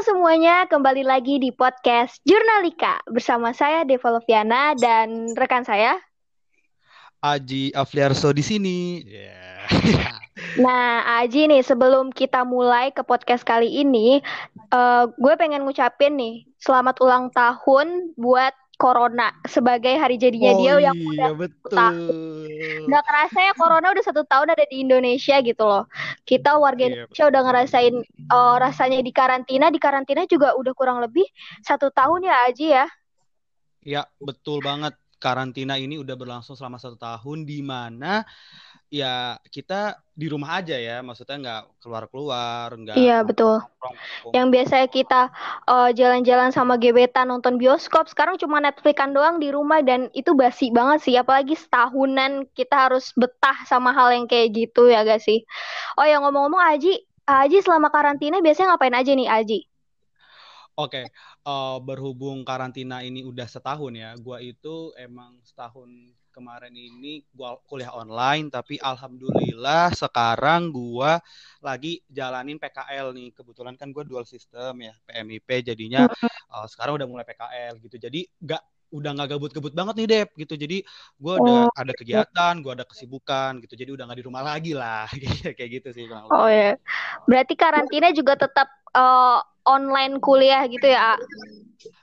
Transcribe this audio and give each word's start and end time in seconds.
semuanya, 0.00 0.64
kembali 0.64 1.04
lagi 1.04 1.36
di 1.36 1.52
podcast 1.52 2.24
Jurnalika 2.24 3.04
bersama 3.04 3.52
saya 3.52 3.84
Deva 3.84 4.16
Loviana 4.16 4.72
dan 4.72 5.36
rekan 5.36 5.60
saya 5.60 6.00
Aji 7.20 7.76
Afliarso 7.76 8.32
di 8.32 8.40
sini. 8.40 9.04
Yeah. 9.04 10.16
Nah, 10.56 11.04
Aji 11.20 11.52
nih, 11.52 11.60
sebelum 11.60 12.16
kita 12.16 12.48
mulai 12.48 12.96
ke 12.96 13.04
podcast 13.04 13.44
kali 13.44 13.68
ini, 13.84 14.24
uh, 14.72 15.04
gue 15.20 15.34
pengen 15.36 15.68
ngucapin 15.68 16.16
nih, 16.16 16.48
selamat 16.56 16.96
ulang 17.04 17.28
tahun 17.30 18.16
buat 18.16 18.56
Corona 18.80 19.28
sebagai 19.44 19.92
hari 20.00 20.16
jadinya 20.16 20.56
oh, 20.56 20.58
dia 20.64 20.74
yang 20.88 20.96
iya, 20.96 21.08
udah 21.12 21.32
betul. 21.36 21.76
tahun. 21.76 22.88
Nggak 22.88 23.04
kerasa 23.04 23.38
ya 23.44 23.52
Corona 23.52 23.86
udah 23.92 24.04
satu 24.08 24.22
tahun 24.24 24.56
ada 24.56 24.64
di 24.64 24.80
Indonesia 24.80 25.36
gitu 25.44 25.64
loh. 25.68 25.84
Kita 26.24 26.56
warga 26.56 26.88
Iya, 26.88 27.04
Indonesia 27.04 27.24
udah 27.28 27.42
ngerasain 27.44 27.94
uh, 28.32 28.56
rasanya 28.56 29.04
di 29.04 29.12
karantina, 29.12 29.68
di 29.68 29.76
karantina 29.76 30.24
juga 30.24 30.56
udah 30.56 30.72
kurang 30.72 31.04
lebih 31.04 31.28
satu 31.60 31.92
tahun 31.92 32.24
ya 32.24 32.34
Aji 32.48 32.66
ya. 32.72 32.86
Ya, 33.84 34.02
betul 34.16 34.64
banget. 34.64 34.96
Karantina 35.20 35.76
ini 35.76 36.00
udah 36.00 36.16
berlangsung 36.16 36.56
selama 36.56 36.80
satu 36.80 36.96
tahun 36.96 37.44
di 37.44 37.60
mana 37.60 38.24
ya 38.90 39.38
kita 39.48 40.02
di 40.12 40.26
rumah 40.26 40.60
aja 40.60 40.76
ya, 40.76 41.00
maksudnya 41.00 41.36
nggak 41.40 41.62
keluar-keluar, 41.80 42.68
nggak 42.74 42.96
Iya 42.98 43.22
betul. 43.22 43.62
Yang 44.36 44.46
biasanya 44.52 44.88
kita 44.90 45.20
uh, 45.64 45.90
jalan-jalan 45.94 46.50
sama 46.52 46.76
gebetan 46.76 47.30
nonton 47.30 47.56
bioskop, 47.56 48.10
sekarang 48.10 48.36
cuma 48.36 48.60
Netflixan 48.60 49.14
doang 49.16 49.40
di 49.40 49.48
rumah 49.48 49.80
dan 49.80 50.10
itu 50.12 50.34
basi 50.36 50.68
banget 50.74 51.06
sih. 51.06 51.14
Apalagi 51.16 51.54
setahunan 51.56 52.50
kita 52.52 52.90
harus 52.90 53.14
betah 53.16 53.64
sama 53.64 53.94
hal 53.96 54.12
yang 54.12 54.26
kayak 54.28 54.52
gitu 54.52 54.90
ya 54.90 55.06
gak 55.06 55.22
sih? 55.24 55.46
Oh 55.96 56.04
ya 56.04 56.20
ngomong-ngomong 56.20 56.60
Aji, 56.60 57.00
Aji 57.24 57.62
selama 57.64 57.88
karantina 57.94 58.42
biasanya 58.44 58.76
ngapain 58.76 58.92
aja 58.92 59.12
nih 59.16 59.30
Aji? 59.30 59.58
Oke, 60.78 61.02
eh, 61.46 61.76
berhubung 61.84 62.40
karantina 62.48 63.04
ini 63.04 63.20
udah 63.26 63.44
setahun 63.44 63.92
ya, 63.96 64.16
gua 64.16 64.40
itu 64.40 64.96
emang 64.96 65.36
setahun 65.44 65.88
kemarin 66.30 66.72
ini 66.72 67.22
gua 67.34 67.58
kuliah 67.68 67.92
online, 67.94 68.48
tapi 68.48 68.78
alhamdulillah 68.80 69.92
sekarang 69.94 70.70
gua 70.72 71.18
lagi 71.62 72.00
jalanin 72.10 72.56
PKL 72.56 73.12
nih. 73.14 73.28
Kebetulan 73.36 73.74
kan 73.76 73.90
gua 73.94 74.02
dual 74.06 74.24
system 74.24 74.80
ya, 74.86 74.94
PMIP 75.06 75.48
jadinya 75.66 76.06
eh, 76.54 76.66
sekarang 76.70 76.96
udah 76.98 77.08
mulai 77.10 77.24
PKL 77.26 77.74
gitu. 77.84 77.96
Jadi 77.98 78.20
nggak 78.42 78.62
udah 78.90 79.10
nggak 79.14 79.28
gabut-gabut 79.38 79.72
banget 79.74 79.94
nih 80.02 80.08
Dep 80.10 80.28
gitu. 80.34 80.54
Jadi 80.58 80.76
gua 81.20 81.38
ada 81.38 81.52
Oh, 81.52 81.70
ada 81.78 81.92
kegiatan, 81.94 82.54
gua 82.62 82.72
ada 82.78 82.86
kesibukan 82.86 83.60
gitu. 83.62 83.74
Jadi 83.78 83.90
udah 83.94 84.04
nggak 84.08 84.18
di 84.18 84.26
rumah 84.26 84.42
lagi 84.42 84.72
lah, 84.74 85.06
kayak 85.58 85.70
gitu 85.82 85.88
sih 85.94 86.06
kurang 86.10 86.26
oh 86.30 86.48
ya. 86.50 86.74
Berarti 87.28 87.54
karantina 87.54 88.10
juga 88.14 88.34
tetap 88.38 88.68
uh, 88.94 89.38
online 89.66 90.18
kuliah 90.18 90.64
gitu 90.66 90.86
ya? 90.86 91.14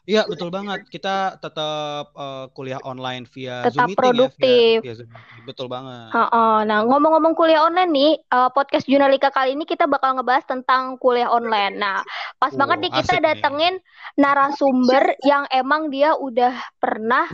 Iya, 0.07 0.23
betul 0.23 0.49
banget. 0.49 0.87
Kita 0.87 1.35
tetap 1.37 2.15
eh, 2.15 2.45
kuliah 2.55 2.79
online 2.81 3.27
via 3.27 3.67
Tetap 3.67 3.91
Zoom 3.91 3.91
meeting 3.91 4.15
ya, 4.15 4.29
via 4.31 4.31
produktif. 4.31 4.75
via 4.79 4.95
Zoom 4.95 5.11
meeting. 5.11 5.41
Betul 5.43 5.67
banget. 5.67 6.15
Heeh. 6.15 6.57
Nah, 6.63 6.79
ngomong-ngomong 6.87 7.35
kuliah 7.35 7.67
online 7.67 7.91
nih, 7.91 8.11
uh, 8.31 8.49
podcast 8.49 8.87
Jurnalika 8.87 9.29
kali 9.29 9.53
ini 9.53 9.67
kita 9.67 9.83
bakal 9.83 10.15
ngebahas 10.15 10.47
tentang 10.47 10.95
kuliah 10.97 11.27
online. 11.27 11.75
Nah, 11.75 12.07
pas 12.39 12.55
banget 12.55 12.77
Oh, 12.79 12.83
nih 12.87 12.91
kita 12.95 13.19
asik 13.19 13.19
nih. 13.19 13.25
datengin 13.35 13.75
narasumber 14.15 15.03
yang 15.27 15.43
emang 15.51 15.91
dia 15.91 16.15
udah 16.15 16.55
pernah 16.79 17.27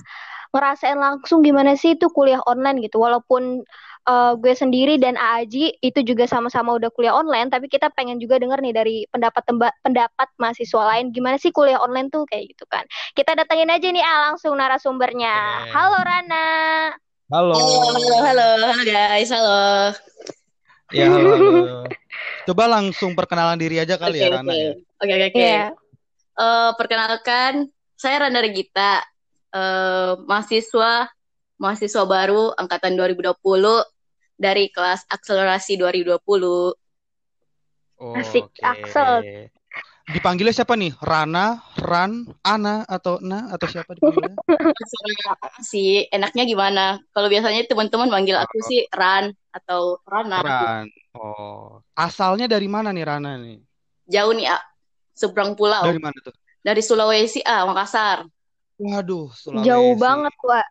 ngerasain 0.54 0.98
langsung 0.98 1.46
gimana 1.46 1.78
sih 1.78 1.94
itu 1.94 2.10
kuliah 2.10 2.42
online 2.50 2.82
gitu. 2.82 2.98
Walaupun 2.98 3.62
uh, 4.08 4.34
gue 4.36 4.54
sendiri 4.56 5.00
dan 5.00 5.16
Aji 5.16 5.80
itu 5.80 6.00
juga 6.04 6.28
sama-sama 6.28 6.76
udah 6.76 6.92
kuliah 6.92 7.16
online, 7.16 7.48
tapi 7.52 7.72
kita 7.72 7.92
pengen 7.94 8.20
juga 8.20 8.40
denger 8.40 8.60
nih 8.60 8.74
dari 8.76 8.96
pendapat 9.10 9.44
temba- 9.48 9.78
pendapat 9.84 10.28
mahasiswa 10.40 10.84
lain 10.96 11.12
gimana 11.16 11.40
sih 11.40 11.52
kuliah 11.56 11.80
online 11.80 12.12
tuh 12.12 12.28
kayak 12.28 12.52
gitu 12.56 12.66
kan. 12.68 12.84
Kita 13.16 13.36
datengin 13.36 13.72
aja 13.72 13.88
nih 13.88 14.04
A 14.04 14.32
langsung 14.32 14.56
narasumbernya. 14.60 15.68
Halo 15.72 16.00
Rana. 16.04 16.48
Halo. 17.32 17.56
Halo, 17.58 18.46
halo, 18.62 18.82
guys, 18.86 19.32
halo. 19.32 19.96
Ya, 20.94 21.10
halo, 21.10 21.30
halo. 21.34 21.78
Coba 22.46 22.70
langsung 22.70 23.18
perkenalan 23.18 23.58
diri 23.58 23.82
aja 23.82 23.98
kali 23.98 24.20
Oke, 24.20 24.24
ya, 24.24 24.30
oke, 24.30 24.38
Rana 24.38 24.54
ya. 24.54 24.72
oke, 24.78 25.14
oke, 25.16 25.26
oke. 25.32 25.40
Iya. 25.42 25.66
Eh, 26.34 26.72
perkenalkan, 26.78 27.54
saya 27.98 28.28
Randa 28.28 28.44
Regita, 28.44 29.02
eh, 29.56 30.14
mahasiswa, 30.28 31.10
mahasiswa 31.58 32.04
baru 32.04 32.52
angkatan 32.60 33.00
2020 33.00 33.34
dari 34.38 34.70
kelas 34.74 35.06
akselerasi 35.10 35.78
2020. 35.78 36.74
Asik, 38.20 38.50
Oke. 38.50 38.62
Axel. 38.62 39.12
Dipanggilnya 40.04 40.52
siapa 40.52 40.76
nih? 40.76 40.92
Rana, 41.00 41.64
Ran, 41.80 42.28
Ana, 42.44 42.84
atau 42.84 43.24
Na, 43.24 43.48
atau 43.56 43.72
siapa 43.72 43.96
dipanggilnya? 43.96 44.36
Sih, 45.72 46.04
enaknya 46.12 46.44
gimana? 46.44 47.00
Kalau 47.16 47.32
biasanya 47.32 47.64
teman-teman 47.64 48.12
manggil 48.12 48.36
aku 48.36 48.60
sih 48.68 48.84
Ran 48.92 49.32
atau 49.56 50.04
Rana. 50.04 50.44
Ran. 50.44 50.86
Oh. 51.16 51.80
Asalnya 51.96 52.52
dari 52.52 52.68
mana 52.68 52.92
nih 52.92 53.06
Rana 53.08 53.40
nih? 53.40 53.64
Jauh 54.12 54.36
nih, 54.36 54.52
A. 54.52 54.60
Seberang 55.16 55.56
pulau. 55.56 55.88
Dari 55.88 56.04
mana 56.04 56.20
tuh? 56.20 56.36
Dari 56.60 56.84
Sulawesi, 56.84 57.40
A, 57.40 57.64
Makassar. 57.64 58.28
Waduh, 58.76 59.32
Jauh 59.64 59.96
Sulawesi. 59.96 60.04
banget, 60.04 60.36
Wak. 60.44 60.68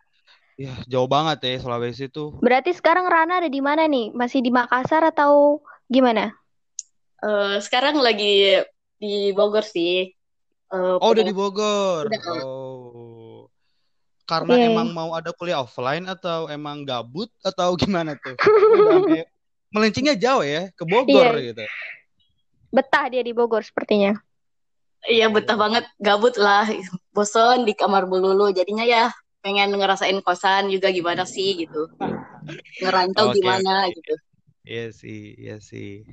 Ya, 0.60 0.76
jauh 0.84 1.08
banget 1.08 1.40
ya 1.42 1.56
Sulawesi 1.58 2.12
tuh. 2.12 2.36
Berarti 2.38 2.76
sekarang 2.76 3.08
Rana 3.08 3.40
ada 3.40 3.48
di 3.48 3.60
mana 3.64 3.88
nih? 3.88 4.12
Masih 4.12 4.44
di 4.44 4.52
Makassar 4.52 5.00
atau 5.02 5.64
gimana? 5.88 6.32
Eh, 7.18 7.56
sekarang 7.64 7.96
lagi 7.98 8.60
di 8.96 9.32
Bogor 9.32 9.64
sih. 9.64 10.12
Eh, 10.68 10.94
Oh, 11.00 11.10
udah 11.12 11.24
di 11.24 11.32
Bogor. 11.32 12.04
Udah. 12.06 12.20
Oh. 12.44 13.48
Karena 14.22 14.54
Oke. 14.54 14.64
emang 14.70 14.88
mau 14.92 15.10
ada 15.12 15.32
kuliah 15.32 15.60
offline 15.60 16.04
atau 16.06 16.46
emang 16.46 16.84
gabut 16.84 17.32
atau 17.42 17.74
gimana 17.80 18.14
tuh? 18.20 18.36
Melencengnya 19.72 20.14
jauh 20.14 20.44
ya 20.44 20.68
ke 20.72 20.84
Bogor 20.84 21.32
Iya. 21.40 21.52
gitu. 21.52 21.64
Betah 22.72 23.08
dia 23.08 23.24
di 23.24 23.32
Bogor 23.32 23.64
sepertinya. 23.64 24.16
Iya 25.02 25.26
betah 25.26 25.58
banget 25.58 25.82
gabut 25.98 26.38
lah 26.38 26.62
bosan 27.10 27.66
di 27.66 27.74
kamar 27.74 28.06
melulu 28.06 28.54
jadinya 28.54 28.86
ya 28.86 29.10
pengen 29.42 29.74
ngerasain 29.74 30.18
kosan 30.22 30.70
juga 30.70 30.88
gimana 30.94 31.26
sih 31.26 31.66
gitu. 31.66 31.90
Ngerantau 32.82 33.26
Oke, 33.30 33.42
gimana 33.42 33.90
gitu. 33.90 34.14
Iya 34.62 34.86
sih, 34.94 35.34
iya 35.42 35.56
sih. 35.58 36.06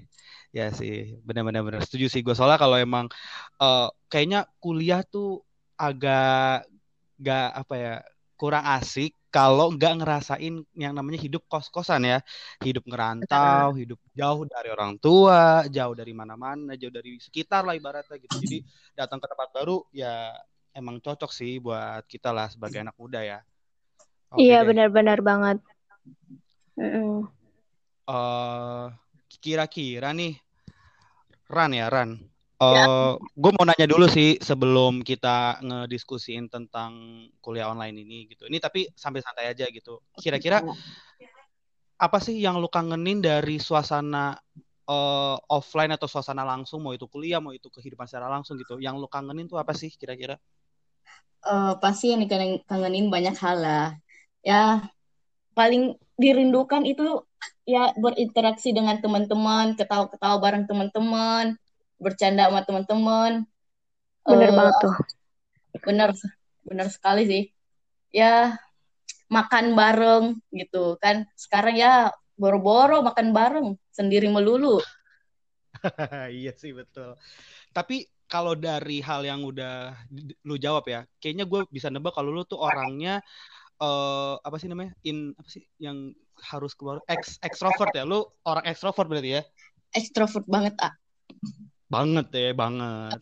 Ya 0.50 0.74
sih, 0.74 1.14
benar-benar 1.22 1.62
benar 1.62 1.82
setuju 1.86 2.10
sih 2.10 2.22
gue 2.26 2.34
soalnya 2.34 2.58
kalau 2.58 2.78
emang 2.82 3.06
eh, 3.62 3.88
kayaknya 4.10 4.50
kuliah 4.58 5.02
tuh 5.06 5.46
agak 5.78 6.66
gak 7.22 7.48
apa 7.62 7.74
ya 7.78 7.94
kurang 8.40 8.66
asik 8.66 9.12
kalau 9.30 9.70
nggak 9.76 9.94
ngerasain 10.02 10.54
yang 10.74 10.94
namanya 10.98 11.20
hidup 11.22 11.46
kos-kosan 11.46 12.02
ya, 12.02 12.18
hidup 12.66 12.82
ngerantau, 12.90 13.78
hidup 13.78 14.00
jauh 14.18 14.42
dari 14.50 14.70
orang 14.74 14.98
tua, 14.98 15.70
jauh 15.70 15.94
dari 15.94 16.14
mana-mana, 16.18 16.74
jauh 16.74 16.90
dari 16.90 17.22
sekitar 17.22 17.62
lah 17.62 17.78
ibaratnya 17.78 18.18
gitu. 18.18 18.36
Jadi 18.42 18.58
datang 18.98 19.22
ke 19.22 19.28
tempat 19.30 19.50
baru 19.54 19.86
ya 19.94 20.34
emang 20.74 21.02
cocok 21.02 21.32
sih 21.34 21.58
buat 21.58 22.06
kita 22.06 22.30
lah 22.30 22.48
sebagai 22.52 22.82
anak 22.82 22.96
muda 22.96 23.22
ya. 23.22 23.40
Oke 24.30 24.46
Iya, 24.46 24.62
benar-benar 24.62 25.20
banget. 25.26 25.58
Eh 28.10 28.86
kira-kira 29.40 30.14
nih 30.14 30.38
Ran 31.50 31.74
ya 31.74 31.90
Ran. 31.90 32.22
Ya. 32.62 32.86
Eh 32.86 33.14
gue 33.18 33.52
mau 33.58 33.66
nanya 33.66 33.88
dulu 33.90 34.06
sih 34.06 34.38
sebelum 34.38 35.02
kita 35.02 35.64
ngediskusiin 35.66 36.52
tentang 36.52 37.26
kuliah 37.42 37.72
online 37.74 38.06
ini 38.06 38.30
gitu. 38.30 38.46
Ini 38.46 38.62
tapi 38.62 38.86
sambil 38.94 39.26
santai 39.26 39.50
aja 39.50 39.66
gitu. 39.66 39.98
Kira-kira 40.22 40.62
apa 42.00 42.18
sih 42.24 42.38
yang 42.40 42.62
lu 42.62 42.70
kangenin 42.72 43.20
dari 43.20 43.58
suasana 43.58 44.38
eh, 44.88 45.38
offline 45.50 45.92
atau 45.98 46.06
suasana 46.06 46.46
langsung 46.46 46.86
mau 46.86 46.94
itu 46.94 47.10
kuliah 47.10 47.42
mau 47.42 47.52
itu 47.52 47.68
kehidupan 47.68 48.06
secara 48.06 48.30
langsung 48.30 48.56
gitu? 48.62 48.78
Yang 48.78 48.96
lu 49.02 49.08
kangenin 49.10 49.50
tuh 49.50 49.58
apa 49.58 49.74
sih 49.74 49.90
kira-kira 49.90 50.38
Eh, 51.40 51.74
pasti 51.80 52.12
yang 52.12 52.20
dikangen- 52.20 52.60
kangenin 52.68 53.08
banyak 53.08 53.36
hal 53.40 53.58
lah. 53.64 53.88
Ya 54.44 54.84
paling 55.56 55.96
dirindukan 56.20 56.84
itu 56.84 57.24
ya 57.64 57.96
berinteraksi 57.96 58.76
dengan 58.76 59.00
teman-teman 59.00 59.76
ketawa-ketawa 59.80 60.36
bareng 60.44 60.68
teman-teman 60.68 61.56
bercanda 61.96 62.52
sama 62.52 62.62
teman-teman. 62.68 63.32
Bener 64.28 64.52
Eh, 64.52 64.56
banget 64.56 64.76
tuh. 64.84 64.96
benar 65.88 66.10
benar 66.68 66.88
sekali 66.92 67.24
sih. 67.24 67.44
Ya 68.12 68.60
makan 69.32 69.80
bareng 69.80 70.26
gitu 70.52 71.00
kan. 71.00 71.24
Sekarang 71.40 71.80
ya 71.80 72.12
boro-boro 72.36 73.00
makan 73.00 73.32
bareng 73.32 73.68
sendiri 73.96 74.28
melulu 74.28 74.84
Iya 76.40 76.52
sih 76.62 76.72
betul. 76.76 77.16
Tapi 77.76 77.96
kalau 78.30 78.54
dari 78.58 79.02
hal 79.02 79.22
yang 79.26 79.42
udah 79.46 79.94
lu 80.48 80.56
jawab 80.62 80.86
ya, 80.90 81.02
kayaknya 81.22 81.46
gue 81.50 81.62
bisa 81.74 81.90
nebak 81.94 82.14
kalau 82.18 82.30
lu 82.36 82.44
tuh 82.46 82.60
orangnya 82.62 83.22
eh 83.82 84.36
apa 84.48 84.56
sih 84.62 84.70
namanya? 84.72 84.94
In 85.10 85.34
apa 85.40 85.50
sih 85.50 85.64
yang 85.82 86.14
harus 86.52 86.74
keluar 86.78 87.00
ex 87.10 87.38
extrovert 87.44 87.92
ya? 87.96 88.04
Lu 88.08 88.24
orang 88.48 88.66
extrovert 88.70 89.08
berarti 89.12 89.32
ya? 89.40 89.44
extrovert 90.00 90.46
banget 90.54 90.76
ah 90.88 90.94
Banget 91.94 92.28
ya, 92.34 92.50
banget. 92.54 93.20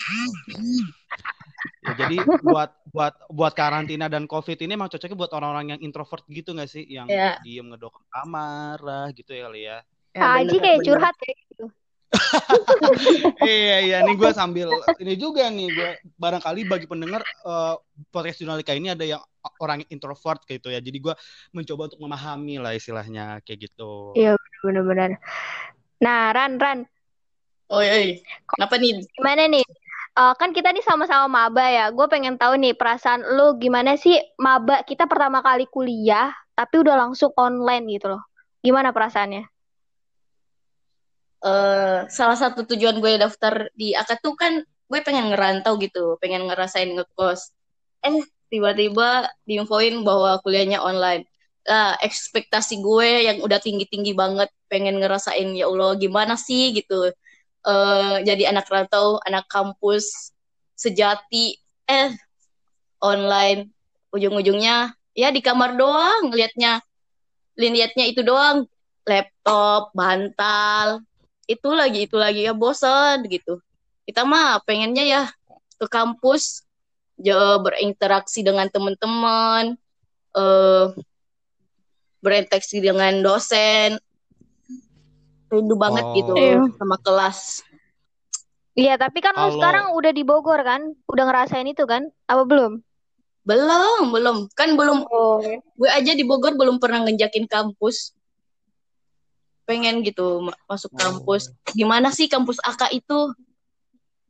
Ya, 1.88 1.94
jadi 2.04 2.28
buat 2.44 2.70
buat 2.92 3.14
buat 3.32 3.54
karantina 3.56 4.12
dan 4.12 4.28
covid 4.28 4.60
ini 4.60 4.76
emang 4.76 4.92
cocoknya 4.92 5.16
buat 5.16 5.32
orang-orang 5.32 5.68
yang 5.78 5.82
introvert 5.88 6.24
gitu 6.28 6.52
nggak 6.52 6.68
sih, 6.68 6.84
yang 6.84 7.08
Ya, 7.08 7.40
diem 7.40 7.64
ngedok 7.72 8.04
kamar 8.12 8.78
lah 8.84 9.06
gitu 9.16 9.32
ya 9.32 9.42
kali 9.48 9.62
ya. 9.64 9.78
ya 10.12 10.20
Kak 10.20 10.32
Aji 10.44 10.56
bener 10.60 10.64
kayak 10.64 10.80
bener. 10.80 10.86
curhat 10.86 11.16
ya 11.24 11.34
gitu. 11.48 11.66
iya 13.44 13.78
iya 13.84 13.98
nih 14.00 14.16
gue 14.16 14.32
sambil 14.32 14.72
ini 15.04 15.20
juga 15.20 15.52
nih 15.52 15.68
gue 15.68 15.90
barangkali 16.16 16.64
bagi 16.64 16.88
pendengar 16.88 17.20
eh, 17.24 17.76
podcast 18.12 18.40
Jurnalika 18.40 18.72
ini 18.72 18.96
ada 18.96 19.04
yang 19.04 19.22
orang 19.60 19.84
introvert 19.92 20.44
gitu 20.48 20.72
ya 20.72 20.80
jadi 20.80 20.96
gue 20.96 21.14
mencoba 21.52 21.92
untuk 21.92 22.00
memahami 22.00 22.64
lah 22.64 22.72
istilahnya 22.72 23.44
kayak 23.44 23.72
gitu 23.72 24.16
Iya 24.16 24.40
benar-benar. 24.64 25.20
Nah, 25.98 26.30
Ran, 26.30 26.62
Ran, 26.62 26.86
Oh, 27.68 27.84
iya. 27.84 28.16
Kenapa 28.48 28.80
nih? 28.80 29.04
gimana 29.12 29.44
nih? 29.52 29.66
Eh, 30.18 30.34
kan 30.40 30.56
kita 30.56 30.72
nih 30.72 30.84
sama-sama 30.88 31.28
maba 31.28 31.68
ya. 31.68 31.92
Gue 31.92 32.08
pengen 32.08 32.40
tahu 32.40 32.56
nih 32.56 32.74
perasaan 32.74 33.28
lu 33.36 33.60
gimana 33.60 34.00
sih 34.00 34.16
maba 34.40 34.82
kita 34.88 35.04
pertama 35.06 35.44
kali 35.44 35.68
kuliah 35.68 36.32
tapi 36.56 36.82
udah 36.82 36.96
langsung 36.96 37.36
online 37.36 37.86
gitu 37.92 38.16
loh. 38.16 38.24
Gimana 38.64 38.96
perasaannya? 38.96 39.46
Eh 41.48 41.98
salah 42.12 42.38
satu 42.38 42.68
tujuan 42.68 43.00
gue 43.04 43.14
daftar 43.24 43.72
di 43.80 43.96
AKA 43.96 44.16
tuh 44.20 44.36
kan 44.36 44.54
gue 44.88 45.00
pengen 45.04 45.32
ngerantau 45.32 45.76
gitu, 45.80 46.16
pengen 46.24 46.48
ngerasain 46.48 46.92
ngekos. 46.96 47.52
Eh, 48.08 48.24
tiba-tiba 48.52 49.28
diinfoin 49.48 50.04
bahwa 50.08 50.40
kuliahnya 50.44 50.80
online. 50.80 51.28
Lah, 51.68 52.00
ekspektasi 52.00 52.80
gue 52.80 53.28
yang 53.28 53.38
udah 53.44 53.60
tinggi-tinggi 53.60 54.16
banget, 54.16 54.48
pengen 54.72 55.00
ngerasain 55.04 55.52
ya 55.56 55.68
Allah 55.68 56.00
gimana 56.00 56.36
sih 56.40 56.72
gitu. 56.76 57.12
eh 57.68 58.16
jadi 58.24 58.56
anak 58.56 58.72
rantau, 58.72 59.20
anak 59.28 59.46
kampus 59.52 60.32
sejati, 60.80 61.60
eh 61.90 62.16
online. 63.04 63.72
Ujung-ujungnya 64.16 64.96
ya 65.18 65.30
di 65.36 65.42
kamar 65.44 65.76
doang 65.76 66.32
ngelihatnya. 66.32 66.80
Lihatnya 67.60 68.06
itu 68.08 68.22
doang, 68.24 68.70
laptop, 69.04 69.92
bantal, 69.98 71.04
itu 71.48 71.70
lagi 71.72 72.06
itu 72.06 72.16
lagi 72.16 72.44
ya 72.44 72.54
bosan 72.54 73.24
gitu 73.26 73.60
kita 74.04 74.24
mah 74.24 74.60
pengennya 74.64 75.04
ya 75.04 75.22
ke 75.78 75.88
kampus 75.88 76.64
ya, 77.16 77.56
berinteraksi 77.58 78.44
dengan 78.44 78.68
teman-teman 78.68 79.76
eh 80.34 80.86
berinteraksi 82.20 82.82
dengan 82.82 83.22
dosen 83.22 83.96
rindu 85.48 85.76
banget 85.80 86.04
Oh. 86.04 86.14
gitu 86.14 86.32
Iya. 86.36 86.60
sama 86.76 86.98
kelas 87.00 87.64
Iya, 88.78 88.94
tapi 88.94 89.26
kan 89.26 89.34
lu 89.34 89.42
Kalau- 89.42 89.56
sekarang 89.58 89.86
udah 89.98 90.14
di 90.14 90.22
Bogor 90.22 90.62
kan? 90.62 90.94
Udah 91.10 91.26
ngerasain 91.26 91.66
itu 91.66 91.82
kan? 91.90 92.14
Apa 92.30 92.46
belum? 92.46 92.78
belum 93.42 94.12
belum 94.12 94.38
kan 94.54 94.76
belum 94.76 95.08
Oh. 95.08 95.40
gue 95.80 95.90
aja 95.90 96.12
di 96.12 96.22
Bogor 96.22 96.54
belum 96.54 96.78
pernah 96.78 97.00
ngejakin 97.02 97.48
kampus 97.48 98.12
pengen 99.68 100.00
gitu 100.00 100.40
ma- 100.42 100.56
masuk 100.66 100.90
Oh. 100.90 100.98
kampus 100.98 101.52
gimana 101.70 102.08
sih 102.10 102.26
kampus 102.26 102.56
AK 102.62 102.96
itu 102.96 103.20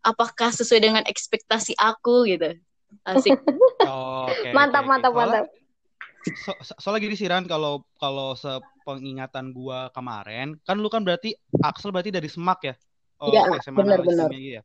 apakah 0.01 0.49
sesuai 0.49 0.81
dengan 0.81 1.03
ekspektasi 1.05 1.77
aku 1.77 2.25
gitu 2.25 2.57
asik 3.05 3.37
Oh, 3.83 4.25
oke, 4.31 4.49
Mantap, 4.49 4.83
oke. 4.83 4.89
mantap, 4.89 5.11
Soalnya- 5.11 5.45
mantap. 5.45 6.35
so- 6.35 6.59
so- 6.61 6.77
soalnya 6.77 7.01
gini 7.01 7.15
sih 7.15 7.27
Ran 7.27 7.45
kalau 7.45 7.85
kalau 7.95 8.33
sepengingatan 8.33 9.51
gua 9.51 9.91
kemarin 9.91 10.55
kan 10.61 10.75
lu 10.75 10.87
kan 10.87 10.99
berarti 10.99 11.35
Axel 11.61 11.91
berarti 11.91 12.09
dari 12.09 12.27
Semak 12.27 12.59
ya 12.63 12.75
oh, 13.19 13.29
Iya, 13.29 13.61
SMA 13.61 13.77
benar, 13.77 13.99
Analis 13.99 14.07
benar. 14.09 14.27
Kimia 14.27 14.39
gitu 14.41 14.55
ya 14.55 14.63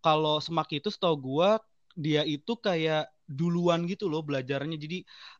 kalau 0.00 0.36
Semak 0.36 0.68
itu 0.70 0.88
setahu 0.88 1.14
gua 1.16 1.60
dia 1.92 2.24
itu 2.24 2.56
kayak 2.56 3.06
duluan 3.32 3.88
gitu 3.88 4.06
loh 4.12 4.22
belajarnya. 4.22 4.76
Jadi 4.76 4.98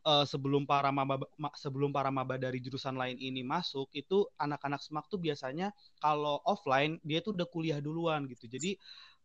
eh, 0.09 0.25
sebelum 0.27 0.65
para 0.65 0.89
maba 0.89 1.21
ma- 1.37 1.55
sebelum 1.57 1.89
para 1.95 2.09
maba 2.09 2.35
dari 2.41 2.59
jurusan 2.65 2.95
lain 2.97 3.17
ini 3.21 3.41
masuk 3.45 3.87
itu 3.93 4.25
anak-anak 4.41 4.81
Semak 4.81 5.05
tuh 5.11 5.19
biasanya 5.21 5.71
kalau 6.01 6.41
offline 6.49 6.97
dia 7.05 7.21
tuh 7.25 7.37
udah 7.37 7.47
kuliah 7.49 7.79
duluan 7.79 8.25
gitu. 8.31 8.45
Jadi 8.49 8.75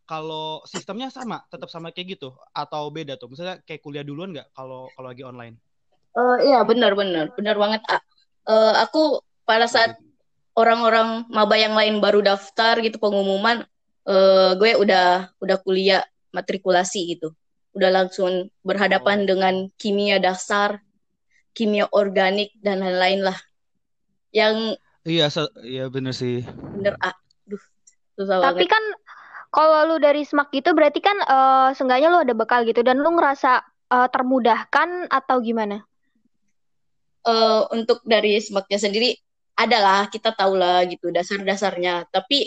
kalau 0.09 0.65
sistemnya 0.65 1.09
sama 1.13 1.45
tetap 1.53 1.69
sama 1.69 1.93
kayak 1.93 2.19
gitu 2.21 2.33
atau 2.53 2.89
beda 2.93 3.15
tuh? 3.21 3.29
Misalnya 3.33 3.61
kayak 3.65 3.81
kuliah 3.85 4.05
duluan 4.05 4.33
nggak 4.33 4.49
kalau 4.57 4.93
kalau 4.97 5.09
lagi 5.13 5.25
online? 5.25 5.57
Eh, 6.19 6.37
iya 6.51 6.59
benar 6.71 6.93
benar 7.01 7.25
benar 7.37 7.57
banget. 7.63 7.81
Eh, 8.49 8.75
aku 8.85 9.23
pada 9.49 9.67
saat 9.71 9.93
orang-orang 10.59 11.09
maba 11.31 11.57
yang 11.59 11.75
lain 11.79 12.01
baru 12.05 12.21
daftar 12.25 12.75
gitu 12.87 12.97
pengumuman 13.05 13.65
eh, 14.09 14.51
gue 14.61 14.71
udah 14.83 15.33
udah 15.45 15.57
kuliah 15.65 16.03
matrikulasi 16.37 17.01
gitu 17.17 17.33
udah 17.73 17.91
langsung 17.93 18.49
berhadapan 18.61 19.23
Oh. 19.23 19.27
dengan 19.27 19.55
kimia 19.75 20.17
dasar 20.17 20.81
kimia 21.53 21.91
organik 21.91 22.55
dan 22.61 22.81
lain-lain 22.81 23.27
lah 23.27 23.39
yang 24.31 24.79
Iya, 25.03 25.27
se- 25.27 25.53
iya 25.65 25.89
bener 25.89 26.13
sih. 26.13 26.45
bener 26.45 26.95
A. 27.01 27.17
Duh, 27.43 27.61
susah 28.15 28.45
Tapi 28.45 28.65
banget 28.65 28.77
kan 28.77 28.85
kalau 29.49 29.89
lu 29.89 29.97
dari 29.97 30.21
SMAK 30.21 30.53
gitu 30.53 30.77
berarti 30.77 31.01
kan 31.01 31.17
eh, 31.19 31.69
seenggaknya 31.73 32.13
lu 32.13 32.21
ada 32.21 32.35
bekal 32.37 32.63
gitu 32.63 32.85
dan 32.85 33.01
lu 33.01 33.11
ngerasa 33.17 33.65
eh, 33.89 34.09
termudahkan 34.13 35.09
atau 35.09 35.41
gimana? 35.41 35.81
Eh, 37.25 37.63
untuk 37.73 38.01
dari 38.05 38.37
SMAK-nya 38.37 38.79
sendiri 38.79 39.13
adalah 39.53 40.07
kita 40.07 40.31
tahu 40.33 40.55
lah 40.55 40.87
gitu 40.87 41.11
dasar-dasarnya 41.11 42.07
tapi 42.09 42.47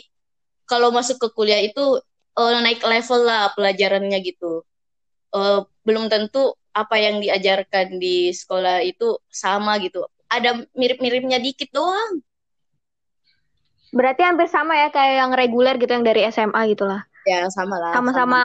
kalau 0.64 0.90
masuk 0.90 1.20
ke 1.20 1.28
kuliah 1.36 1.60
itu 1.60 2.00
eh, 2.38 2.58
naik 2.62 2.80
level 2.82 3.22
lah 3.22 3.52
pelajarannya 3.52 4.16
gitu 4.24 4.64
Eh, 5.32 5.60
belum 5.88 6.12
tentu 6.12 6.52
apa 6.76 6.96
yang 7.00 7.24
diajarkan 7.24 7.96
di 8.00 8.36
sekolah 8.36 8.84
itu 8.84 9.16
sama 9.32 9.80
gitu 9.80 10.04
ada 10.28 10.64
mirip-miripnya 10.76 11.40
dikit 11.40 11.72
doang 11.72 12.20
Berarti 13.92 14.24
hampir 14.24 14.48
sama 14.48 14.72
ya 14.76 14.88
kayak 14.88 15.16
yang 15.20 15.32
reguler 15.36 15.76
gitu 15.76 15.92
yang 15.92 16.04
dari 16.04 16.24
SMA 16.32 16.64
gitu 16.72 16.88
lah. 16.88 17.04
ya 17.28 17.48
sama 17.52 17.76
lah 17.76 17.92
Sama-sama 17.96 18.40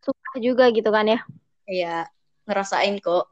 susah 0.00 0.36
juga 0.40 0.68
gitu 0.72 0.88
kan 0.92 1.04
ya. 1.08 1.20
ya 1.68 2.08
ngerasain 2.48 2.96
kok 3.00 3.28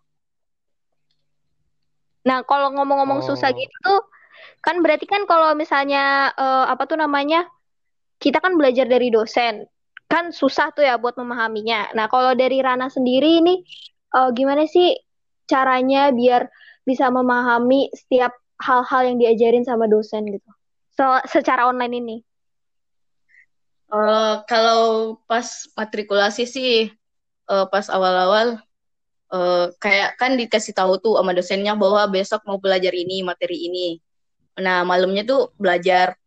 Nah, 2.20 2.44
kalau 2.44 2.69
ngomong-ngomong 2.76 3.25
susah 3.25 3.49
Oh. 3.49 3.56
gitu 3.56 3.76
tuh 3.81 4.00
kan 4.61 4.76
berarti 4.85 5.08
kan 5.08 5.25
kalau 5.25 5.56
misalnya 5.56 6.29
eh, 6.37 6.64
apa 6.69 6.85
tuh 6.85 7.00
namanya? 7.00 7.49
Kita 8.20 8.44
kan 8.44 8.60
belajar 8.60 8.84
dari 8.84 9.08
dosen. 9.08 9.65
Kan 10.10 10.34
susah 10.34 10.74
tuh 10.74 10.82
ya 10.82 10.98
buat 10.98 11.14
memahaminya. 11.14 11.94
Nah, 11.94 12.10
kalau 12.10 12.34
dari 12.34 12.58
Rana 12.58 12.90
sendiri 12.90 13.38
ini 13.38 13.62
eh, 14.10 14.31
gimana 14.34 14.67
sih 14.67 14.98
caranya 15.46 16.10
biar 16.10 16.50
bisa 16.82 17.06
memahami 17.14 17.94
setiap 17.94 18.34
hal-hal 18.58 19.14
yang 19.14 19.17
diajarin 19.22 19.62
sama 19.62 19.86
dosen 19.86 20.26
gitu? 20.26 20.50
So- 20.98 21.24
secara 21.31 21.70
online 21.70 21.94
ini. 22.02 22.17
Eh, 23.90 24.34
kalau 24.46 25.14
pas 25.26 25.46
matrikulasi 25.74 26.46
sih 26.46 26.94
eh, 27.50 27.67
pas 27.72 27.86
awal-awal 27.90 28.62
eh, 29.34 29.67
kayak 29.82 30.14
kan 30.20 30.38
dikasih 30.38 30.74
tahu 30.76 30.98
tuh 31.02 31.19
sama 31.19 31.34
dosennya 31.34 31.74
bahwa 31.74 32.06
besok 32.06 32.43
mau 32.46 32.58
belajar 32.62 32.94
ini 32.94 33.22
materi 33.26 33.67
ini. 33.67 33.98
Nah 34.62 34.86
malamnya 34.86 35.26
tuh 35.26 35.50
belajar 35.58 36.19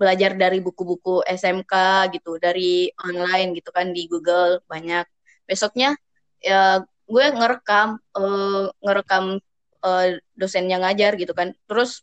belajar 0.00 0.32
dari 0.32 0.64
buku-buku 0.64 1.20
SMK 1.28 1.74
gitu, 2.16 2.40
dari 2.40 2.88
online 3.04 3.52
gitu 3.60 3.68
kan 3.68 3.92
di 3.92 4.08
Google 4.08 4.64
banyak. 4.64 5.04
Besoknya 5.44 5.92
ya 6.40 6.80
gue 7.04 7.24
ngerekam 7.36 8.00
eh, 8.16 8.66
ngerekam 8.80 9.24
eh, 9.84 10.08
dosennya 10.32 10.80
ngajar 10.80 11.20
gitu 11.20 11.36
kan. 11.36 11.52
Terus 11.68 12.00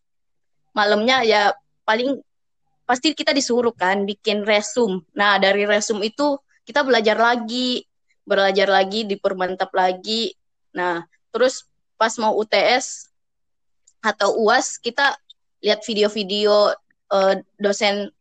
malamnya 0.77 1.25
ya 1.25 1.57
paling 1.89 2.21
pasti 2.85 3.17
kita 3.17 3.33
disuruh 3.33 3.73
kan 3.73 4.05
bikin 4.05 4.45
resume. 4.45 5.01
Nah, 5.17 5.41
dari 5.41 5.65
resume 5.65 6.05
itu 6.05 6.37
kita 6.69 6.85
belajar 6.85 7.17
lagi, 7.17 7.81
belajar 8.21 8.69
lagi, 8.69 9.09
dipermantap 9.09 9.73
lagi. 9.73 10.37
Nah, 10.77 11.01
terus 11.33 11.65
pas 11.97 12.13
mau 12.21 12.37
UTS 12.37 13.09
atau 14.05 14.37
UAS 14.37 14.77
kita 14.77 15.17
lihat 15.65 15.81
video-video 15.81 16.77
eh, 17.13 17.35
dosen 17.59 18.11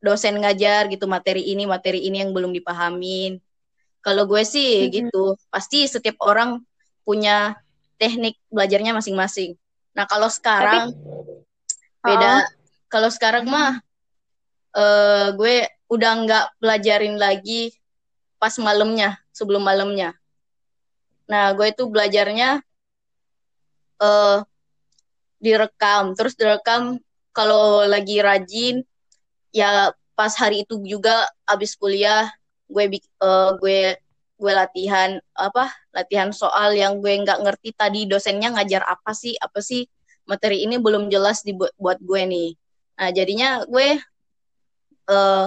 dosen 0.00 0.40
ngajar 0.40 0.88
gitu 0.88 1.04
materi 1.04 1.44
ini, 1.52 1.68
materi 1.68 2.00
ini 2.08 2.24
yang 2.24 2.32
belum 2.32 2.56
dipahamin. 2.56 3.36
Kalau 4.00 4.24
gue 4.24 4.40
sih 4.48 4.88
Mhm. 4.88 4.92
gitu, 4.96 5.36
pasti 5.52 5.84
setiap 5.84 6.16
orang 6.24 6.64
punya 7.04 7.60
teknik 8.00 8.40
belajarnya 8.48 8.96
masing-masing. 8.96 9.60
Nah, 9.92 10.08
kalau 10.08 10.32
sekarang 10.32 10.96
beda. 12.00 12.48
Kalau 12.90 13.12
sekarang 13.12 13.44
mah 13.46 13.78
eh 14.74 15.28
gue 15.36 15.68
udah 15.92 16.12
nggak 16.24 16.44
pelajarin 16.62 17.20
lagi 17.20 17.76
pas 18.40 18.56
malamnya, 18.56 19.20
sebelum 19.36 19.60
malamnya. 19.60 20.16
Nah, 21.28 21.52
gue 21.54 21.70
itu 21.70 21.84
belajarnya 21.86 22.64
eh 24.00 24.38
direkam, 25.40 26.16
terus 26.16 26.32
direkam 26.34 26.96
kalau 27.30 27.86
lagi 27.86 28.18
rajin 28.22 28.82
ya 29.54 29.94
pas 30.14 30.32
hari 30.36 30.62
itu 30.66 30.78
juga 30.84 31.26
abis 31.46 31.74
kuliah 31.78 32.28
gue 32.70 33.00
uh, 33.22 33.56
gue 33.58 33.98
gue 34.40 34.52
latihan 34.52 35.20
apa 35.36 35.68
latihan 35.92 36.32
soal 36.32 36.72
yang 36.72 37.02
gue 37.02 37.12
nggak 37.12 37.40
ngerti 37.44 37.70
tadi 37.76 38.00
dosennya 38.08 38.56
ngajar 38.56 38.86
apa 38.86 39.12
sih 39.12 39.36
apa 39.36 39.60
sih 39.60 39.84
materi 40.24 40.64
ini 40.64 40.80
belum 40.80 41.10
jelas 41.12 41.42
dibuat 41.44 41.74
buat 41.76 41.98
gue 42.00 42.22
nih 42.24 42.50
nah 42.96 43.10
jadinya 43.10 43.64
gue 43.66 44.00
uh, 45.10 45.46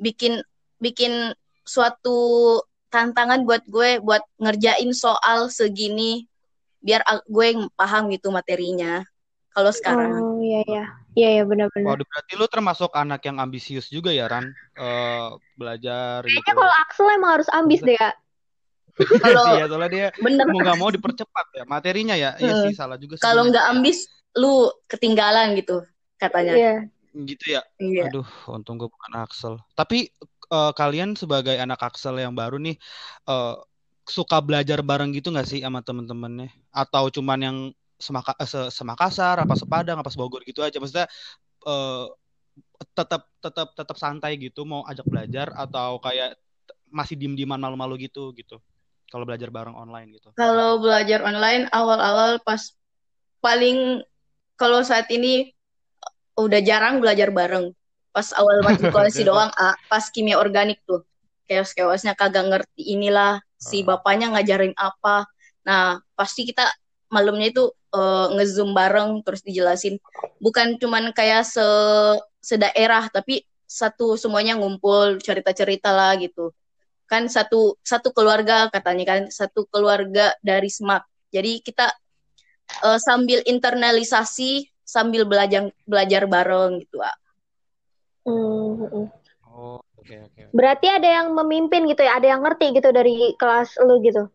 bikin 0.00 0.42
bikin 0.80 1.32
suatu 1.64 2.58
tantangan 2.90 3.46
buat 3.46 3.62
gue 3.68 4.02
buat 4.02 4.24
ngerjain 4.42 4.90
soal 4.90 5.48
segini 5.52 6.26
biar 6.80 7.04
gue 7.28 7.68
paham 7.76 8.08
gitu 8.10 8.32
materinya 8.32 9.04
kalau 9.50 9.72
sekarang. 9.74 10.29
Oh 10.40 10.44
iya 10.48 10.64
iya. 10.64 10.84
Iya 11.12 11.28
iya 11.36 11.44
benar-benar. 11.44 11.84
Waduh 11.84 12.06
berarti 12.08 12.32
lu 12.40 12.46
termasuk 12.48 12.90
anak 12.96 13.20
yang 13.28 13.36
ambisius 13.36 13.92
juga 13.92 14.08
ya 14.08 14.24
Ran 14.24 14.48
uh, 14.80 15.36
belajar 15.52 16.24
Kayaknya 16.24 16.40
gitu. 16.40 16.56
kalau 16.56 16.72
Axel 16.80 17.06
emang 17.12 17.30
harus 17.36 17.48
ambis 17.52 17.80
deh 17.84 17.92
ya. 18.00 18.10
kalau 19.22 19.56
iya 19.56 19.64
soalnya 19.64 19.90
dia 19.90 20.06
bener. 20.18 20.44
mau 20.50 20.60
gak 20.60 20.78
mau 20.80 20.88
dipercepat 20.88 21.46
ya 21.60 21.64
materinya 21.68 22.16
ya. 22.16 22.40
Iya 22.40 22.52
hmm. 22.56 22.62
sih 22.64 22.72
salah 22.72 22.96
juga 22.96 23.20
Kalau 23.20 23.52
nggak 23.52 23.66
ambis 23.68 24.08
lu 24.32 24.72
ketinggalan 24.88 25.60
gitu 25.60 25.84
katanya. 26.16 26.54
Iya. 26.56 26.74
Gitu 27.12 27.44
ya. 27.58 27.62
Iya. 27.76 28.08
Aduh, 28.08 28.28
untung 28.48 28.80
gue 28.80 28.88
bukan 28.88 29.12
Axel. 29.20 29.60
Tapi 29.76 30.08
uh, 30.48 30.72
kalian 30.72 31.20
sebagai 31.20 31.58
anak 31.60 31.84
Axel 31.84 32.16
yang 32.16 32.32
baru 32.32 32.56
nih 32.56 32.80
uh, 33.28 33.60
suka 34.08 34.40
belajar 34.40 34.80
bareng 34.80 35.12
gitu 35.12 35.34
nggak 35.34 35.48
sih 35.48 35.60
sama 35.60 35.84
temen-temennya? 35.84 36.48
Atau 36.72 37.12
cuman 37.12 37.40
yang 37.44 37.58
semaka 38.00 38.32
eh, 38.40 38.48
se 38.48 38.60
semakasar 38.72 39.44
apa 39.44 39.54
sepadang 39.54 40.00
apa 40.00 40.08
sebogor 40.08 40.40
gitu 40.48 40.64
aja. 40.64 40.80
Maksudnya 40.80 41.06
uh, 41.68 42.08
tetap 42.96 43.28
tetap 43.44 43.68
tetap 43.76 43.96
santai 44.00 44.40
gitu 44.40 44.64
mau 44.64 44.82
ajak 44.88 45.04
belajar 45.04 45.52
atau 45.52 46.00
kayak 46.00 46.34
masih 46.90 47.14
diem 47.14 47.36
dieman 47.36 47.60
malu-malu 47.60 48.00
gitu 48.00 48.32
gitu. 48.34 48.58
Kalau 49.10 49.26
belajar 49.26 49.50
bareng 49.50 49.74
online 49.74 50.16
gitu. 50.16 50.32
Kalau 50.38 50.80
belajar 50.80 51.22
online 51.22 51.68
awal-awal 51.70 52.40
pas 52.42 52.72
paling 53.42 54.02
kalau 54.54 54.80
saat 54.86 55.10
ini 55.10 55.50
udah 56.38 56.60
jarang 56.62 57.02
belajar 57.02 57.28
bareng. 57.30 57.74
Pas 58.10 58.30
awal 58.34 58.62
matrikulasi 58.66 59.26
doang 59.26 59.50
ah, 59.54 59.76
pas 59.86 60.08
kimia 60.08 60.38
organik 60.40 60.80
tuh. 60.86 61.04
Chaos 61.50 61.74
chaosnya 61.74 62.14
kagak 62.14 62.46
ngerti 62.46 62.94
inilah 62.94 63.42
si 63.58 63.82
ah. 63.82 63.94
bapaknya 63.94 64.30
ngajarin 64.30 64.74
apa. 64.78 65.26
Nah 65.66 65.98
pasti 66.14 66.46
kita 66.46 66.70
malamnya 67.10 67.50
itu 67.50 67.64
uh, 67.94 68.32
ngezoom 68.34 68.72
bareng 68.72 69.22
terus 69.22 69.42
dijelasin 69.42 69.98
bukan 70.42 70.76
cuman 70.80 71.14
kayak 71.14 71.46
se 71.46 71.64
sedaerah 72.40 73.12
tapi 73.12 73.44
satu 73.70 74.18
semuanya 74.18 74.58
ngumpul 74.58 75.20
cerita-cerita 75.22 75.94
lah 75.94 76.18
gitu 76.18 76.50
kan 77.06 77.26
satu 77.26 77.78
satu 77.82 78.14
keluarga 78.14 78.70
katanya 78.70 79.04
kan 79.06 79.20
satu 79.30 79.66
keluarga 79.70 80.34
dari 80.42 80.70
SMAK 80.70 81.02
jadi 81.30 81.62
kita 81.62 81.86
uh, 82.82 82.98
sambil 82.98 83.42
internalisasi 83.46 84.66
sambil 84.90 85.22
belajar 85.22 85.70
belajar 85.86 86.26
bareng 86.26 86.82
gitu 86.82 86.98
ah. 86.98 87.14
Hmm. 88.26 89.06
Oh, 89.50 89.78
oke 89.78 90.02
okay, 90.02 90.18
oke. 90.22 90.34
Okay. 90.34 90.44
Berarti 90.50 90.86
ada 90.90 91.08
yang 91.20 91.32
memimpin 91.34 91.86
gitu 91.86 92.02
ya, 92.02 92.18
ada 92.18 92.26
yang 92.36 92.42
ngerti 92.42 92.74
gitu 92.74 92.90
dari 92.90 93.34
kelas 93.38 93.78
lu 93.82 94.02
gitu. 94.02 94.26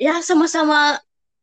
Ya 0.00 0.20
sama-sama 0.24 1.00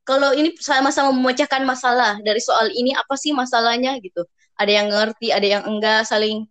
kalau 0.07 0.31
ini 0.31 0.55
sama-sama 0.55 1.11
memecahkan 1.11 1.67
masalah 1.67 2.15
dari 2.23 2.39
soal 2.39 2.71
ini 2.71 2.95
apa 2.95 3.19
sih 3.19 3.35
masalahnya 3.35 3.99
gitu. 3.99 4.23
Ada 4.55 4.71
yang 4.71 4.87
ngerti 4.87 5.35
ada 5.35 5.43
yang 5.43 5.63
enggak 5.67 6.07
saling 6.07 6.47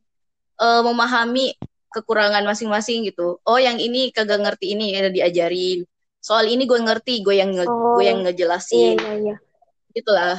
uh, 0.60 0.84
memahami 0.84 1.56
kekurangan 1.88 2.44
masing-masing 2.44 3.08
gitu. 3.08 3.40
Oh 3.48 3.56
yang 3.56 3.80
ini 3.80 4.12
kagak 4.12 4.44
ngerti 4.44 4.76
ini 4.76 4.92
ya 4.92 5.08
diajarin. 5.08 5.88
Soal 6.20 6.52
ini 6.52 6.68
gue 6.68 6.76
ngerti 6.76 7.24
gue 7.24 7.40
yang 7.40 7.56
nge 7.56 7.64
oh, 7.64 7.96
gue 7.96 8.04
yang 8.04 8.20
ngejelasin. 8.28 9.00
iya, 9.00 9.12
iya, 9.16 9.16
iya. 9.32 9.36
gitulah. 9.96 10.36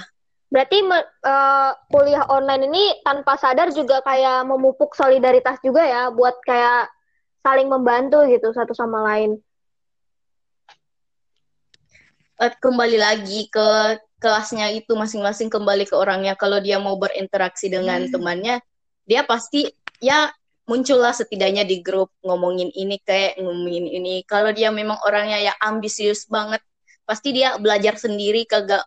Berarti 0.54 0.78
uh, 0.86 1.72
kuliah 1.90 2.24
online 2.30 2.70
ini 2.70 2.84
tanpa 3.02 3.36
sadar 3.42 3.74
juga 3.74 4.00
kayak 4.06 4.46
memupuk 4.46 4.94
solidaritas 4.94 5.58
juga 5.66 5.82
ya 5.82 6.14
buat 6.14 6.38
kayak 6.46 6.88
saling 7.42 7.66
membantu 7.66 8.30
gitu 8.30 8.54
satu 8.54 8.78
sama 8.78 9.02
lain 9.10 9.42
uh, 12.42 12.54
kembali 12.62 12.98
lagi 12.98 13.50
ke 13.50 13.98
kelasnya 14.18 14.74
itu 14.74 14.98
masing-masing 14.98 15.50
kembali 15.50 15.86
ke 15.86 15.94
orangnya 15.94 16.34
kalau 16.34 16.58
dia 16.58 16.82
mau 16.82 16.98
berinteraksi 16.98 17.70
dengan 17.70 18.06
hmm. 18.06 18.12
temannya 18.14 18.56
dia 19.06 19.22
pasti 19.24 19.70
ya 20.02 20.30
muncullah 20.68 21.14
setidaknya 21.16 21.64
di 21.64 21.80
grup 21.80 22.12
ngomongin 22.26 22.74
ini 22.74 23.00
kayak 23.02 23.40
ngomongin 23.40 23.88
ini 23.88 24.26
kalau 24.28 24.52
dia 24.52 24.74
memang 24.74 25.00
orangnya 25.06 25.40
ya 25.40 25.54
ambisius 25.64 26.28
banget 26.28 26.60
pasti 27.08 27.32
dia 27.32 27.56
belajar 27.56 27.96
sendiri 27.96 28.44
kagak 28.44 28.84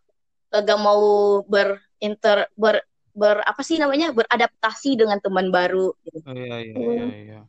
kagak 0.52 0.78
mau 0.83 1.40
berinter 1.47 2.50
ber 2.59 2.85
ber 3.16 3.42
apa 3.42 3.62
sih 3.64 3.80
namanya 3.80 4.12
beradaptasi 4.14 4.99
dengan 4.99 5.19
teman 5.19 5.49
baru 5.50 5.95
gitu. 6.04 6.19
Oh, 6.26 6.35
iya 6.37 6.57
iya 6.62 6.75
iya, 6.78 7.07
iya. 7.16 7.40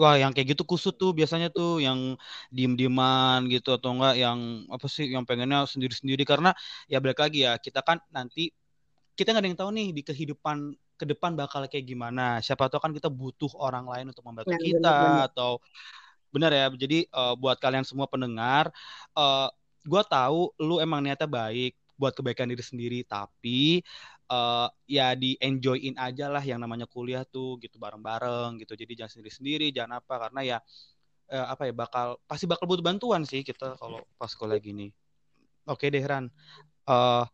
Wah, 0.00 0.16
yang 0.16 0.32
kayak 0.32 0.56
gitu 0.56 0.64
kusut 0.64 0.96
tuh 0.96 1.12
biasanya 1.12 1.52
tuh 1.52 1.76
yang 1.84 2.16
diem-dieman 2.48 3.44
gitu 3.52 3.76
atau 3.76 3.92
enggak 3.92 4.16
yang 4.16 4.64
apa 4.72 4.88
sih 4.88 5.12
yang 5.12 5.28
pengennya 5.28 5.68
sendiri-sendiri 5.68 6.24
karena 6.24 6.56
ya 6.88 7.04
balik 7.04 7.20
lagi 7.20 7.44
ya 7.44 7.60
kita 7.60 7.84
kan 7.84 8.00
nanti 8.08 8.48
kita 9.12 9.36
nggak 9.36 9.44
ada 9.44 9.48
yang 9.52 9.60
tahu 9.60 9.70
nih 9.76 9.88
di 9.92 10.00
kehidupan 10.00 10.72
ke 10.96 11.04
depan 11.04 11.36
bakal 11.36 11.68
kayak 11.68 11.84
gimana. 11.84 12.40
Siapa 12.40 12.72
tahu 12.72 12.80
kan 12.80 12.96
kita 12.96 13.12
butuh 13.12 13.52
orang 13.60 13.84
lain 13.84 14.08
untuk 14.08 14.24
membantu 14.24 14.56
ya, 14.56 14.60
kita 14.60 14.88
bener, 14.88 15.20
atau 15.28 15.50
benar 16.32 16.50
ya. 16.52 16.72
Jadi 16.72 17.04
uh, 17.12 17.36
buat 17.36 17.60
kalian 17.60 17.84
semua 17.84 18.08
pendengar, 18.08 18.72
uh, 19.12 19.52
gue 19.84 20.02
tahu 20.08 20.52
lu 20.60 20.80
emang 20.80 21.04
niatnya 21.04 21.28
baik 21.28 21.76
buat 22.00 22.16
kebaikan 22.16 22.48
diri 22.48 22.64
sendiri, 22.64 23.00
tapi 23.04 23.84
uh, 24.30 24.68
ya 24.86 25.12
di 25.18 25.34
enjoyin 25.42 25.98
aja 25.98 26.30
lah 26.30 26.40
yang 26.40 26.62
namanya 26.62 26.86
kuliah 26.86 27.26
tuh 27.26 27.58
gitu 27.58 27.76
bareng-bareng 27.76 28.62
gitu. 28.62 28.78
Jadi 28.78 28.92
jangan 28.94 29.12
sendiri-sendiri 29.18 29.74
jangan 29.74 29.98
apa 29.98 30.14
karena 30.28 30.40
ya 30.46 30.58
uh, 31.34 31.46
apa 31.50 31.68
ya 31.68 31.74
bakal 31.74 32.16
pasti 32.24 32.46
bakal 32.46 32.70
butuh 32.70 32.84
bantuan 32.86 33.26
sih 33.26 33.42
kita 33.42 33.74
kalau 33.76 34.06
pas 34.14 34.30
kuliah 34.32 34.62
gini. 34.62 34.94
Oke 35.66 35.90
deh 35.90 36.00
Ran. 36.00 36.30
Uh, 36.86 37.26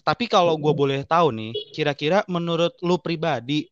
tapi 0.00 0.30
kalau 0.30 0.56
gue 0.56 0.72
boleh 0.72 1.02
tahu 1.04 1.34
nih 1.34 1.52
kira-kira 1.74 2.22
menurut 2.28 2.76
lu 2.84 3.00
pribadi 3.00 3.68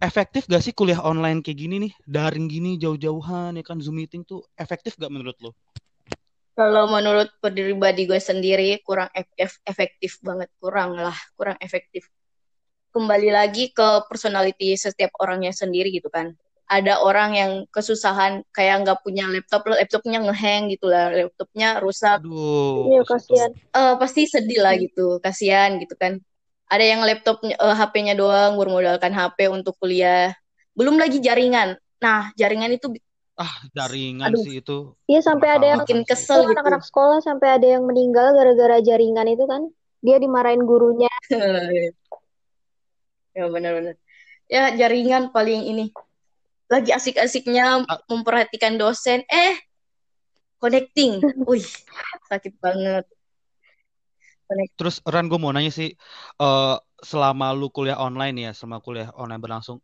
efektif 0.00 0.48
gak 0.48 0.64
sih 0.64 0.72
kuliah 0.72 1.02
online 1.04 1.44
kayak 1.44 1.58
gini 1.60 1.76
nih? 1.88 1.92
Daring 2.08 2.48
gini 2.48 2.80
jauh-jauhan 2.80 3.58
ya 3.58 3.64
kan 3.66 3.82
zoom 3.82 4.00
meeting 4.00 4.24
tuh 4.24 4.40
efektif 4.56 4.96
gak 4.96 5.12
menurut 5.12 5.36
lu 5.42 5.52
kalau 6.60 6.92
menurut 6.92 7.32
pribadi 7.40 8.04
gue 8.04 8.20
sendiri 8.20 8.84
kurang 8.84 9.08
efektif 9.64 10.20
banget, 10.20 10.52
kurang 10.60 10.92
lah, 10.92 11.16
kurang 11.32 11.56
efektif. 11.56 12.04
Kembali 12.92 13.32
lagi 13.32 13.72
ke 13.72 14.04
personality 14.04 14.76
setiap 14.76 15.08
orangnya 15.16 15.56
sendiri 15.56 15.88
gitu 15.88 16.12
kan. 16.12 16.36
Ada 16.68 17.00
orang 17.00 17.30
yang 17.32 17.52
kesusahan 17.72 18.44
kayak 18.52 18.84
nggak 18.84 19.00
punya 19.00 19.24
laptop, 19.32 19.72
laptopnya 19.72 20.20
ngeheng 20.20 20.68
gitu 20.68 20.92
lah, 20.92 21.08
laptopnya 21.08 21.80
rusak. 21.80 22.20
Aduh. 22.20 22.92
Iya 22.92 23.02
kasihan. 23.08 23.50
Uh, 23.72 23.94
pasti 23.96 24.28
sedih 24.28 24.60
lah 24.60 24.76
gitu, 24.76 25.16
kasihan 25.24 25.80
gitu 25.80 25.96
kan. 25.96 26.20
Ada 26.68 26.84
yang 26.84 27.00
laptop 27.08 27.40
uh, 27.40 27.72
HP-nya 27.72 28.12
doang 28.20 28.60
bermodalkan 28.60 29.16
HP 29.16 29.48
untuk 29.48 29.80
kuliah. 29.80 30.36
Belum 30.76 31.00
lagi 31.00 31.24
jaringan. 31.24 31.80
Nah, 32.04 32.30
jaringan 32.36 32.76
itu 32.76 32.92
ah 33.40 33.54
jaringan 33.72 34.36
Aduh. 34.36 34.44
sih 34.44 34.60
itu. 34.60 34.92
Iya 35.08 35.24
sampai 35.24 35.48
ada 35.56 35.66
yang 35.72 35.80
bikin 35.88 36.04
kesel 36.04 36.44
gitu. 36.44 36.52
anak-anak 36.52 36.84
sekolah 36.84 37.24
sampai 37.24 37.56
ada 37.56 37.64
yang 37.64 37.88
meninggal 37.88 38.36
gara-gara 38.36 38.84
jaringan 38.84 39.24
itu 39.32 39.48
kan. 39.48 39.72
Dia 40.04 40.20
dimarahin 40.20 40.68
gurunya. 40.68 41.10
Ya 43.30 43.46
benar-benar. 43.46 43.94
Ya 44.50 44.74
jaringan 44.74 45.30
paling 45.30 45.62
ini. 45.62 45.94
Lagi 46.66 46.90
asik-asiknya 46.90 47.86
ah. 47.86 48.02
memperhatikan 48.10 48.74
dosen. 48.74 49.22
Eh 49.30 49.54
connecting. 50.58 51.22
Wih 51.48 51.62
sakit 52.26 52.58
banget. 52.58 53.06
Connect. 54.50 54.74
terus 54.74 54.98
Ran 55.06 55.30
gue 55.30 55.38
mau 55.38 55.54
nanya 55.54 55.70
sih 55.70 55.94
uh, 56.42 56.74
selama 56.98 57.54
lu 57.54 57.70
kuliah 57.70 58.02
online 58.02 58.34
ya 58.34 58.50
selama 58.50 58.82
kuliah 58.82 59.14
online 59.14 59.38
berlangsung 59.38 59.78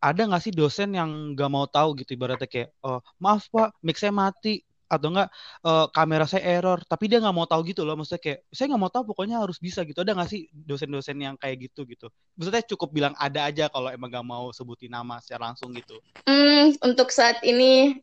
ada 0.00 0.22
nggak 0.28 0.42
sih 0.42 0.52
dosen 0.52 0.92
yang 0.92 1.32
nggak 1.32 1.50
mau 1.50 1.64
tahu 1.66 1.96
gitu 2.00 2.14
ibaratnya 2.14 2.48
kayak 2.48 2.68
oh, 2.84 3.00
maaf 3.16 3.48
pak 3.48 3.72
mic 3.80 3.96
saya 3.96 4.12
mati 4.12 4.60
atau 4.86 5.10
enggak 5.10 5.28
uh, 5.66 5.90
kamera 5.90 6.30
saya 6.30 6.46
error 6.46 6.78
tapi 6.86 7.10
dia 7.10 7.18
nggak 7.18 7.34
mau 7.34 7.42
tahu 7.42 7.66
gitu 7.66 7.82
loh 7.82 7.98
maksudnya 7.98 8.22
kayak 8.22 8.38
saya 8.54 8.70
nggak 8.70 8.82
mau 8.86 8.92
tahu 8.92 9.02
pokoknya 9.10 9.42
harus 9.42 9.58
bisa 9.58 9.82
gitu. 9.82 9.98
Ada 9.98 10.14
nggak 10.14 10.30
sih 10.30 10.46
dosen-dosen 10.54 11.18
yang 11.18 11.34
kayak 11.34 11.66
gitu 11.70 11.82
gitu? 11.90 12.06
Maksudnya 12.38 12.62
cukup 12.70 12.94
bilang 12.94 13.14
ada 13.18 13.50
aja 13.50 13.66
kalau 13.66 13.90
emang 13.90 14.14
nggak 14.14 14.26
mau 14.26 14.54
sebutin 14.54 14.94
nama 14.94 15.18
secara 15.18 15.50
langsung 15.50 15.74
gitu. 15.74 15.98
Hmm, 16.22 16.78
untuk 16.86 17.10
saat 17.10 17.42
ini 17.42 17.98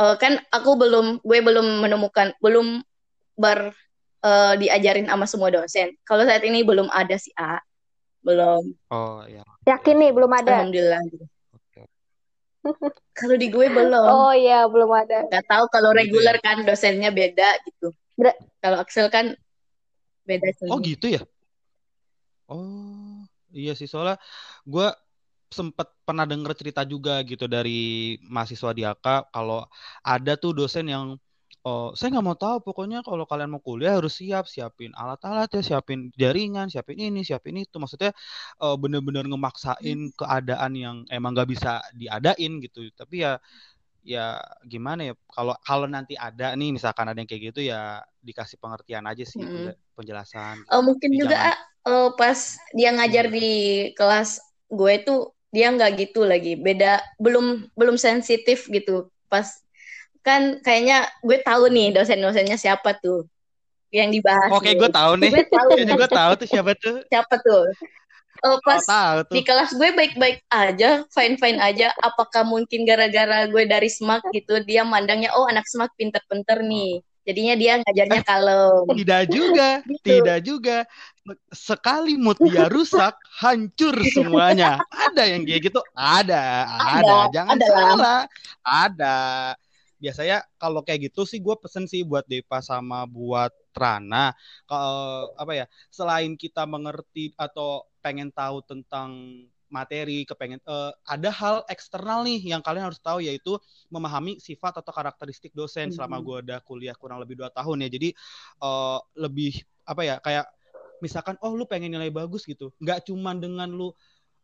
uh, 0.00 0.16
kan 0.16 0.40
aku 0.48 0.72
belum 0.80 1.20
gue 1.20 1.38
belum 1.44 1.84
menemukan 1.84 2.32
belum 2.40 2.80
ber 3.36 3.76
uh, 4.24 4.56
diajarin 4.56 5.12
sama 5.12 5.28
semua 5.28 5.52
dosen. 5.52 5.92
Kalau 6.08 6.24
saat 6.24 6.40
ini 6.48 6.64
belum 6.64 6.88
ada 6.88 7.20
sih 7.20 7.36
A. 7.36 7.60
Belum. 8.24 8.72
Oh 8.88 9.20
ya 9.28 9.44
yakin 9.66 9.96
nih 9.98 10.10
belum 10.10 10.32
ada? 10.32 10.62
Alhamdulillah 10.62 11.02
Kalau 13.12 13.36
di 13.36 13.50
gue 13.50 13.66
belum. 13.66 14.06
Oh 14.06 14.32
iya, 14.34 14.64
belum 14.70 14.90
ada. 14.94 15.26
Gak 15.26 15.46
tahu 15.50 15.64
kalau 15.74 15.90
reguler 15.90 16.38
kan 16.38 16.62
dosennya 16.62 17.10
beda 17.10 17.58
gitu. 17.66 17.90
Ber- 18.14 18.38
Kalau 18.62 18.78
Axel 18.78 19.10
kan 19.10 19.34
beda 20.22 20.48
Oh 20.70 20.78
sendiri. 20.78 20.94
gitu 20.94 21.06
ya? 21.10 21.22
Oh 22.46 23.26
iya 23.52 23.72
sih 23.74 23.88
soalnya 23.90 24.16
gue 24.64 24.86
sempet 25.52 25.84
pernah 26.06 26.24
denger 26.24 26.52
cerita 26.56 26.80
juga 26.88 27.20
gitu 27.28 27.44
dari 27.44 28.16
mahasiswa 28.24 28.70
di 28.72 28.82
AK 28.88 29.28
kalau 29.34 29.68
ada 30.00 30.32
tuh 30.40 30.56
dosen 30.56 30.88
yang 30.88 31.04
oh 31.66 31.94
saya 31.96 32.08
nggak 32.12 32.26
mau 32.28 32.38
tahu. 32.38 32.56
Pokoknya 32.66 32.98
kalau 33.06 33.24
kalian 33.30 33.50
mau 33.54 33.62
kuliah 33.62 33.92
harus 33.98 34.14
siap. 34.20 34.44
Siapin 34.50 34.92
alat-alat 35.00 35.48
ya 35.56 35.60
siapin 35.68 36.00
jaringan 36.20 36.66
siapin 36.72 36.98
ini 37.00 37.20
siapin 37.28 37.56
itu. 37.62 37.76
Maksudnya 37.82 38.10
eh, 38.62 38.76
bener-bener 38.82 39.24
ngemaksain 39.30 39.98
keadaan 40.18 40.72
yang 40.78 40.96
emang 41.12 41.30
nggak 41.36 41.48
bisa 41.54 41.70
diadain 42.00 42.52
gitu. 42.64 42.80
Tapi 42.98 43.14
ya 43.26 43.32
ya 44.02 44.34
gimana 44.66 45.00
ya 45.08 45.14
kalau 45.30 45.54
kalau 45.62 45.86
nanti 45.86 46.14
ada 46.18 46.54
nih 46.58 46.70
misalkan 46.76 47.06
ada 47.10 47.18
yang 47.22 47.30
kayak 47.30 47.44
gitu 47.54 47.60
ya 47.72 48.02
dikasih 48.26 48.58
pengertian 48.62 49.04
aja 49.10 49.22
sih 49.26 49.46
penje- 49.52 49.78
penjelasan. 49.98 50.66
Eh, 50.72 50.82
mungkin 50.82 51.10
juga 51.14 51.36
jangan 51.36 51.54
eh, 51.86 52.08
pas 52.18 52.38
dia 52.74 52.90
ngajar 52.94 53.26
gimana 53.26 53.36
di 53.36 53.46
kelas 53.98 54.40
gue 54.72 54.94
tuh 55.06 55.18
dia 55.52 55.68
nggak 55.74 55.90
gitu 56.00 56.24
lagi. 56.24 56.56
Beda 56.56 57.00
belum 57.20 57.68
belum 57.76 57.96
sensitif 58.00 58.66
gitu. 58.72 59.12
Pas 59.28 59.61
kan 60.22 60.62
kayaknya 60.62 61.10
gue 61.20 61.38
tahu 61.42 61.68
nih 61.68 61.94
dosen-dosennya 61.94 62.56
siapa 62.56 62.94
tuh 62.98 63.26
yang 63.92 64.08
dibahas 64.08 64.48
oke 64.48 64.70
gue 64.70 64.90
tahu 64.90 65.12
nih 65.20 65.30
gue 65.30 65.46
tahu 65.50 65.68
gue 65.76 66.08
tahu 66.08 66.32
tuh 66.38 66.48
siapa 66.48 66.72
tuh 66.78 66.96
siapa 67.10 67.34
tuh 67.42 67.66
Eh, 68.42 68.48
oh 68.48 68.58
pas 68.64 68.82
tahu 68.82 69.18
tuh 69.28 69.34
di 69.38 69.42
kelas 69.46 69.70
gue 69.76 69.94
baik-baik 69.94 70.42
aja 70.50 71.06
fine-fine 71.14 71.62
aja 71.62 71.94
apakah 72.02 72.42
mungkin 72.42 72.82
gara-gara 72.82 73.46
gue 73.46 73.62
dari 73.70 73.86
SMAK 73.86 74.34
gitu 74.34 74.58
dia 74.66 74.82
mandangnya 74.82 75.30
oh 75.36 75.46
anak 75.46 75.68
SMAK 75.68 75.94
pinter-pinter 75.94 76.58
Oh. 76.58 76.66
nih 76.66 76.98
jadinya 77.22 77.54
dia 77.54 77.72
ngajarnya 77.78 78.22
kalem 78.26 78.82
Tidak 78.98 79.22
juga, 79.30 79.68
gitu 79.94 80.02
tidak 80.02 80.38
juga. 80.42 80.76
Sekali 81.54 82.18
mood 82.18 82.34
dia 82.42 82.66
rusak, 82.66 83.14
hancur 83.38 83.94
semuanya. 84.10 84.82
Ada 84.90 85.30
yang 85.30 85.46
kayak 85.46 85.70
gitu? 85.70 85.78
Ada, 85.94 86.66
ada 86.66 86.98
ada. 86.98 87.16
Jangan 87.30 87.54
ada 87.54 87.66
lah 87.70 87.78
salah. 87.78 88.20
Ada. 88.66 89.18
Biasanya 90.02 90.42
kalau 90.58 90.82
kayak 90.82 91.12
gitu 91.12 91.22
sih 91.22 91.38
gue 91.38 91.54
pesen 91.62 91.86
sih 91.86 92.02
buat 92.02 92.26
Depa 92.26 92.58
sama 92.58 93.06
buat 93.06 93.54
Rana. 93.72 94.34
Kalau 94.66 95.30
apa 95.38 95.52
ya, 95.54 95.66
selain 95.94 96.34
kita 96.34 96.66
mengerti 96.66 97.30
atau 97.38 97.86
pengen 98.02 98.34
tahu 98.34 98.60
tentang 98.66 99.10
materi, 99.72 100.28
kepengen 100.28 100.60
eh, 100.66 100.92
ada 101.08 101.30
hal 101.32 101.56
eksternal 101.70 102.26
nih 102.28 102.52
yang 102.52 102.60
kalian 102.60 102.92
harus 102.92 103.00
tahu 103.00 103.24
yaitu 103.24 103.56
memahami 103.88 104.36
sifat 104.42 104.82
atau 104.84 104.92
karakteristik 104.92 105.54
dosen 105.56 105.88
selama 105.94 106.20
Mm-mm. 106.20 106.26
gue 106.26 106.36
udah 106.50 106.58
kuliah 106.66 106.92
kurang 106.98 107.22
lebih 107.22 107.40
dua 107.40 107.48
tahun 107.54 107.86
ya. 107.86 107.88
Jadi 107.88 108.08
eh, 108.62 108.98
lebih 109.16 109.52
apa 109.88 110.02
ya 110.04 110.16
kayak 110.20 110.46
misalkan 111.02 111.34
oh 111.42 111.50
lu 111.58 111.66
pengen 111.66 111.90
nilai 111.90 112.14
bagus 112.14 112.46
gitu 112.46 112.70
nggak 112.78 113.10
cuman 113.10 113.42
dengan 113.42 113.66
lu 113.74 113.90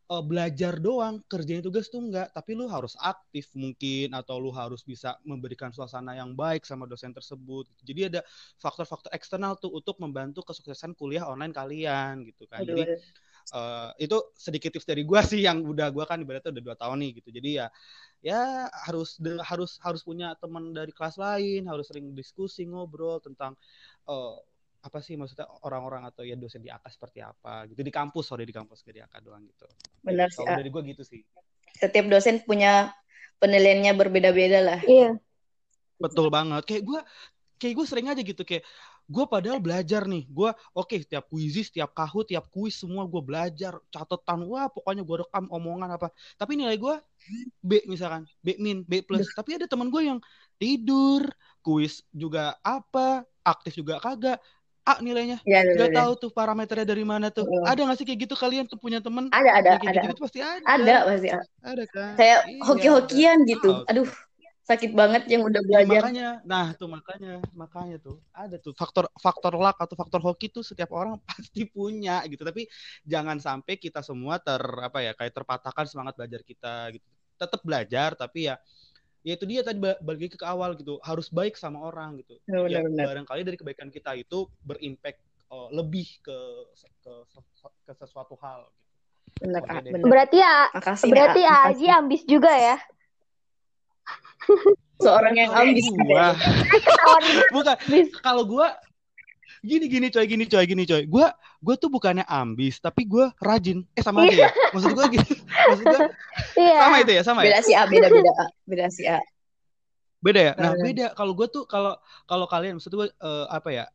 eh, 0.09 0.23
belajar 0.25 0.73
doang 0.81 1.21
kerjain 1.29 1.61
tugas 1.63 1.87
tuh 1.93 2.01
enggak. 2.05 2.29
Tapi 2.33 2.51
lu 2.57 2.65
harus 2.69 2.93
aktif 2.99 3.49
mungkin 3.57 4.13
atau 4.17 4.37
lu 4.41 4.49
harus 4.53 4.81
bisa 4.85 5.15
memberikan 5.25 5.69
suasana 5.75 6.17
yang 6.17 6.33
baik 6.33 6.65
sama 6.65 6.85
dosen 6.89 7.13
tersebut. 7.15 7.65
Jadi 7.85 8.01
ada 8.17 8.21
faktor-faktor 8.61 9.11
eksternal 9.15 9.55
tuh 9.61 9.71
untuk 9.73 9.97
membantu 10.01 10.41
kesuksesan 10.45 10.93
kuliah 10.97 11.25
online 11.29 11.53
kalian 11.55 12.25
gitu 12.27 12.45
kan. 12.49 12.61
Aduh 12.61 12.65
jadi 12.65 12.89
eh, 13.55 13.89
itu 14.05 14.17
sedikit 14.37 14.71
tips 14.75 14.87
dari 14.89 15.03
gua 15.07 15.21
sih 15.31 15.41
yang 15.45 15.61
udah 15.65 15.89
gua 15.93 16.05
kan 16.09 16.19
ibaratnya 16.21 16.51
udah 16.55 16.63
dua 16.65 16.75
tahun 16.79 16.97
nih 17.05 17.11
gitu. 17.23 17.29
Jadi 17.35 17.49
ya 17.61 17.67
ya 18.23 18.67
harus 18.87 19.17
de- 19.21 19.41
harus 19.43 19.79
harus 19.83 20.01
punya 20.05 20.35
teman 20.39 20.75
dari 20.75 20.91
kelas 20.91 21.15
lain 21.17 21.65
harus 21.71 21.87
sering 21.89 22.11
diskusi 22.17 22.67
ngobrol 22.67 23.19
tentang 23.23 23.55
eh, 24.09 24.35
apa 24.79 25.03
sih 25.03 25.19
maksudnya 25.19 25.47
orang-orang 25.67 26.07
atau 26.07 26.23
ya 26.23 26.39
dosen 26.39 26.63
di 26.63 26.71
AK 26.71 26.85
seperti 26.87 27.19
apa 27.19 27.67
gitu? 27.67 27.83
Di 27.83 27.91
kampus 27.91 28.31
sorry 28.31 28.47
di 28.47 28.55
kampus 28.55 28.83
gak 28.83 28.95
di 28.95 29.03
AK 29.03 29.15
doang 29.23 29.43
gitu. 29.43 29.67
Benar 30.03 30.31
sih 30.31 30.47
ah. 30.47 30.55
dari 30.55 30.71
gua 30.71 30.81
gitu 30.87 31.03
sih. 31.03 31.21
Setiap 31.75 32.07
dosen 32.07 32.39
punya 32.47 32.95
penilaiannya 33.43 33.91
berbeda-beda 33.95 34.59
lah. 34.63 34.79
Iya. 34.87 35.19
betul 35.99 36.31
banget. 36.31 36.63
Kayak 36.63 36.83
gua 36.87 36.99
kayak 37.59 37.75
gue 37.75 37.85
sering 37.85 38.07
aja 38.07 38.23
gitu 38.23 38.47
kayak 38.47 38.63
gue 39.09 39.25
padahal 39.27 39.59
belajar 39.59 40.07
nih. 40.07 40.23
Gue 40.31 40.53
oke 40.71 40.95
tiap 41.03 41.27
kuisis 41.27 41.73
tiap 41.73 41.91
kahu 41.91 42.23
tiap 42.23 42.47
kuis 42.53 42.79
semua 42.79 43.03
gue 43.09 43.19
belajar 43.19 43.75
catatan 43.91 44.47
wah 44.47 44.71
pokoknya 44.71 45.03
gue 45.03 45.17
rekam 45.27 45.45
omongan 45.51 45.99
apa. 45.99 46.07
Tapi 46.39 46.55
nilai 46.55 46.79
gue 46.79 46.95
B 47.59 47.83
misalkan 47.89 48.23
B 48.39 48.55
min 48.61 48.87
B 48.87 49.03
plus. 49.03 49.27
Tapi 49.35 49.59
ada 49.59 49.67
teman 49.67 49.91
gue 49.91 50.07
yang 50.07 50.23
tidur 50.55 51.25
kuis 51.59 52.05
juga 52.13 52.55
apa 52.63 53.27
aktif 53.43 53.81
juga 53.81 53.97
kagak 53.99 54.39
A 54.89 54.97
nilainya. 55.05 55.37
Ya 55.45 55.61
ada 55.61 55.77
nggak 55.77 55.91
ada 55.93 55.99
tahu 56.01 56.11
tuh 56.17 56.29
parameternya 56.33 56.87
dari 56.89 57.05
mana 57.05 57.29
tuh. 57.29 57.45
Mm. 57.45 57.65
ada 57.69 57.79
nggak 57.85 57.97
sih 58.01 58.05
kayak 58.09 58.19
gitu 58.25 58.33
kalian 58.33 58.65
tuh 58.65 58.81
punya 58.81 58.97
temen? 58.97 59.29
Ada 59.29 59.49
ada 59.61 59.69
kayak 59.77 59.85
ada. 59.85 60.01
gitu 60.01 60.07
itu 60.17 60.21
pasti 60.25 60.39
ada. 60.41 60.65
Ada 60.65 60.95
pasti 61.05 61.27
ah. 61.29 61.43
ada 61.61 61.83
kan? 61.85 62.11
Kayak 62.17 62.39
iya 62.49 62.57
ada. 62.57 62.65
hoki-hokian 62.65 63.37
gitu 63.45 63.71
aduh 63.85 64.09
sakit 64.69 64.91
banget 64.93 65.25
yang 65.25 65.41
udah 65.41 65.65
Ya, 65.65 65.81
belajar. 65.81 66.01
makanya, 66.05 66.29
nah 66.45 66.67
tuh 66.77 66.85
makanya, 66.85 67.41
makanya 67.57 67.97
tuh. 67.97 68.21
Ada 68.29 68.61
tuh 68.61 68.77
faktor 68.77 69.09
faktor 69.17 69.57
luck 69.57 69.81
atau 69.81 69.97
faktor 69.97 70.21
hoki 70.21 70.53
tuh 70.53 70.61
setiap 70.61 70.93
orang 70.93 71.17
pasti 71.25 71.65
punya 71.65 72.21
gitu. 72.29 72.45
Tapi 72.45 72.69
jangan 73.01 73.41
sampai 73.41 73.81
kita 73.81 74.05
semua 74.05 74.37
ter 74.37 74.61
apa 74.61 75.01
ya 75.01 75.17
kayak 75.17 75.33
terpatahkan 75.33 75.89
semangat 75.89 76.13
belajar 76.21 76.41
kita 76.45 76.93
gitu. 76.93 77.05
Tetap 77.41 77.61
belajar 77.65 78.13
tapi 78.13 78.45
ya 78.45 78.61
ya 79.23 79.33
itu 79.35 79.45
dia 79.45 79.61
tadi 79.61 79.79
ba- 79.83 79.99
balik 79.99 80.31
lagi 80.31 80.37
ke 80.39 80.47
awal 80.47 80.73
gitu 80.79 80.95
harus 81.03 81.27
baik 81.27 81.59
sama 81.59 81.83
orang 81.83 82.19
gitu. 82.23 82.39
Ya 82.47 82.79
benar-benar 82.83 83.05
barangkali 83.11 83.41
dari 83.43 83.57
kebaikan 83.59 83.89
kita 83.91 84.15
itu 84.15 84.47
berimpact 84.63 85.19
eh, 85.51 85.69
lebih 85.75 86.07
ke 86.23 86.37
ke 87.03 87.13
ke 87.87 87.93
sesuatu 87.99 88.39
hal 88.39 88.67
gitu. 88.67 89.45
benar 89.45 89.61
ah, 89.67 89.79
deh. 89.79 89.91
benar 89.91 90.07
Berarti 90.07 90.37
ya 90.39 90.55
makasih 90.71 91.09
berarti 91.11 91.41
ah, 91.47 91.67
Aji 91.71 91.87
ambis 91.91 92.21
juga 92.23 92.51
ya. 92.55 92.77
seorang 94.99 95.35
yang 95.35 95.51
ambis 95.55 95.87
gua 95.95 96.35
ya 96.35 96.51
bukan 97.55 97.75
kalau 98.19 98.43
gua 98.43 98.75
gini 99.59 99.85
gini 99.91 100.07
coy 100.09 100.25
gini 100.25 100.45
coy 100.47 100.63
gini 100.65 100.83
coy. 100.87 101.03
Gue 101.05 101.27
gue 101.59 101.75
tuh 101.75 101.89
bukannya 101.91 102.23
ambis 102.25 102.79
tapi 102.79 103.03
gue 103.05 103.27
rajin. 103.43 103.83
Eh 103.95 104.03
sama 104.03 104.25
aja 104.27 104.47
ya? 104.47 104.49
Maksud 104.71 104.91
gue 104.95 105.05
gini. 105.19 105.31
Maksud 105.69 105.85
gue 105.85 106.01
Iya. 106.59 106.77
sama 106.83 106.95
itu 107.03 107.11
ya 107.11 107.21
sama 107.23 107.39
ya? 107.43 107.47
Beda 107.51 107.61
si 107.63 107.71
A 107.75 107.83
beda 107.87 108.07
beda 108.07 108.31
A. 108.31 108.45
Beda 108.67 108.85
si 108.91 109.03
A. 109.07 109.19
Beda 110.19 110.39
ya? 110.39 110.53
Nah 110.55 110.71
beda. 110.75 111.05
kalau 111.15 111.33
gue 111.35 111.47
tuh 111.47 111.63
kalau 111.67 111.95
kalau 112.27 112.45
kalian 112.47 112.79
maksud 112.79 112.91
gue 112.91 113.07
eh, 113.07 113.45
apa 113.51 113.69
ya? 113.71 113.85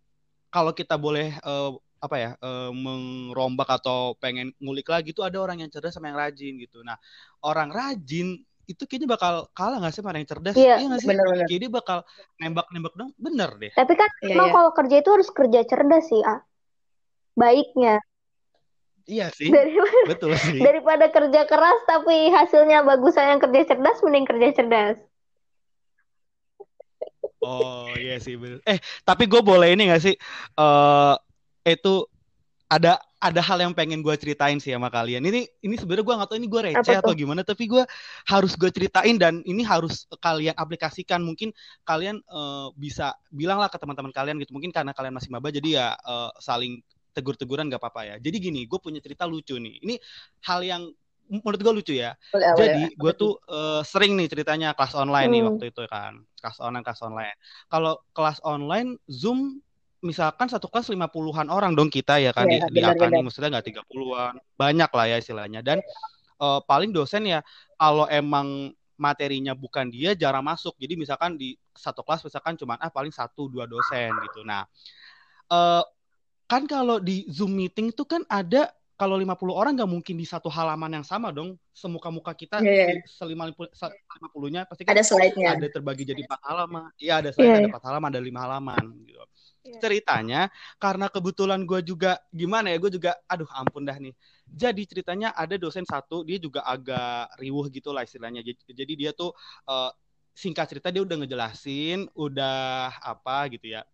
Kalau 0.52 0.72
kita 0.72 0.94
boleh 0.96 1.34
eh, 1.34 1.70
apa 2.04 2.16
ya 2.20 2.30
eh, 2.36 2.70
mengrombak 2.72 3.68
atau 3.80 4.12
pengen 4.20 4.52
ngulik 4.60 4.88
lagi 4.92 5.16
tuh 5.16 5.24
ada 5.24 5.40
orang 5.40 5.64
yang 5.64 5.70
cerdas 5.72 5.96
sama 5.96 6.12
yang 6.12 6.20
rajin 6.20 6.60
gitu. 6.60 6.84
Nah 6.84 7.00
orang 7.40 7.72
rajin 7.72 8.44
itu 8.64 8.82
kayaknya 8.88 9.08
bakal 9.12 9.34
kalah 9.52 9.76
nggak 9.76 9.92
sih 9.92 10.00
sama 10.00 10.16
yang 10.16 10.28
cerdas 10.28 10.56
Iya, 10.56 10.74
nggak 10.80 11.00
sih? 11.00 11.08
benar-benar 11.08 11.46
kayak 11.48 11.60
dia 11.60 11.70
bakal 11.70 11.98
nembak-nembak 12.40 12.94
dong 12.96 13.10
bener 13.20 13.50
deh. 13.60 13.72
Tapi 13.76 13.92
kan 13.92 14.10
iya 14.24 14.34
emang 14.36 14.48
iya. 14.48 14.54
kalau 14.56 14.70
kerja 14.72 14.96
itu 15.04 15.10
harus 15.12 15.28
kerja 15.28 15.60
cerdas 15.68 16.04
sih, 16.08 16.22
ah. 16.24 16.40
Baiknya. 17.36 18.00
Iya 19.04 19.28
sih. 19.36 19.52
Daripada 19.52 20.00
betul 20.10 20.30
sih. 20.40 20.60
daripada 20.64 21.06
kerja 21.12 21.40
keras 21.44 21.78
tapi 21.84 22.32
hasilnya 22.32 22.80
bagusan 22.88 23.36
yang 23.36 23.40
kerja 23.42 23.60
cerdas 23.74 24.00
mending 24.00 24.24
kerja 24.24 24.48
cerdas. 24.56 24.96
Oh 27.44 27.92
iya 28.00 28.16
sih 28.16 28.40
bener. 28.40 28.64
Eh 28.64 28.80
tapi 29.04 29.28
gue 29.28 29.44
boleh 29.44 29.76
ini 29.76 29.92
gak 29.92 30.00
sih? 30.00 30.14
eh 30.56 31.14
itu 31.68 32.04
ada 32.68 32.96
ada 33.24 33.40
hal 33.40 33.56
yang 33.64 33.72
pengen 33.72 34.04
gue 34.04 34.12
ceritain 34.20 34.60
sih 34.60 34.76
sama 34.76 34.92
kalian. 34.92 35.24
Ini 35.24 35.48
ini 35.64 35.74
sebenarnya 35.80 36.04
gue 36.04 36.14
nggak 36.20 36.28
tahu 36.28 36.36
ini 36.36 36.48
gue 36.52 36.60
receh 36.68 36.96
atau 37.00 37.16
gimana, 37.16 37.40
tapi 37.40 37.64
gue 37.64 37.80
harus 38.28 38.52
gue 38.52 38.68
ceritain 38.68 39.16
dan 39.16 39.40
ini 39.48 39.64
harus 39.64 40.04
kalian 40.20 40.52
aplikasikan. 40.52 41.24
Mungkin 41.24 41.56
kalian 41.88 42.20
eh, 42.20 42.68
bisa 42.76 43.16
bilang 43.32 43.64
lah 43.64 43.72
ke 43.72 43.80
teman-teman 43.80 44.12
kalian 44.12 44.36
gitu. 44.44 44.52
Mungkin 44.52 44.76
karena 44.76 44.92
kalian 44.92 45.16
masih 45.16 45.32
maba 45.32 45.48
jadi 45.48 45.68
ya 45.72 45.88
eh, 45.96 46.30
saling 46.44 46.84
tegur-teguran 47.16 47.72
gak 47.72 47.80
apa-apa 47.80 48.02
ya. 48.04 48.14
Jadi 48.20 48.36
gini, 48.50 48.60
gue 48.68 48.76
punya 48.76 49.00
cerita 49.00 49.24
lucu 49.24 49.56
nih. 49.56 49.80
Ini 49.80 49.94
hal 50.44 50.60
yang 50.66 50.82
menurut 51.30 51.56
gue 51.56 51.72
lucu 51.80 51.94
ya. 51.96 52.12
boleh 52.28 52.52
Jadi 52.60 52.82
gue 52.92 53.12
tuh 53.16 53.40
eh, 53.48 53.80
sering 53.88 54.12
nih 54.20 54.28
ceritanya 54.28 54.76
kelas 54.76 54.92
online 54.92 55.30
nih 55.32 55.40
Hmm. 55.40 55.48
waktu 55.56 55.64
itu 55.72 55.82
kan. 55.88 56.12
Kelas 56.44 56.58
online, 56.60 56.84
kelas 56.84 57.00
online. 57.00 57.36
Kalau 57.72 58.04
kelas 58.12 58.38
online 58.44 59.00
Zoom 59.08 59.64
misalkan 60.04 60.52
satu 60.52 60.68
kelas 60.68 60.92
50-an 60.92 61.48
orang 61.48 61.72
dong 61.72 61.88
kita 61.88 62.20
ya 62.20 62.36
kan 62.36 62.44
di 62.44 62.60
iya 62.60 62.68
di 62.68 62.78
AK 62.78 62.92
nih 62.92 62.94
benar-benar 63.00 63.24
maksudnya 63.24 63.50
nggak 63.56 63.66
30-an. 63.72 64.34
Banyak 64.60 64.90
lah 64.92 65.06
ya 65.08 65.16
istilahnya 65.16 65.60
dan 65.64 65.80
eh, 66.38 66.60
paling 66.68 66.92
dosen 66.92 67.24
ya 67.24 67.40
kalau 67.80 68.04
emang 68.12 68.76
materinya 68.94 69.56
bukan 69.56 69.90
dia 69.90 70.14
jarang 70.14 70.44
masuk. 70.44 70.76
Jadi 70.78 70.94
misalkan 70.94 71.34
di 71.34 71.56
satu 71.74 72.06
kelas 72.06 72.22
misalkan 72.22 72.54
cuma 72.54 72.78
ah 72.78 72.92
paling 72.92 73.10
satu 73.10 73.50
dua 73.50 73.66
dosen 73.66 74.12
gitu. 74.30 74.46
Nah, 74.46 74.68
eh 75.50 75.82
kan 76.44 76.68
kalau 76.68 77.00
di 77.00 77.24
Zoom 77.32 77.56
meeting 77.56 77.90
tuh 77.90 78.06
kan 78.06 78.22
ada 78.28 78.70
kalau 78.94 79.18
50 79.18 79.34
orang 79.50 79.74
nggak 79.74 79.90
mungkin 79.90 80.14
di 80.14 80.22
satu 80.22 80.46
halaman 80.46 81.02
yang 81.02 81.06
sama 81.06 81.34
dong. 81.34 81.58
Semuka-muka 81.74 82.30
kita 82.30 82.62
yeah. 82.62 83.02
selima 83.10 83.50
puluh 84.30 84.46
nya 84.46 84.62
pasti 84.62 84.86
kan 84.86 84.94
ada 84.94 85.02
slide-nya. 85.02 85.58
Ada 85.58 85.66
terbagi 85.74 86.06
jadi 86.06 86.22
empat 86.22 86.40
halaman. 86.46 86.94
Iya 87.02 87.18
ada 87.18 87.30
slide, 87.34 87.42
yeah. 87.42 87.58
ada 87.58 87.62
iya. 87.66 87.70
empat 87.74 87.84
halaman, 87.90 88.08
ada 88.14 88.22
lima 88.22 88.40
halaman 88.46 88.84
gitu. 89.02 89.18
Yeah. 89.64 89.80
Ceritanya 89.80 90.52
karena 90.76 91.08
kebetulan 91.08 91.64
gue 91.64 91.80
juga 91.80 92.20
gimana 92.28 92.68
ya, 92.68 92.76
gue 92.76 92.92
juga 92.92 93.16
aduh 93.24 93.48
ampun 93.48 93.88
dah 93.88 93.96
nih. 93.96 94.12
Jadi 94.44 94.84
ceritanya 94.84 95.32
ada 95.32 95.56
dosen 95.56 95.88
satu, 95.88 96.20
dia 96.20 96.36
juga 96.36 96.60
agak 96.68 97.40
riuh 97.40 97.64
gitu 97.72 97.88
lah 97.96 98.04
istilahnya. 98.04 98.44
Jadi 98.44 98.92
dia 98.92 99.16
tuh 99.16 99.32
uh, 99.64 99.88
singkat 100.36 100.68
cerita 100.68 100.92
dia 100.92 101.00
udah 101.00 101.16
ngejelasin, 101.16 102.12
udah 102.12 102.92
apa 103.00 103.48
gitu 103.56 103.72
ya. 103.72 103.88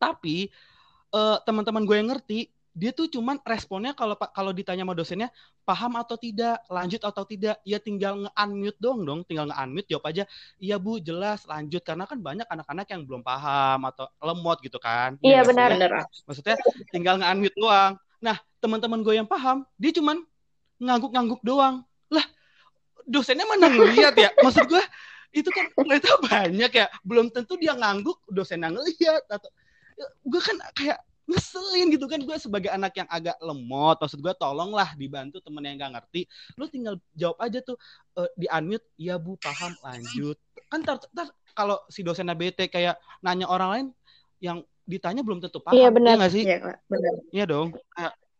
Tapi 0.00 0.48
uh, 1.12 1.36
teman-teman 1.44 1.84
gue 1.84 1.96
yang 2.00 2.08
ngerti 2.08 2.48
dia 2.74 2.90
tuh 2.90 3.06
cuman 3.06 3.38
responnya 3.46 3.94
kalau 3.94 4.18
kalau 4.18 4.50
ditanya 4.50 4.82
sama 4.82 4.98
dosennya 4.98 5.28
paham 5.62 5.94
atau 5.94 6.18
tidak, 6.18 6.58
lanjut 6.66 6.98
atau 7.06 7.22
tidak, 7.22 7.62
ya 7.62 7.78
tinggal 7.78 8.26
nge-unmute 8.26 8.78
dong 8.82 9.06
dong, 9.06 9.22
tinggal 9.22 9.46
nge-unmute 9.46 9.86
jawab 9.86 10.10
aja, 10.10 10.26
iya 10.58 10.76
Bu, 10.76 10.98
jelas, 10.98 11.46
lanjut 11.46 11.80
karena 11.86 12.04
kan 12.04 12.18
banyak 12.18 12.44
anak-anak 12.50 12.86
yang 12.90 13.06
belum 13.06 13.22
paham 13.22 13.86
atau 13.86 14.10
lemot 14.18 14.58
gitu 14.58 14.82
kan. 14.82 15.14
Iya 15.22 15.40
ya, 15.40 15.42
benar 15.46 15.68
benar. 15.78 15.90
Maksudnya 16.26 16.58
tinggal 16.90 17.22
nge-unmute 17.22 17.54
doang. 17.54 17.94
Nah, 18.18 18.36
teman-teman 18.58 19.00
gue 19.06 19.14
yang 19.22 19.28
paham, 19.30 19.62
dia 19.78 19.94
cuman 19.94 20.18
ngangguk-ngangguk 20.82 21.40
doang. 21.46 21.86
Lah, 22.10 22.26
dosennya 23.06 23.46
mana 23.46 23.70
ngeliat 23.70 24.18
ya? 24.18 24.34
Maksud 24.42 24.66
gue 24.66 24.82
itu 25.30 25.46
kan 25.46 25.70
ternyata 25.78 26.10
banyak 26.26 26.72
ya, 26.74 26.86
belum 27.06 27.30
tentu 27.30 27.54
dia 27.54 27.78
ngangguk, 27.78 28.18
dosennya 28.34 28.74
ngeliat 28.74 29.22
atau 29.30 29.46
ya, 29.94 30.06
gue 30.26 30.40
kan 30.42 30.58
kayak 30.74 30.98
ngeselin 31.24 31.88
gitu 31.88 32.04
kan 32.04 32.20
gue 32.20 32.36
sebagai 32.36 32.68
anak 32.68 32.92
yang 33.00 33.08
agak 33.08 33.36
lemot 33.40 33.96
maksud 33.96 34.20
gue 34.20 34.34
tolonglah 34.36 34.92
dibantu 34.94 35.40
temen 35.40 35.64
yang 35.64 35.76
gak 35.80 35.92
ngerti. 36.00 36.28
Lu 36.60 36.68
tinggal 36.68 37.00
jawab 37.16 37.38
aja 37.40 37.58
tuh 37.64 37.76
uh, 38.20 38.28
di 38.36 38.46
unmute. 38.48 38.84
Ya 39.00 39.16
bu 39.16 39.36
paham. 39.40 39.72
Lanjut. 39.80 40.36
Kan 40.68 40.84
tar, 40.84 41.00
tar 41.12 41.28
kalau 41.56 41.80
si 41.88 42.04
dosen 42.04 42.28
BT 42.28 42.68
kayak 42.68 43.00
nanya 43.24 43.46
orang 43.48 43.68
lain 43.70 43.86
yang 44.42 44.58
ditanya 44.84 45.24
belum 45.24 45.40
tentu 45.40 45.64
paham 45.64 45.76
iya 45.76 45.88
benar. 45.88 46.20
ya 46.20 46.28
sih? 46.28 46.44
Iya 46.44 46.76
benar. 46.84 47.14
Iya 47.32 47.44
dong. 47.48 47.68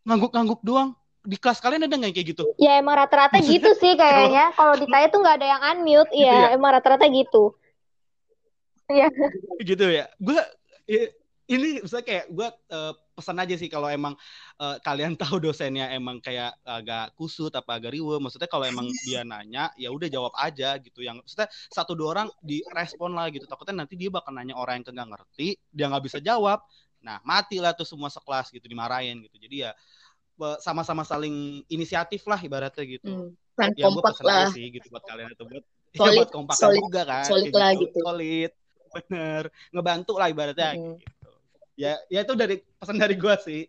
Ngangguk-ngangguk 0.05 0.61
doang. 0.61 0.93
Di 1.25 1.41
kelas 1.41 1.57
kalian 1.57 1.89
ada 1.89 1.97
nggak 1.97 2.13
kayak 2.13 2.37
gitu? 2.37 2.45
Ya 2.61 2.77
emang 2.77 3.01
rata-rata 3.01 3.41
gitu 3.41 3.73
sih 3.81 3.97
kayaknya. 3.97 4.53
Kalau 4.53 4.77
ditanya 4.77 5.09
tuh 5.09 5.21
nggak 5.25 5.37
ada 5.41 5.47
yang 5.49 5.63
unmute. 5.73 6.11
Iya 6.13 6.33
gitu 6.37 6.45
ya? 6.45 6.49
emang 6.53 6.71
rata-rata 6.77 7.07
gitu. 7.09 7.45
Iya. 8.93 9.09
gitu 9.65 9.85
ya? 9.89 10.05
Gue 10.21 10.37
ya, 10.85 11.09
ini 11.45 11.85
misalnya 11.85 12.07
kayak 12.09 12.27
gue 12.33 12.49
uh, 12.73 12.93
pesan 13.13 13.37
aja 13.37 13.55
sih 13.61 13.69
kalau 13.69 13.93
emang 13.93 14.17
uh, 14.59 14.77
kalian 14.81 15.13
tahu 15.21 15.37
dosennya 15.41 15.93
emang 15.93 16.19
kayak 16.25 16.57
agak 16.65 17.13
kusut 17.15 17.53
apa 17.53 17.77
agak 17.77 17.93
riwe 17.93 18.17
maksudnya 18.17 18.49
kalau 18.49 18.65
emang 18.65 18.89
dia 19.05 19.23
nanya 19.23 19.69
ya 19.77 19.93
udah 19.93 20.09
jawab 20.09 20.33
aja 20.41 20.77
gitu. 20.81 21.05
Yang 21.05 21.25
maksudnya 21.25 21.49
satu 21.69 21.93
dua 21.93 22.17
orang 22.17 22.29
direspon 22.41 23.13
lah 23.13 23.29
gitu. 23.29 23.45
Takutnya 23.45 23.85
nanti 23.85 23.95
dia 24.01 24.09
bakal 24.09 24.33
nanya 24.33 24.57
orang 24.57 24.81
yang 24.81 24.85
nggak 24.89 25.09
ngerti 25.17 25.61
dia 25.69 25.87
nggak 25.93 26.05
bisa 26.05 26.19
jawab. 26.19 26.65
Nah 27.05 27.21
mati 27.29 27.61
lah 27.61 27.77
tuh 27.77 27.85
semua 27.85 28.09
sekelas 28.09 28.49
gitu 28.49 28.65
dimarahin 28.65 29.21
gitu. 29.29 29.37
Jadi 29.37 29.69
ya 29.69 29.73
sama-sama 30.59 31.07
saling 31.07 31.63
inisiatif 31.71 32.25
lah 32.27 32.41
ibaratnya 32.41 32.85
gitu. 32.89 33.31
Hmm, 33.31 33.71
ya 33.79 33.87
gue 33.87 34.03
pesan 34.03 34.25
lah. 34.27 34.51
aja 34.51 34.57
sih 34.57 34.67
gitu 34.73 34.91
buat 34.91 35.05
kalian 35.07 35.31
itu 35.31 35.45
buat 35.47 35.65
solid, 35.95 36.11
ya, 36.11 36.19
buat 36.19 36.31
kompak 36.35 36.57
solid, 36.59 36.83
juga 36.83 37.03
kan 37.07 37.23
solid 37.23 37.55
lah 37.55 37.71
gitu, 37.79 37.87
gitu. 37.87 37.99
solid 38.03 38.51
bener. 38.95 39.43
Ngebantu 39.75 40.13
lah 40.19 40.29
ibaratnya. 40.31 40.71
Hmm. 40.75 40.99
gitu 40.99 41.14
ya 41.75 41.99
ya 42.11 42.21
itu 42.23 42.35
dari 42.35 42.63
pesan 42.79 42.99
dari 42.99 43.15
gue 43.19 43.35
sih. 43.43 43.63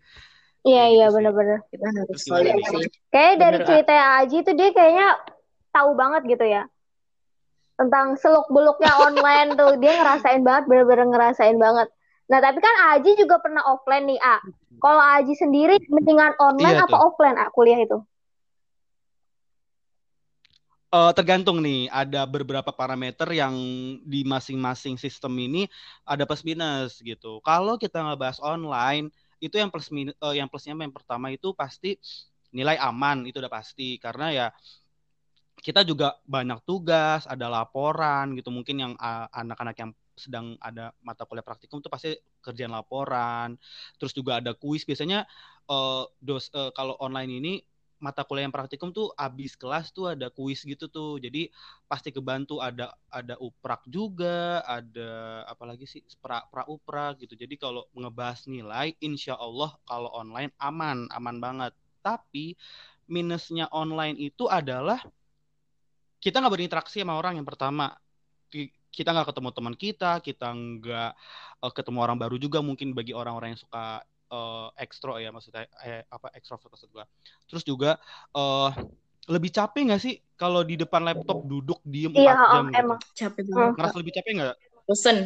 Iya 0.65 0.85
iya 0.89 1.07
benar-benar 1.13 1.61
kita 1.69 1.85
harus 1.85 2.21
solid 2.25 2.57
sih 2.57 2.89
kayak 3.13 3.37
dari 3.37 3.57
cerita 3.61 3.93
Aji 4.21 4.41
itu 4.41 4.51
dia 4.57 4.69
kayaknya 4.73 5.07
tahu 5.69 5.93
banget 5.93 6.21
gitu 6.25 6.45
ya. 6.45 6.65
Tentang 7.75 8.17
seluk 8.17 8.47
beluknya 8.49 8.89
online 8.97 9.53
tuh. 9.53 9.77
Dia 9.77 9.99
ngerasain 9.99 10.41
banget 10.41 10.63
bener-bener 10.65 11.05
ngerasain 11.11 11.57
banget. 11.61 11.91
Nah 12.31 12.39
tapi 12.41 12.57
kan 12.57 12.75
Aji 12.97 13.13
juga 13.13 13.37
pernah 13.37 13.61
offline 13.67 14.09
nih 14.09 14.19
A. 14.25 14.41
Kalau 14.81 15.03
Aji 15.21 15.37
sendiri 15.37 15.77
mendingan 15.91 16.33
online 16.41 16.81
iya, 16.81 16.85
apa 16.89 16.97
tuh. 16.97 17.13
offline 17.13 17.37
A 17.37 17.53
kuliah 17.53 17.77
itu 17.77 18.01
uh, 20.95 21.11
tergantung 21.11 21.59
nih 21.59 21.91
ada 21.91 22.23
beberapa 22.23 22.71
parameter 22.71 23.27
yang 23.35 23.53
di 24.07 24.23
masing-masing 24.23 24.95
sistem 24.95 25.35
ini 25.35 25.67
ada 26.07 26.23
plus 26.23 26.47
minus 26.47 27.03
gitu. 27.03 27.43
Kalau 27.43 27.75
kita 27.75 27.99
ngebahas 27.99 28.39
online 28.39 29.11
itu 29.43 29.59
yang 29.59 29.67
plus 29.67 29.91
minus 29.91 30.15
uh, 30.23 30.31
yang 30.31 30.47
plusnya 30.47 30.71
yang 30.71 30.95
pertama 30.95 31.27
itu 31.35 31.51
pasti 31.51 31.99
nilai 32.55 32.79
aman 32.79 33.27
itu 33.27 33.43
udah 33.43 33.51
pasti 33.51 33.99
karena 33.99 34.31
ya 34.31 34.47
kita 35.59 35.81
juga 35.81 36.13
banyak 36.29 36.61
tugas, 36.61 37.25
ada 37.25 37.49
laporan 37.49 38.37
gitu. 38.37 38.53
Mungkin 38.53 38.75
yang 38.79 38.93
uh, 39.01 39.27
anak-anak 39.33 39.75
yang 39.81 39.91
sedang 40.15 40.55
ada 40.61 40.95
mata 41.03 41.27
kuliah 41.27 41.43
praktikum 41.43 41.81
itu 41.81 41.89
pasti 41.89 42.13
kerjaan 42.39 42.71
laporan. 42.71 43.57
Terus 43.97 44.13
juga 44.13 44.37
ada 44.39 44.53
kuis. 44.53 44.85
Biasanya 44.85 45.25
uh, 45.65 46.05
dos 46.21 46.53
uh, 46.53 46.69
kalau 46.69 46.93
online 47.01 47.31
ini 47.41 47.53
mata 48.05 48.21
kuliah 48.21 48.45
yang 48.45 48.53
praktikum 48.53 48.93
tuh 48.93 49.09
abis 49.17 49.57
kelas 49.57 49.89
tuh 49.89 50.13
ada 50.13 50.29
kuis 50.29 50.61
gitu 50.61 50.85
tuh. 50.85 51.17
Jadi 51.17 51.49
pasti 51.89 52.13
kebantu 52.13 52.61
ada 52.61 52.93
ada 53.09 53.33
uprak 53.41 53.81
juga 53.89 54.61
ada 54.61 55.41
apalagi 55.49 55.89
sih 55.89 56.05
pra 56.21 56.45
pra 56.53 56.69
uprak 56.69 57.25
gitu. 57.25 57.33
Jadi 57.33 57.57
kalau 57.57 57.89
ngebahas 57.97 58.45
nilai 58.45 58.93
insya 59.01 59.33
Allah 59.33 59.73
kalau 59.89 60.13
online 60.13 60.53
aman 60.61 61.09
aman 61.09 61.37
banget. 61.41 61.73
Tapi 62.05 62.53
minusnya 63.09 63.65
online 63.73 64.17
itu 64.21 64.45
adalah 64.45 65.01
kita 66.21 66.37
nggak 66.37 66.53
berinteraksi 66.53 67.01
sama 67.01 67.17
orang 67.17 67.41
yang 67.41 67.47
pertama. 67.49 67.97
Kita 68.93 69.09
nggak 69.11 69.33
ketemu 69.33 69.49
teman 69.51 69.75
kita 69.75 70.11
kita 70.21 70.47
nggak 70.53 71.11
uh, 71.65 71.73
ketemu 71.73 71.99
orang 71.99 72.15
baru 72.21 72.37
juga 72.37 72.61
mungkin 72.61 72.93
bagi 72.95 73.11
orang-orang 73.11 73.57
yang 73.57 73.61
suka 73.61 74.05
uh, 74.31 74.69
ekstro 74.79 75.17
ya 75.21 75.29
maksudnya 75.29 75.67
eh, 75.83 76.05
apa 76.07 76.31
ekstrovert 76.37 76.71
maksud 76.71 76.89
gua. 76.93 77.05
Terus 77.49 77.63
juga 77.65 77.97
uh, 78.33 78.69
lebih 79.25 79.49
capek 79.49 79.89
nggak 79.89 80.01
sih 80.01 80.21
kalau 80.37 80.61
di 80.61 80.77
depan 80.77 81.01
laptop 81.01 81.45
duduk 81.49 81.81
diem 81.81 82.13
iya, 82.13 82.37
4 82.37 82.53
jam? 82.53 82.65
Iya, 82.69 82.79
emang 82.81 82.99
capek 83.01 83.43
banget. 83.49 83.73
Ngerasa 83.77 83.97
lebih 83.97 84.13
capek 84.13 84.31
nggak? 84.37 84.57
Bosen, 84.85 85.17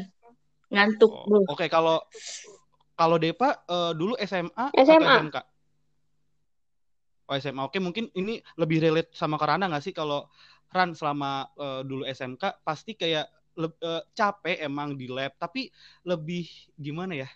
ngantuk. 0.71 1.11
Oh, 1.11 1.43
Oke, 1.51 1.65
okay, 1.65 1.67
kalau 1.67 1.99
kalau 2.95 3.15
Depa 3.19 3.63
uh, 3.67 3.91
dulu 3.95 4.15
SMA, 4.23 4.65
SMA 4.75 4.95
atau 4.95 5.19
SMK? 5.23 5.37
Oh 7.29 7.35
SMA. 7.37 7.61
Oke, 7.61 7.77
mungkin 7.77 8.09
ini 8.17 8.41
lebih 8.57 8.81
relate 8.81 9.13
sama 9.13 9.37
Karana 9.37 9.69
nggak 9.69 9.85
sih 9.85 9.93
kalau 9.93 10.25
Ran 10.69 10.93
selama 10.93 11.49
uh, 11.57 11.81
dulu 11.81 12.05
SMK 12.05 12.61
pasti 12.61 12.93
kayak 12.93 13.25
uh, 13.57 14.03
capek 14.13 14.61
emang 14.61 14.93
di 14.93 15.09
lab, 15.09 15.33
tapi 15.37 15.69
lebih 16.05 16.45
gimana 16.77 17.17
ya? 17.17 17.29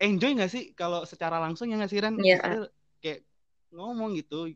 Enjoy 0.00 0.32
gak 0.34 0.50
sih 0.50 0.72
kalau 0.72 1.04
secara 1.04 1.36
langsung 1.36 1.68
ya 1.68 1.76
nggak 1.76 1.92
sih 1.92 2.00
Ren? 2.00 2.16
Yeah. 2.18 2.66
Kayak 3.04 3.28
ngomong 3.70 4.16
gitu. 4.16 4.50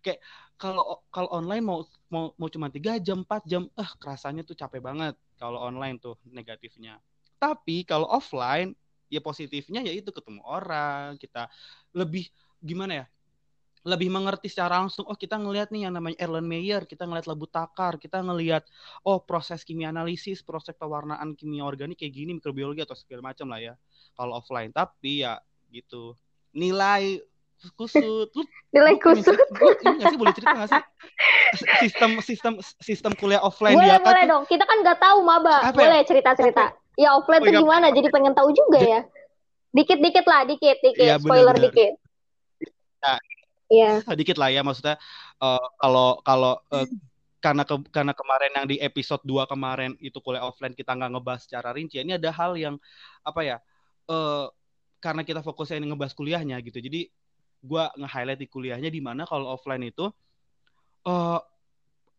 Kayak 0.00 0.24
kalau 0.56 1.04
kalau 1.12 1.28
online 1.30 1.62
mau 1.62 1.84
mau 2.08 2.32
mau 2.34 2.48
cuma 2.48 2.72
tiga 2.72 2.96
jam, 2.98 3.22
empat 3.22 3.44
jam, 3.46 3.68
eh 3.76 3.90
kerasanya 4.00 4.42
tuh 4.42 4.56
capek 4.56 4.80
banget 4.80 5.14
kalau 5.36 5.60
online 5.60 6.00
tuh 6.00 6.16
negatifnya. 6.24 6.98
Tapi 7.38 7.86
kalau 7.86 8.08
offline 8.08 8.74
ya 9.12 9.20
positifnya 9.22 9.84
ya 9.84 9.92
itu 9.92 10.10
ketemu 10.10 10.42
orang, 10.42 11.20
kita 11.20 11.46
lebih 11.94 12.26
gimana 12.58 13.04
ya? 13.04 13.06
Lebih 13.88 14.12
mengerti 14.12 14.52
secara 14.52 14.76
langsung 14.84 15.08
oh 15.08 15.16
kita 15.16 15.40
ngelihat 15.40 15.72
nih 15.72 15.88
yang 15.88 15.96
namanya 15.96 16.20
Erlen 16.20 16.44
Meyer 16.44 16.84
kita 16.84 17.08
ngelihat 17.08 17.24
lebu 17.24 17.48
takar 17.48 17.96
kita 17.96 18.20
ngelihat 18.20 18.68
oh 19.08 19.24
proses 19.24 19.64
kimia 19.64 19.88
analisis 19.88 20.44
proses 20.44 20.76
pewarnaan 20.76 21.32
kimia 21.32 21.64
organik 21.64 21.96
kayak 21.96 22.12
gini 22.12 22.36
mikrobiologi 22.36 22.84
atau 22.84 22.92
segala 22.92 23.32
macam 23.32 23.48
lah 23.48 23.60
ya. 23.64 23.74
Kalau 24.12 24.36
offline 24.36 24.68
tapi 24.76 25.24
ya 25.24 25.40
gitu. 25.72 26.12
Nilai 26.52 27.24
kusut. 27.80 28.28
Lu 28.36 28.44
nilai 28.76 29.00
kusut. 29.00 29.32
ini 29.32 29.96
nggak 29.96 30.08
sih? 30.12 30.18
Boleh 30.20 30.34
cerita 30.36 30.52
nggak 30.52 30.68
sih? 30.68 30.82
Sistem 31.88 32.10
sistem 32.20 32.52
sistem 32.84 33.12
kuliah 33.16 33.40
offline 33.40 33.72
boleh 33.72 34.04
boleh 34.04 34.24
dong. 34.28 34.44
Kita 34.44 34.68
kan 34.68 34.84
nggak 34.84 35.00
tahu 35.00 35.24
maba. 35.24 35.64
Apa? 35.64 35.80
Ya? 35.80 35.88
boleh 35.88 36.00
cerita 36.04 36.36
cerita 36.36 36.76
ya 37.00 37.16
offline 37.16 37.40
oh, 37.40 37.46
tuh 37.48 37.54
gimana? 37.64 37.88
Jadi 37.88 38.12
pengen 38.12 38.36
tahu 38.36 38.52
juga 38.52 38.84
ya. 38.84 39.00
Dikit 39.72 39.96
dikit 40.04 40.28
lah 40.28 40.44
dikit 40.44 40.76
dikit 40.84 41.08
ya, 41.08 41.16
spoiler 41.16 41.56
bener. 41.56 41.72
dikit 41.72 41.92
Iya. 43.68 44.00
Sedikit 44.04 44.36
lah 44.40 44.48
ya 44.48 44.64
maksudnya 44.64 44.96
uh, 45.44 45.66
kalau 45.76 46.24
kalau 46.24 46.56
uh, 46.72 46.88
karena 47.38 47.62
ke, 47.62 47.74
karena 47.94 48.12
kemarin 48.16 48.52
yang 48.56 48.66
di 48.66 48.76
episode 48.82 49.22
2 49.22 49.46
kemarin 49.46 49.94
itu 50.02 50.18
kuliah 50.18 50.42
offline 50.42 50.74
kita 50.74 50.96
nggak 50.96 51.10
ngebahas 51.14 51.40
secara 51.44 51.70
rinci. 51.76 52.00
Ini 52.00 52.16
ada 52.18 52.32
hal 52.32 52.56
yang 52.56 52.74
apa 53.22 53.40
ya? 53.44 53.56
Uh, 54.08 54.48
karena 54.98 55.22
kita 55.22 55.44
fokusnya 55.44 55.78
ini 55.78 55.92
ngebahas 55.92 56.16
kuliahnya 56.16 56.56
gitu. 56.64 56.80
Jadi 56.82 57.12
gua 57.62 57.92
nge-highlight 57.94 58.40
di 58.40 58.48
kuliahnya 58.50 58.90
di 58.90 58.98
mana 59.04 59.28
kalau 59.28 59.52
offline 59.54 59.84
itu 59.86 60.10
uh, 61.06 61.40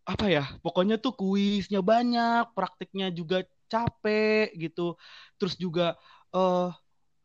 apa 0.06 0.26
ya? 0.30 0.46
Pokoknya 0.62 1.02
tuh 1.02 1.18
kuisnya 1.18 1.82
banyak, 1.84 2.54
praktiknya 2.54 3.10
juga 3.10 3.44
capek 3.68 4.54
gitu. 4.56 4.96
Terus 5.42 5.58
juga 5.58 5.98
uh, 6.32 6.72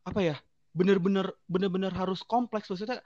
apa 0.02 0.20
ya? 0.24 0.37
bener-bener 0.74 1.30
bener-bener 1.46 1.94
harus 1.94 2.26
kompleks 2.26 2.66
maksudnya 2.66 2.98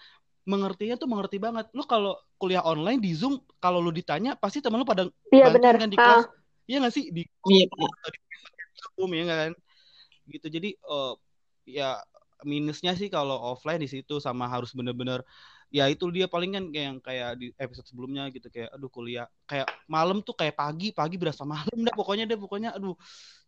mengertinya 0.48 0.96
tuh 0.96 1.04
mengerti 1.04 1.36
banget. 1.36 1.68
Lu 1.76 1.84
kalau 1.84 2.16
kuliah 2.40 2.64
online 2.64 3.04
di 3.04 3.12
Zoom, 3.12 3.36
kalau 3.60 3.84
lu 3.84 3.92
ditanya 3.92 4.32
pasti 4.32 4.64
teman 4.64 4.80
lu 4.80 4.88
pada 4.88 5.04
Iya 5.28 5.52
benar. 5.52 5.76
kan 5.76 5.88
di 5.92 5.98
Ah, 6.00 6.24
kelas. 6.24 6.24
Iya 6.64 6.76
nggak 6.80 6.94
sih 6.96 7.04
di 7.12 7.22
Iya, 7.28 7.64
Zoom 8.96 9.10
ya 9.12 9.24
kan? 9.28 9.52
Gitu. 10.24 10.46
Jadi 10.48 10.70
eh, 10.72 11.12
ya 11.68 12.00
minusnya 12.48 12.96
sih 12.96 13.12
kalau 13.12 13.36
offline 13.36 13.82
di 13.82 13.90
situ 13.90 14.22
sama 14.22 14.48
harus 14.48 14.70
bener-bener 14.72 15.20
ya 15.68 15.84
itu 15.90 16.08
dia 16.08 16.24
paling 16.24 16.56
kan 16.56 16.64
kayak 16.72 16.86
yang 16.86 16.98
kayak 17.02 17.30
di 17.36 17.46
episode 17.60 17.84
sebelumnya 17.84 18.24
gitu 18.32 18.48
kayak 18.48 18.72
aduh 18.72 18.88
kuliah 18.88 19.28
kayak 19.44 19.68
malam 19.84 20.24
tuh 20.24 20.32
kayak 20.32 20.56
pagi 20.56 20.96
pagi 20.96 21.20
berasa 21.20 21.44
malam 21.44 21.76
dah 21.76 21.92
pokoknya 21.92 22.24
deh 22.24 22.40
pokoknya 22.40 22.72
aduh 22.72 22.96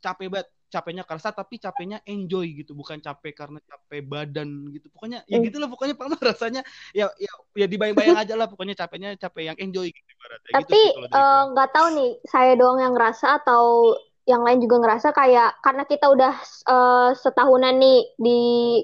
capek 0.04 0.28
banget 0.28 0.48
capeknya 0.74 1.02
kerasa 1.08 1.28
tapi 1.34 1.54
capeknya 1.58 1.98
enjoy 2.06 2.46
gitu. 2.62 2.72
Bukan 2.78 2.98
capek 3.02 3.32
karena 3.40 3.58
capek 3.70 4.00
badan 4.06 4.48
gitu. 4.74 4.86
Pokoknya 4.94 5.18
ya 5.26 5.36
Hmm. 5.36 5.44
gitu 5.44 5.56
lah 5.60 5.68
pokoknya 5.72 5.94
pernah 5.98 6.18
rasanya 6.30 6.60
ya 6.96 7.10
ya 7.18 7.32
ya 7.58 7.66
dibayang-bayang 7.68 8.16
aja 8.22 8.34
lah. 8.38 8.46
Pokoknya 8.50 8.74
capeknya 8.78 9.08
capek 9.18 9.42
yang 9.54 9.58
enjoy 9.58 9.86
gitu 9.90 10.08
ibaratnya. 10.16 10.52
Gitu 10.60 10.66
Tapi 10.66 10.80
eh, 11.14 11.42
nggak 11.54 11.68
tahu 11.74 11.86
nih, 11.94 12.10
saya 12.26 12.52
doang 12.58 12.78
yang 12.82 12.92
ngerasa 12.94 13.38
atau 13.42 13.94
yang 14.28 14.42
lain 14.46 14.62
juga 14.62 14.76
ngerasa 14.82 15.08
kayak 15.14 15.58
karena 15.64 15.82
kita 15.86 16.06
udah 16.10 16.32
eh, 16.70 17.08
setahunan 17.14 17.74
nih 17.78 17.98
di 18.18 18.38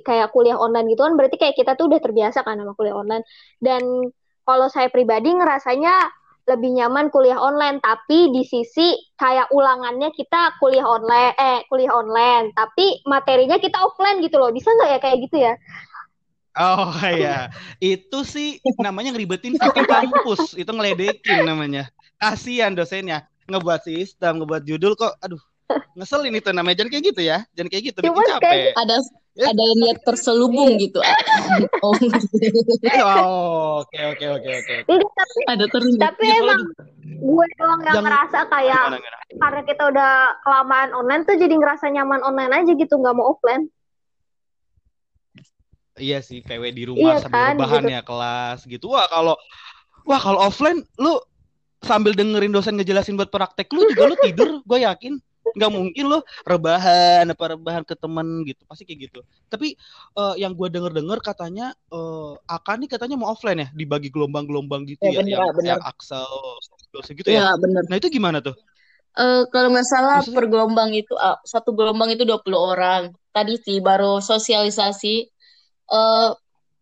kayak 0.06 0.30
kuliah 0.34 0.58
online 0.58 0.86
gitu 0.94 1.02
kan, 1.06 1.14
berarti 1.18 1.36
kayak 1.42 1.54
kita 1.58 1.74
tuh 1.78 1.90
udah 1.90 2.00
terbiasa 2.02 2.46
kan 2.46 2.54
sama 2.58 2.72
kuliah 2.78 2.94
online. 2.94 3.24
Dan 3.58 3.82
kalau 4.46 4.66
saya 4.70 4.86
pribadi 4.94 5.34
ngerasanya 5.34 5.90
lebih 6.46 6.78
nyaman 6.78 7.10
kuliah 7.10 7.38
online, 7.42 7.82
tapi 7.82 8.30
di 8.30 8.46
sisi 8.46 8.94
kayak 9.18 9.50
ulangannya 9.50 10.14
kita 10.14 10.54
kuliah 10.62 10.86
online, 10.86 11.34
eh 11.34 11.58
kuliah 11.66 11.90
online, 11.90 12.54
tapi 12.54 13.02
materinya 13.02 13.58
kita 13.58 13.74
offline 13.82 14.22
gitu 14.22 14.38
loh. 14.38 14.54
Bisa 14.54 14.70
nggak 14.70 14.90
ya 14.94 14.98
kayak 15.02 15.18
gitu 15.26 15.36
ya? 15.42 15.54
Oh 16.56 16.94
iya, 17.04 17.52
itu 17.84 18.24
sih 18.24 18.62
namanya 18.80 19.12
ngeribetin 19.12 19.60
sistem 19.60 19.84
kampus, 19.84 20.56
itu 20.56 20.70
ngeledekin 20.72 21.44
namanya. 21.44 21.92
Kasihan 22.16 22.72
dosennya, 22.72 23.28
ngebuat 23.44 23.84
sistem, 23.84 24.40
ngebuat 24.40 24.64
judul 24.64 24.96
kok, 24.96 25.20
aduh, 25.20 25.42
ngeselin 25.92 26.32
itu 26.32 26.48
namanya. 26.56 26.80
Jangan 26.80 26.90
kayak 26.96 27.04
gitu 27.12 27.20
ya, 27.28 27.44
jangan 27.52 27.68
kayak 27.68 27.84
gitu, 27.92 27.98
bikin 28.00 28.24
capek. 28.40 28.72
ada. 28.72 28.96
Ada 29.36 29.60
yang 29.60 29.78
lihat 29.84 29.98
terselubung 30.04 30.80
gitu. 30.80 31.00
Oh, 31.84 31.92
Oh, 32.96 33.84
oke 33.84 33.98
oke 34.16 34.26
oke 34.40 34.50
oke. 34.64 34.74
ada 35.46 35.64
terus. 35.68 35.92
tapi 36.00 36.24
Iya, 36.24 36.40
emang 36.40 36.60
gue 37.16 37.46
doang 37.60 37.80
yang 37.84 38.04
ngerasa 38.04 38.38
kayak 38.48 38.76
gimana 38.76 38.98
gimana? 39.00 39.18
karena 39.36 39.60
kita 39.68 39.82
udah 39.92 40.12
kelamaan 40.44 40.90
online 40.96 41.22
tuh 41.28 41.36
jadi 41.36 41.54
ngerasa 41.56 41.86
nyaman 41.92 42.20
online 42.24 42.52
aja 42.64 42.72
gitu 42.76 42.94
nggak 42.96 43.14
mau 43.16 43.32
offline 43.36 43.68
Iya 45.96 46.20
sih, 46.20 46.44
PW 46.44 46.76
di 46.76 46.84
iya 46.84 46.92
rumah 46.92 47.16
sambil 47.24 47.40
kan 47.40 47.56
rebahan 47.56 47.82
gitu 47.88 47.94
ya 47.96 48.00
kelas 48.04 48.58
gitu. 48.68 48.84
Wah 48.92 49.08
kalau 49.08 49.34
wah 50.04 50.20
kalau 50.20 50.40
offline 50.44 50.84
lu 51.00 51.16
sambil 51.80 52.12
dengerin 52.12 52.52
dosen 52.52 52.76
ngejelasin 52.76 53.16
buat 53.16 53.32
praktek 53.32 53.72
lu 53.72 53.80
juga 53.88 54.04
lu 54.04 54.16
tidur, 54.20 54.60
gue 54.60 54.78
yakin 54.84 55.16
nggak 55.56 55.70
mungkin 55.72 56.04
lu 56.06 56.18
rebahan 56.44 57.24
apa 57.26 57.44
rebahan 57.56 57.80
ke 57.80 57.96
temen 57.96 58.44
gitu 58.44 58.60
pasti 58.64 58.84
kayak 58.84 59.08
gitu 59.08 59.20
tapi 59.48 59.72
eh, 60.14 60.34
yang 60.36 60.52
gue 60.52 60.68
denger 60.68 60.92
denger 60.92 61.18
katanya 61.20 61.72
eh 61.88 62.32
Aka 62.46 62.76
nih 62.76 62.88
katanya 62.88 63.16
mau 63.16 63.32
offline 63.32 63.64
ya 63.64 63.68
dibagi 63.72 64.12
gelombang-gelombang 64.12 64.84
gitu 64.84 65.00
Ya 65.02 65.16
ya 65.16 65.20
bener, 65.24 65.32
yang 65.32 65.56
bener. 65.56 65.78
Axel 65.82 66.28
dosen 66.90 67.16
gitu 67.16 67.28
ya 67.28 67.40
Ya 67.42 67.48
benar. 67.56 67.82
nah 67.88 67.96
itu 67.96 68.08
gimana 68.08 68.38
tuh 68.38 68.52
Eh, 69.16 69.48
kalau 69.48 69.72
nggak 69.72 69.88
salah 69.88 70.20
Maksudnya- 70.20 70.36
per 70.36 70.44
gelombang 70.46 70.90
itu 70.92 71.16
ah, 71.16 71.40
satu 71.42 71.72
gelombang 71.72 72.12
itu 72.12 72.28
20 72.28 72.60
orang. 72.60 73.02
Tadi 73.32 73.56
sih 73.56 73.80
baru 73.80 74.20
sosialisasi 74.20 75.14
eh 75.88 76.30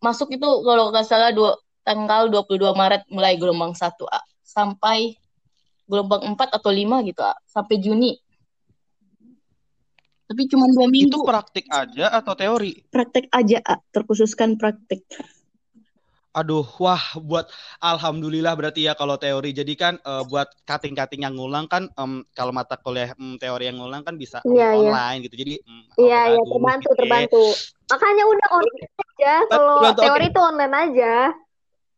masuk 0.03 0.35
itu 0.35 0.49
kalau 0.67 0.91
nggak 0.91 1.07
salah 1.07 1.31
dua, 1.31 1.55
tanggal 1.87 2.27
22 2.27 2.75
Maret 2.75 3.07
mulai 3.07 3.39
gelombang 3.39 3.71
1 3.73 4.03
A 4.11 4.19
sampai 4.43 5.15
gelombang 5.87 6.27
4 6.27 6.51
atau 6.51 6.75
5 6.75 7.07
gitu 7.07 7.23
A, 7.23 7.39
sampai 7.47 7.79
Juni. 7.79 8.19
Tapi 10.25 10.43
cuma 10.49 10.65
dua 10.67 10.89
itu 10.89 11.05
minggu. 11.07 11.21
praktik 11.23 11.69
aja 11.69 12.09
atau 12.11 12.33
teori 12.33 12.81
Praktek 12.89 13.29
aja 13.29 13.59
A, 13.61 13.77
terkhususkan 13.93 14.57
praktek. 14.57 15.05
Aduh, 16.33 16.67
wah, 16.79 16.99
buat 17.21 17.47
alhamdulillah 17.79 18.59
berarti 18.59 18.87
ya 18.87 18.99
kalau 18.99 19.15
teori. 19.15 19.55
Jadi 19.55 19.75
kan 19.75 19.95
eh, 19.97 20.23
buat 20.27 20.51
cutting-cutting 20.65 21.23
yang 21.23 21.39
ngulang 21.39 21.71
kan, 21.71 21.87
em, 21.95 22.27
kalau 22.33 22.51
mata 22.51 22.75
kuliah 22.75 23.15
em, 23.15 23.39
teori 23.39 23.71
yang 23.71 23.79
ngulang 23.79 24.03
kan 24.03 24.19
bisa 24.19 24.43
Iya, 24.43 24.75
iya. 24.75 24.75
online 24.75 25.19
gitu. 25.23 25.35
Jadi 25.39 25.63
em, 25.63 25.79
iya 25.95 26.21
iya 26.27 26.41
bagus 26.43 26.51
terbantu 26.51 26.83
gitu 26.83 26.91
ya. 26.91 26.99
terbantu 26.99 27.45
makanya 27.85 28.25
udah 28.27 28.49
online 28.51 28.91
aja 28.99 29.35
kalau 29.47 29.77
teori 29.95 30.27
tuh 30.33 30.43
online 30.43 30.75
aja 30.75 31.15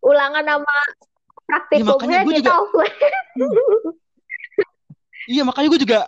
ulangan 0.02 0.44
sama 0.44 0.76
praktikumnya 1.46 2.04
Iya, 2.04 2.20
gue 2.20 2.32
kita 2.34 2.40
juga- 2.44 2.56
offline 2.60 2.96
Iya, 5.26 5.42
makanya 5.42 5.68
gue 5.72 5.80
juga 5.80 5.98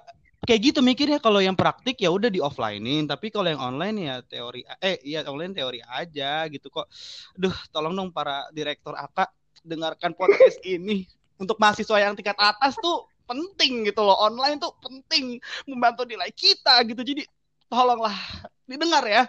kayak 0.45 0.61
gitu 0.73 0.81
mikirnya 0.85 1.19
kalau 1.19 1.43
yang 1.43 1.59
praktik 1.59 1.99
ya 1.99 2.13
udah 2.13 2.31
di 2.31 2.39
offlinein, 2.39 3.09
tapi 3.09 3.33
kalau 3.33 3.51
yang 3.51 3.61
online 3.61 3.97
ya 4.07 4.15
teori 4.23 4.63
eh 4.79 4.97
iya 5.03 5.27
online 5.27 5.55
teori 5.57 5.81
aja 5.83 6.47
gitu 6.47 6.71
kok. 6.71 6.87
Duh, 7.35 7.55
tolong 7.75 7.95
dong 7.97 8.11
para 8.15 8.47
direktur 8.55 8.95
AK 8.95 9.29
dengarkan 9.67 10.15
podcast 10.15 10.63
ini 10.79 11.09
untuk 11.39 11.59
mahasiswa 11.59 11.99
yang 11.99 12.15
tingkat 12.15 12.39
atas 12.39 12.79
tuh 12.79 13.07
penting 13.29 13.85
gitu 13.89 14.01
loh. 14.03 14.17
Online 14.17 14.57
tuh 14.57 14.73
penting 14.81 15.39
membantu 15.69 16.07
nilai 16.09 16.31
kita 16.33 16.81
gitu. 16.87 17.03
Jadi 17.03 17.23
tolonglah 17.69 18.17
didengar 18.65 19.05
ya. 19.05 19.23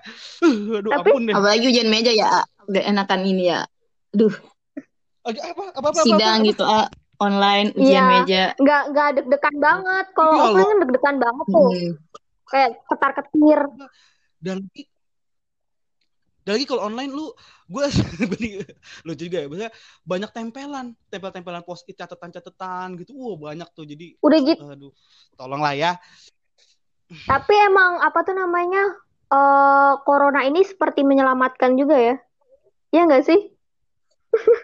Uh, 0.43 0.80
aduh 0.80 0.91
Tapi- 0.93 1.12
ampun 1.12 1.22
deh. 1.28 1.34
Apalagi 1.36 1.65
ujian 1.72 1.89
meja 1.91 2.12
ya, 2.12 2.43
udah 2.67 2.84
enakan 2.86 3.22
ini 3.28 3.52
ya. 3.52 3.63
Duh, 4.10 4.34
Agak 5.22 5.43
apa 5.54 5.63
apa 5.76 5.80
apa, 5.84 5.89
apa, 5.93 6.02
sidang 6.02 6.39
apa, 6.41 6.48
gitu 6.50 6.63
A, 6.65 6.89
online 7.19 7.75
ujian 7.75 7.86
Iya. 7.86 8.10
meja. 8.10 8.43
nggak 8.55 8.84
nggak 8.89 9.08
deg-degan 9.15 9.55
banget 9.58 10.05
kalau 10.13 10.32
Iya, 10.32 10.43
offline 10.45 10.67
kan 10.67 10.77
deg-degan 10.79 11.15
banget 11.17 11.45
tuh 11.47 11.69
Hmm. 11.69 11.91
kayak 12.45 12.69
ketar 12.88 13.12
ketir 13.13 13.60
dan 14.39 14.55
lagi 14.63 14.84
dan 16.41 16.51
lagi 16.55 16.65
kalau 16.65 16.82
online 16.82 17.12
lu 17.12 17.29
gue 17.67 17.86
lu 19.05 19.13
juga 19.13 19.38
ya 19.38 19.45
maksudnya 19.45 19.71
banyak 20.01 20.32
tempelan 20.32 20.88
tempel-tempelan 21.08 21.62
post 21.62 21.86
it 21.86 21.93
catatan-catatan 21.93 22.97
gitu 22.97 23.13
wow 23.13 23.38
banyak 23.38 23.69
tuh 23.69 23.86
jadi 23.86 24.17
udah 24.17 24.39
gitu 24.41 24.63
aduh 24.65 24.91
tolonglah 25.36 25.75
ya 25.75 25.91
tapi 27.25 27.53
emang 27.60 28.01
apa 28.01 28.21
tuh 28.21 28.34
namanya 28.34 28.82
eh 29.29 29.93
corona 30.01 30.41
ini 30.41 30.63
seperti 30.63 31.03
menyelamatkan 31.03 31.75
juga 31.75 31.97
ya 31.99 32.15
Iya 32.89 33.05
nggak 33.05 33.23
sih 33.23 33.39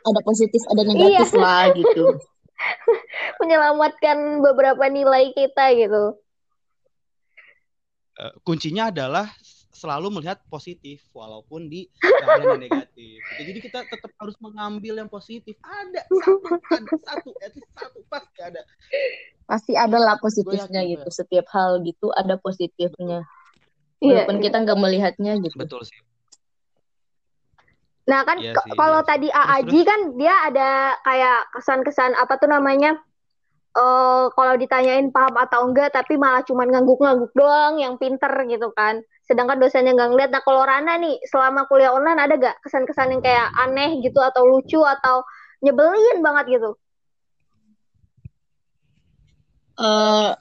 Ada 0.02 0.22
positif, 0.22 0.62
ada 0.70 0.82
negatif 0.82 1.30
Iya. 1.30 1.42
lah 1.42 1.64
gitu. 1.74 2.04
menyelamatkan 3.42 4.42
beberapa 4.42 4.86
nilai 4.90 5.32
kita 5.36 5.76
gitu 5.76 6.20
Eh, 8.16 8.32
kuncinya 8.48 8.88
adalah 8.96 9.28
selalu 9.76 10.08
melihat 10.08 10.40
positif 10.48 11.04
walaupun 11.12 11.68
di 11.68 11.92
keadaan 12.00 12.48
yang 12.48 12.64
negatif 12.72 13.20
Gitu. 13.20 13.52
jadi 13.52 13.60
kita 13.60 13.80
tetap 13.92 14.12
harus 14.16 14.40
mengambil 14.40 15.04
yang 15.04 15.12
positif 15.12 15.60
ada 15.68 16.00
satu 16.08 16.48
ada 16.72 16.96
satu 17.04 17.30
at 17.44 17.52
least 17.52 17.72
satu 17.76 18.00
pasti 18.08 18.40
ada 18.40 18.62
Pasti 19.46 19.78
ada 19.78 20.02
lah 20.02 20.18
positifnya 20.18 20.82
yakin 20.82 21.06
gitu. 21.06 21.10
Setiap 21.22 21.46
hal 21.54 21.78
gitu 21.86 22.10
ada 22.18 22.34
positifnya. 22.42 23.30
Iya. 24.02 24.26
Walaupun 24.26 24.42
kita 24.42 24.58
nggak 24.66 24.80
melihatnya 24.82 25.38
gitu. 25.38 25.54
betul 25.54 25.86
sih 25.86 26.02
Nah 28.06 28.22
kan 28.22 28.38
Iya 28.38 28.54
sih, 28.62 28.72
kalau 28.78 29.02
iya 29.02 29.08
tadi 29.10 29.28
Aaji 29.34 29.80
kan 29.82 30.00
dia 30.20 30.36
ada 30.46 30.70
kayak 31.02 31.40
kesan-kesan 31.58 32.14
apa 32.14 32.38
tuh 32.38 32.50
namanya 32.50 33.02
eh 33.76 34.26
kalau 34.38 34.54
ditanyain 34.56 35.12
paham 35.12 35.36
atau 35.36 35.60
enggak 35.68 35.92
tapi 35.92 36.16
malah 36.16 36.46
cuman 36.48 36.70
ngangguk-ngangguk 36.72 37.32
doang 37.36 37.76
yang 37.82 37.98
pinter 37.98 38.32
gitu 38.48 38.70
kan. 38.78 39.02
Sedangkan 39.28 39.58
dosennya 39.58 39.92
nggak 39.98 40.10
ngeliat. 40.14 40.30
Nah 40.32 40.42
kalau 40.46 40.62
Rana 40.64 40.96
nih 41.02 41.18
selama 41.28 41.66
kuliah 41.66 41.92
online 41.92 42.20
ada 42.22 42.34
gak 42.38 42.56
kesan-kesan 42.64 43.18
yang 43.18 43.22
kayak 43.26 43.50
aneh 43.58 44.00
gitu 44.06 44.22
atau 44.22 44.46
lucu 44.46 44.80
atau 44.80 45.26
nyebelin 45.66 46.22
banget 46.22 46.62
gitu? 46.62 46.78
eh 49.76 50.32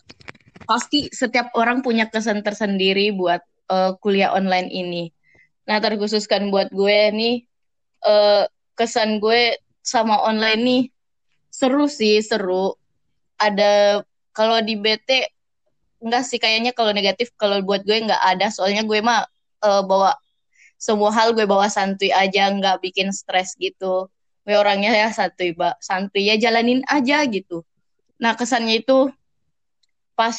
pasti 0.65 1.11
setiap 1.11 1.53
orang 1.59 1.83
punya 1.85 2.07
kesan 2.09 2.41
tersendiri 2.47 3.11
buat 3.15 3.43
eh, 3.71 3.93
kuliah 4.01 4.31
online 4.33 4.69
ini. 4.71 5.05
Nah, 5.65 5.81
terkhususkan 5.81 6.53
buat 6.53 6.69
gue 6.71 6.99
nih, 7.17 7.35
eh, 8.07 8.45
kesan 8.79 9.19
gue 9.23 9.59
sama 9.85 10.21
online 10.25 10.61
nih 10.65 10.83
seru 11.53 11.87
sih, 11.87 12.21
seru. 12.25 12.75
Ada 13.39 14.03
kalau 14.35 14.59
di 14.63 14.75
BT 14.79 15.31
enggak 16.05 16.25
sih 16.29 16.39
kayaknya 16.43 16.77
kalau 16.77 16.93
negatif 16.93 17.33
kalau 17.41 17.63
buat 17.65 17.83
gue 17.87 17.97
nggak 18.05 18.23
ada, 18.23 18.53
soalnya 18.53 18.83
gue 18.85 18.99
mah 19.01 19.25
eh, 19.65 19.83
bawa 19.85 20.17
semua 20.79 21.11
hal 21.15 21.33
gue 21.33 21.47
bawa 21.49 21.67
santuy 21.73 22.11
aja, 22.13 22.51
nggak 22.53 22.83
bikin 22.85 23.09
stres 23.15 23.57
gitu. 23.57 24.11
Gue 24.45 24.57
orangnya 24.61 24.93
ya 24.93 25.09
santuy, 25.15 25.57
Mbak. 25.57 25.81
Santuy 25.81 26.29
ya 26.29 26.37
jalanin 26.37 26.85
aja 26.91 27.25
gitu. 27.25 27.65
Nah, 28.21 28.37
kesannya 28.37 28.85
itu 28.85 29.09
pas 30.15 30.37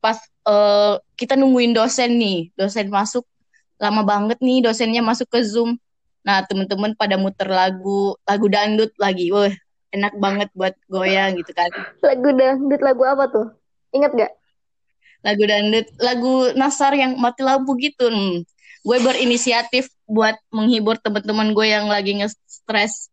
pas 0.00 0.18
eh, 0.48 0.94
kita 1.16 1.34
nungguin 1.40 1.72
dosen 1.72 2.16
nih, 2.20 2.52
dosen 2.56 2.88
masuk 2.92 3.24
lama 3.80 4.04
banget 4.04 4.38
nih 4.44 4.60
dosennya 4.60 5.00
masuk 5.00 5.28
ke 5.32 5.40
Zoom. 5.44 5.80
Nah, 6.20 6.44
teman-teman 6.44 6.92
pada 6.96 7.16
muter 7.16 7.48
lagu, 7.48 8.16
lagu 8.28 8.46
dangdut 8.48 8.92
lagi. 9.00 9.32
Wah, 9.32 9.52
enak 9.90 10.14
banget 10.20 10.48
buat 10.52 10.74
goyang 10.86 11.36
gitu 11.40 11.52
kan. 11.56 11.70
Lagu 12.04 12.28
dangdut 12.36 12.80
lagu 12.84 13.02
apa 13.08 13.24
tuh? 13.32 13.46
Ingat 13.96 14.12
gak? 14.14 14.32
Lagu 15.20 15.42
dangdut, 15.44 15.86
lagu 16.00 16.34
Nasar 16.56 16.92
yang 16.96 17.16
mati 17.16 17.42
lampu 17.44 17.76
gitu. 17.80 18.08
Hmm. 18.08 18.44
Gue 18.80 18.96
berinisiatif 19.04 19.92
buat 20.08 20.36
menghibur 20.48 20.96
teman-teman 20.96 21.52
gue 21.52 21.66
yang 21.68 21.84
lagi 21.84 22.16
nge-stress 22.16 23.12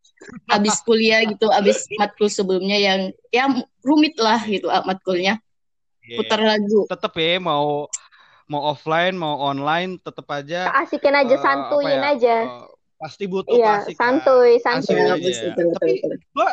habis 0.49 0.79
kuliah 0.81 1.21
gitu, 1.27 1.51
habis 1.51 1.85
matkul 1.99 2.31
sebelumnya 2.31 2.79
yang 2.79 2.99
ya 3.29 3.45
rumit 3.83 4.15
lah 4.17 4.39
gitu 4.47 4.71
ah, 4.71 4.81
matkulnya. 4.87 5.37
Iya. 6.07 6.17
Putar 6.23 6.39
lagu. 6.39 6.87
Tetep 6.87 7.13
ya 7.19 7.37
mau 7.43 7.91
mau 8.47 8.63
offline 8.71 9.11
mau 9.11 9.43
online 9.43 9.99
tetep 9.99 10.23
aja 10.31 10.71
Asikin 10.79 11.11
aja, 11.11 11.35
eh, 11.35 11.41
santuin 11.43 11.99
ya, 11.99 12.15
aja. 12.15 12.35
eh, 12.47 12.65
pasti 12.97 13.23
butuh 13.29 13.57
Iya, 13.57 13.85
klasik 13.85 13.95
kan. 13.95 14.17
santuy, 14.19 14.51
santuy. 14.59 14.97
Asli 14.97 14.97
Ya, 14.97 15.13
aja. 15.13 15.17
betul, 15.21 15.65
betul, 15.69 15.73
Tapi 15.77 15.91
gua 16.33 16.49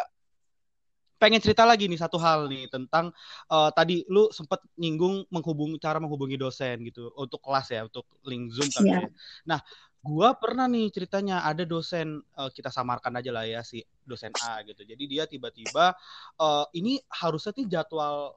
pengen 1.16 1.40
cerita 1.40 1.64
lagi 1.64 1.88
nih 1.88 1.96
satu 1.96 2.20
hal 2.20 2.52
nih 2.52 2.68
tentang 2.68 3.09
eh, 3.48 3.70
tadi 3.72 4.04
lu 4.12 4.28
sempet 4.28 4.61
nyinggung 4.76 5.24
menghubung 5.33 5.72
cara 5.80 5.96
menghubungi 5.96 6.37
dosen 6.37 6.85
gitu 6.85 7.09
untuk 7.16 7.40
kelas 7.40 7.72
ya 7.72 7.80
untuk 7.88 8.04
link 8.28 8.52
zoom 8.52 8.68
kali 8.68 8.92
Iya. 8.92 9.00
ya. 9.09 9.11
Nah, 9.48 9.61
gua 10.04 10.37
pernah 10.37 10.68
nih 10.68 10.92
ceritanya 10.92 11.40
ada 11.48 11.64
dosen 11.64 12.20
eh, 12.20 12.50
kita 12.52 12.68
samarkan 12.68 13.16
aja 13.16 13.30
lah 13.33 13.48
ya 13.48 13.64
si 13.64 13.80
dosen 14.04 14.37
A 14.37 14.61
gitu. 14.68 14.85
Jadi 14.85 15.04
dia 15.09 15.24
tiba-tiba 15.24 15.96
eh, 16.38 16.64
ini 16.76 17.00
harusnya 17.09 17.57
nih 17.57 17.66
jadwal 17.80 18.37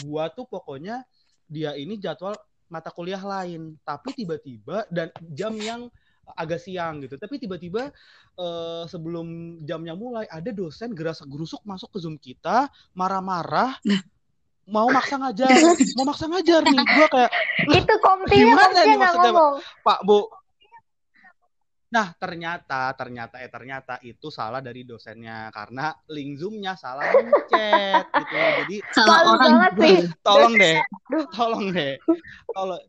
gua 0.00 0.32
tuh 0.32 0.48
pokoknya 0.48 1.04
dia 1.44 1.76
ini 1.76 2.00
jadwal 2.00 2.40
mata 2.72 2.88
kuliah 2.88 3.20
lain, 3.20 3.76
tapi 3.84 4.16
tiba-tiba 4.16 4.88
dan 4.88 5.12
jam 5.36 5.52
yang 5.60 5.92
agak 6.32 6.60
siang 6.60 7.04
gitu. 7.04 7.20
Tapi 7.20 7.36
tiba-tiba 7.36 7.92
eh, 8.34 8.84
sebelum 8.88 9.60
jamnya 9.62 9.92
mulai 9.92 10.24
ada 10.26 10.48
dosen 10.48 10.96
gerasa 10.96 11.28
gerusuk 11.28 11.60
masuk 11.68 11.92
ke 11.92 11.98
Zoom 12.00 12.16
kita, 12.16 12.72
marah-marah, 12.96 13.76
mau 14.64 14.88
maksa 14.88 15.20
ngajar, 15.20 15.52
mau 16.00 16.04
maksa 16.08 16.24
ngajar 16.24 16.64
nih. 16.64 16.80
Gua 16.80 17.08
kayak 17.12 17.30
Itu 17.84 17.94
komtinya 18.00 18.44
Gimana 18.56 18.80
nih 18.84 18.96
maksudnya, 18.96 19.30
Pak? 19.30 19.34
ngomong. 19.36 19.54
Pak 19.84 20.00
Bu. 20.08 20.20
Nah 21.94 22.10
ternyata 22.18 22.90
ternyata 22.98 23.38
eh 23.38 23.46
ternyata 23.46 24.02
itu 24.02 24.26
salah 24.26 24.58
dari 24.58 24.82
dosennya 24.82 25.46
karena 25.54 25.94
link 26.10 26.42
zoomnya 26.42 26.74
salah 26.74 27.06
mencet 27.06 28.10
gitu. 28.10 28.34
Jadi 28.34 28.76
Salah 28.90 29.18
orang. 29.30 29.70
tolong 30.26 30.54
deh, 30.58 30.78
tolong 31.30 31.66
deh. 31.70 31.94
Kalau 32.50 32.82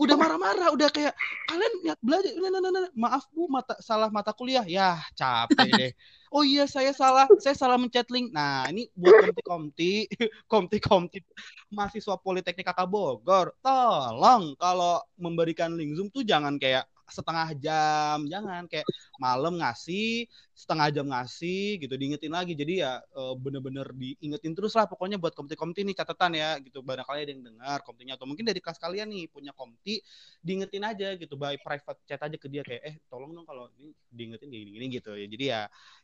udah 0.00 0.16
marah-marah, 0.16 0.68
udah 0.72 0.88
kayak 0.88 1.14
kalian 1.48 1.72
niat 1.84 1.98
belajar, 2.00 2.32
nah, 2.40 2.50
nah, 2.50 2.60
nah, 2.60 2.70
nah. 2.72 2.92
maaf 2.96 3.24
bu, 3.32 3.48
mata 3.48 3.76
salah 3.80 4.08
mata 4.08 4.32
kuliah, 4.32 4.64
ya 4.64 5.00
capek 5.16 5.70
deh. 5.72 5.92
Oh 6.32 6.40
iya 6.40 6.64
saya 6.64 6.96
salah, 6.96 7.28
saya 7.44 7.52
salah 7.52 7.76
mencet 7.76 8.08
link. 8.08 8.32
Nah 8.32 8.64
ini 8.72 8.88
buat 8.96 9.20
komti-komti, 9.20 10.08
komti-komti 10.52 11.20
mahasiswa 11.68 12.16
Politeknik 12.16 12.64
Kakak 12.72 12.88
Bogor, 12.88 13.52
tolong 13.60 14.56
kalau 14.56 15.04
memberikan 15.20 15.76
link 15.76 15.92
zoom 15.92 16.08
tuh 16.08 16.24
jangan 16.24 16.56
kayak 16.56 16.88
setengah 17.12 17.48
jam, 17.60 18.16
jangan 18.32 18.64
kayak 18.72 18.88
malam 19.20 19.60
ngasih, 19.60 20.24
setengah 20.56 20.88
jam 20.96 21.06
ngasih 21.12 21.76
gitu, 21.84 21.94
diingetin 22.00 22.32
lagi. 22.32 22.52
Jadi 22.56 22.80
ya 22.84 22.98
eh, 23.04 23.34
bener-bener 23.36 23.86
diingetin 23.92 24.52
terus 24.56 24.72
lah 24.78 24.88
pokoknya 24.88 25.20
buat 25.20 25.36
komti-komti 25.36 25.84
nih 25.84 25.96
catatan 26.00 26.32
ya 26.40 26.56
gitu. 26.64 26.80
Barangkali 26.80 27.18
ada 27.28 27.32
yang 27.36 27.44
dengar 27.44 27.78
komtinya 27.84 28.16
atau 28.16 28.24
mungkin 28.24 28.48
dari 28.48 28.58
kelas 28.64 28.80
kalian 28.80 29.08
nih 29.12 29.28
punya 29.28 29.52
komti, 29.52 30.00
diingetin 30.42 30.82
aja 30.88 31.14
gitu 31.20 31.34
by 31.38 31.56
private 31.60 32.00
chat 32.08 32.20
aja 32.24 32.36
ke 32.40 32.48
dia 32.50 32.62
kayak 32.66 32.82
eh 32.88 32.96
tolong 33.12 33.30
dong 33.36 33.46
kalau 33.46 33.68
ini 33.78 33.92
diingetin 34.10 34.48
gini-gini 34.50 34.86
gitu 34.98 35.14
ya. 35.14 35.26
Jadi 35.28 35.44
ya 35.52 35.60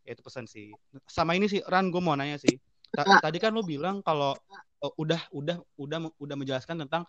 ya 0.07 0.11
itu 0.15 0.23
pesan 0.25 0.45
sih. 0.47 0.77
Sama 1.09 1.33
ini 1.39 1.47
sih 1.51 1.61
Ran 1.67 1.91
gue 1.93 2.01
mau 2.03 2.15
nanya 2.19 2.37
sih. 2.41 2.57
Ta- 2.95 3.09
Tadi 3.21 3.39
kan 3.43 3.51
lu 3.55 3.63
bilang 3.67 4.01
kalau 4.05 4.37
eh, 4.85 4.93
udah 4.99 5.21
udah 5.35 5.57
udah 5.79 5.99
udah 6.23 6.37
menjelaskan 6.39 6.77
tentang 6.87 7.03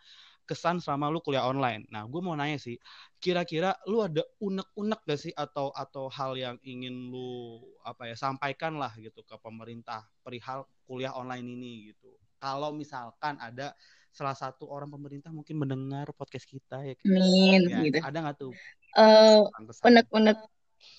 kesan 0.49 0.81
selama 0.81 1.13
lu 1.13 1.21
kuliah 1.21 1.45
online. 1.45 1.85
Nah, 1.93 2.09
gue 2.09 2.17
mau 2.17 2.33
nanya 2.33 2.57
sih, 2.57 2.81
kira-kira 3.21 3.77
lu 3.85 4.01
ada 4.01 4.25
unek-unek 4.41 5.05
gak 5.05 5.21
sih 5.21 5.33
atau 5.37 5.69
atau 5.77 6.09
hal 6.09 6.33
yang 6.33 6.57
ingin 6.65 7.13
lu 7.13 7.61
apa 7.85 8.09
ya 8.09 8.17
sampaikan 8.17 8.81
lah 8.81 8.89
gitu 8.97 9.21
ke 9.21 9.37
pemerintah 9.37 10.09
perihal 10.25 10.65
kuliah 10.89 11.13
online 11.13 11.45
ini 11.45 11.93
gitu. 11.93 12.09
Kalau 12.41 12.73
misalkan 12.73 13.37
ada 13.37 13.77
salah 14.09 14.33
satu 14.33 14.65
orang 14.65 14.89
pemerintah 14.89 15.29
mungkin 15.29 15.61
mendengar 15.61 16.09
podcast 16.17 16.49
kita 16.49 16.81
ya, 16.81 16.97
Amin 17.05 17.69
ya, 17.69 17.77
gitu. 17.85 18.01
ada 18.01 18.17
nggak 18.25 18.37
tuh 18.41 18.53
pesan-pesan? 18.97 19.83
unek-unek 19.85 20.37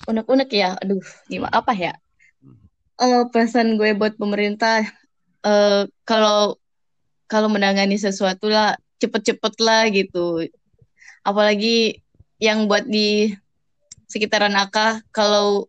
unek-unek 0.06 0.50
ya. 0.54 0.78
Aduh, 0.78 1.02
gimana 1.26 1.50
apa 1.58 1.74
ya? 1.74 1.92
Hmm. 2.38 2.62
Eh, 3.02 3.24
pesan 3.34 3.74
gue 3.74 3.98
buat 3.98 4.14
pemerintah 4.14 4.86
eh 5.40 5.82
kalau 6.04 6.60
kalau 7.24 7.48
menangani 7.48 7.96
sesuatu 7.96 8.52
lah 8.52 8.76
cepet-cepet 9.00 9.54
lah 9.64 9.88
gitu. 9.88 10.44
Apalagi 11.24 12.04
yang 12.40 12.68
buat 12.68 12.84
di 12.84 13.32
sekitaran 14.08 14.52
AK 14.56 15.08
kalau 15.12 15.68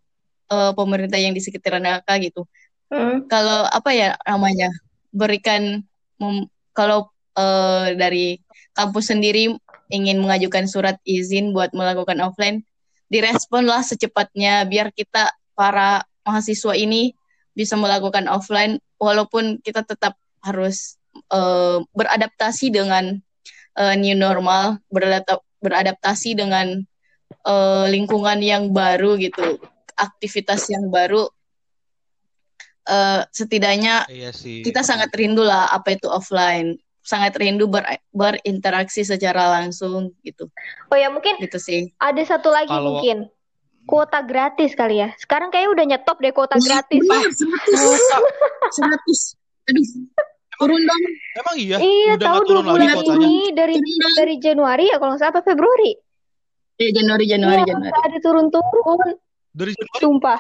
eh, 0.51 0.71
pemerintah 0.75 1.19
yang 1.19 1.31
di 1.31 1.41
sekitaran 1.43 1.83
AK 1.83 2.09
gitu. 2.31 2.43
Hmm. 2.91 3.25
Kalau 3.31 3.67
apa 3.67 3.91
ya 3.95 4.19
namanya? 4.27 4.69
Berikan 5.11 5.83
mem- 6.19 6.51
kalau 6.75 7.11
eh, 7.39 7.95
dari 7.95 8.39
kampus 8.75 9.11
sendiri 9.11 9.55
ingin 9.91 10.23
mengajukan 10.23 10.67
surat 10.67 10.95
izin 11.03 11.51
buat 11.51 11.75
melakukan 11.75 12.19
offline, 12.23 12.63
diresponlah 13.11 13.83
secepatnya 13.83 14.63
biar 14.63 14.95
kita 14.95 15.35
para 15.51 16.07
mahasiswa 16.23 16.71
ini 16.79 17.11
bisa 17.51 17.75
melakukan 17.75 18.31
offline 18.31 18.79
walaupun 18.95 19.59
kita 19.59 19.83
tetap 19.83 20.15
harus 20.39 20.95
eh, 21.31 21.77
beradaptasi 21.91 22.69
dengan 22.69 23.15
eh, 23.73 23.95
new 23.95 24.13
normal, 24.13 24.83
beradap- 24.87 25.47
beradaptasi 25.59 26.35
dengan 26.35 26.83
eh, 27.41 27.85
lingkungan 27.87 28.37
yang 28.43 28.69
baru 28.69 29.15
gitu, 29.15 29.57
aktivitas 29.95 30.67
yang 30.67 30.91
baru. 30.91 31.25
Eh, 32.81 33.21
setidaknya 33.29 34.09
Iya 34.09 34.33
sih. 34.33 34.65
kita 34.65 34.81
sangat 34.81 35.13
rindu 35.13 35.45
lah 35.45 35.69
apa 35.69 35.93
itu 35.93 36.09
offline, 36.09 36.75
sangat 36.99 37.37
rindu 37.37 37.69
ber- 37.69 38.01
berinteraksi 38.09 39.05
secara 39.05 39.53
langsung 39.53 40.11
gitu, 40.21 40.49
Oh 40.89 40.97
ya 40.97 41.13
mungkin 41.13 41.37
gitu 41.37 41.61
sih. 41.61 41.93
ada 42.01 42.19
satu 42.25 42.49
lagi 42.49 42.73
Kalau- 42.73 42.97
mungkin 42.99 43.29
kuota 43.85 44.21
gratis 44.21 44.73
kali 44.73 44.97
ya. 44.97 45.13
Sekarang 45.17 45.49
kayaknya 45.49 45.71
udah 45.73 45.85
nyetop 45.93 46.17
deh 46.21 46.33
kuota 46.33 46.57
gratis. 46.57 47.01
100, 47.01 47.37
100. 48.73 49.37
Aduh, 49.69 49.85
turun 50.62 50.82
dong. 50.82 51.02
Emang 51.34 51.56
iya? 51.58 51.78
Iya 51.78 52.13
Udah 52.13 52.28
tahu 52.30 52.39
dua 52.41 52.62
turun 52.62 52.65
lagi 52.65 52.78
bulan 53.02 53.17
ini 53.17 53.34
dari 53.52 53.76
Turun 53.76 54.13
dari 54.13 54.36
Januari 54.38 54.86
ya 54.88 54.95
kalau 54.95 55.12
nggak 55.12 55.21
salah 55.21 55.34
apa 55.34 55.41
Februari. 55.41 55.91
Ya, 56.78 56.89
Januari, 56.93 57.26
Januari, 57.26 57.62
Iya, 57.62 57.67
Januari. 57.69 57.89
nggak 57.89 58.06
ada 58.06 58.17
turun-turun. 58.19 59.08
Dari 59.52 59.71
Januari? 59.74 60.02
Sumpah. 60.02 60.39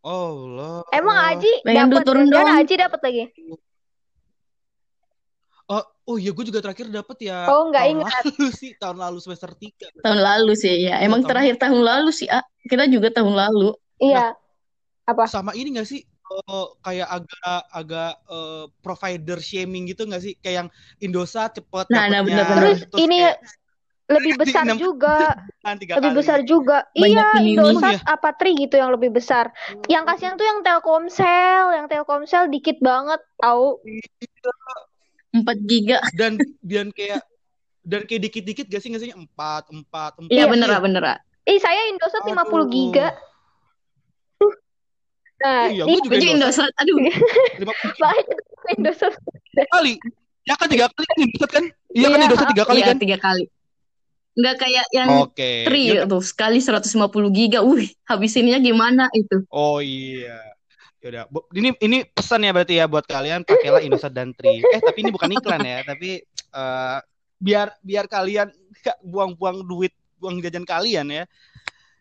Oh, 0.00 0.28
Allah. 0.32 0.76
Emang 0.90 1.16
Aji 1.28 1.52
dapat 1.60 2.02
turun 2.02 2.26
dong. 2.26 2.48
Aji 2.48 2.74
dapat 2.74 3.00
lagi. 3.00 3.24
Oh, 5.70 5.84
oh 6.04 6.16
iya 6.18 6.34
gue 6.34 6.44
juga 6.44 6.58
terakhir 6.58 6.90
dapet 6.90 7.30
ya. 7.30 7.46
Oh, 7.46 7.70
nggak 7.70 7.84
tahun 7.86 7.94
ingat. 7.94 8.22
lalu 8.26 8.46
sih, 8.50 8.70
tahun 8.74 8.98
lalu 8.98 9.18
semester 9.22 9.50
3. 9.54 10.02
Tahun 10.02 10.18
lalu 10.18 10.52
sih 10.58 10.74
ya. 10.82 10.98
Iya, 10.98 11.06
Emang 11.06 11.22
tahun- 11.22 11.30
terakhir 11.30 11.54
tahun 11.62 11.80
lalu 11.80 12.10
sih, 12.10 12.26
ah. 12.26 12.42
Kita 12.66 12.90
juga 12.90 13.08
tahun 13.14 13.34
lalu. 13.38 13.70
Iya. 14.02 14.34
Apa? 15.06 15.30
Sama 15.30 15.54
ini 15.54 15.78
gak 15.78 15.86
sih? 15.86 16.02
Eh, 16.30 16.66
kayak 16.86 17.08
agak 17.10 17.60
agak 17.74 18.12
eh, 18.30 18.64
provider 18.80 19.38
shaming 19.42 19.90
gitu 19.90 20.06
gak 20.06 20.22
sih? 20.22 20.38
Kayak 20.38 20.56
yang 20.64 20.68
Indosat 21.02 21.58
cepet 21.58 21.86
Nah, 21.90 22.06
nah, 22.06 22.20
bener-bener. 22.22 22.62
Terus 22.78 22.80
ini 23.02 23.18
kayak 23.26 23.36
lebih 24.10 24.32
besar 24.42 24.64
juga, 24.74 25.18
lebih 25.70 26.10
kali. 26.10 26.18
besar 26.18 26.38
juga. 26.42 26.86
Banyak 26.94 27.26
Iya. 27.38 27.46
Indosat 27.46 27.94
Iya. 27.98 28.06
apa 28.06 28.30
Tri 28.34 28.52
gitu 28.58 28.74
yang 28.78 28.90
lebih 28.94 29.10
besar. 29.14 29.54
Yang 29.86 30.04
kasihan 30.14 30.34
tuh 30.34 30.46
yang 30.46 30.60
Telkomsel, 30.66 31.64
yang 31.74 31.86
Telkomsel 31.86 32.50
dikit 32.50 32.78
banget, 32.82 33.20
tahu? 33.38 33.78
4 35.30 35.58
giga. 35.66 35.98
Dan 36.18 36.42
dan 36.58 36.90
kayak 36.90 37.22
dan 37.80 38.02
kayak 38.04 38.22
dikit-dikit 38.28 38.66
gak 38.66 38.82
sih 38.82 38.90
gak 38.92 39.02
sih? 39.02 39.10
Empat, 39.14 39.70
empat, 39.70 40.18
empat. 40.18 40.30
Iya 40.34 40.50
bener, 40.50 40.68
ah, 40.68 40.82
bener. 40.82 41.02
Ih, 41.48 41.58
saya 41.58 41.88
Indosat 41.88 42.22
50 42.26 42.66
giga. 42.68 43.14
Nah, 45.40 45.72
Iya, 45.72 45.84
gue 45.88 46.00
juga 46.04 46.16
Indosat. 46.20 46.70
Aduh, 46.84 46.96
50 47.00 47.16
giga 47.56 47.72
banyak 47.96 48.38
Indosat. 48.76 49.12
kali. 49.72 49.94
Ya 50.44 50.54
kan 50.56 50.66
tiga 50.68 50.86
kali 50.92 51.04
kan 51.08 51.18
Indosat 51.20 51.50
kan? 51.50 51.64
Iya 51.90 52.06
kan 52.12 52.18
Iya, 52.20 52.26
Indosat 52.28 52.46
tiga 52.52 52.64
kali 52.68 52.78
iya, 52.80 52.86
kan? 52.92 52.96
tiga 53.00 53.16
kali. 53.16 53.44
Nggak 54.30 54.56
kayak 54.62 54.86
yang 54.94 55.10
Oke. 55.26 55.50
Tri 55.66 55.82
Ya 55.90 56.04
tuh, 56.06 56.22
sekali 56.22 56.58
150 56.60 57.32
giga. 57.32 57.64
Wih, 57.64 57.88
habisinnya 58.04 58.60
gimana 58.60 59.08
itu? 59.16 59.42
Oh 59.48 59.80
iya. 59.80 60.38
Yaudah, 61.00 61.24
ini 61.56 61.72
ini 61.80 61.98
pesan 62.04 62.44
ya 62.44 62.52
berarti 62.52 62.76
ya 62.76 62.84
buat 62.84 63.08
kalian 63.08 63.40
pakailah 63.48 63.80
Indosat 63.80 64.12
dan 64.12 64.36
Tri. 64.36 64.60
Eh 64.60 64.80
tapi 64.84 65.00
ini 65.00 65.08
bukan 65.08 65.32
iklan 65.32 65.64
ya, 65.64 65.80
tapi 65.80 66.20
eh, 66.28 66.98
biar 67.40 67.72
biar 67.80 68.04
kalian 68.04 68.52
nggak 68.52 68.96
buang-buang 69.08 69.64
duit, 69.64 69.96
buang 70.20 70.44
jajan 70.44 70.68
kalian 70.68 71.08
ya. 71.08 71.24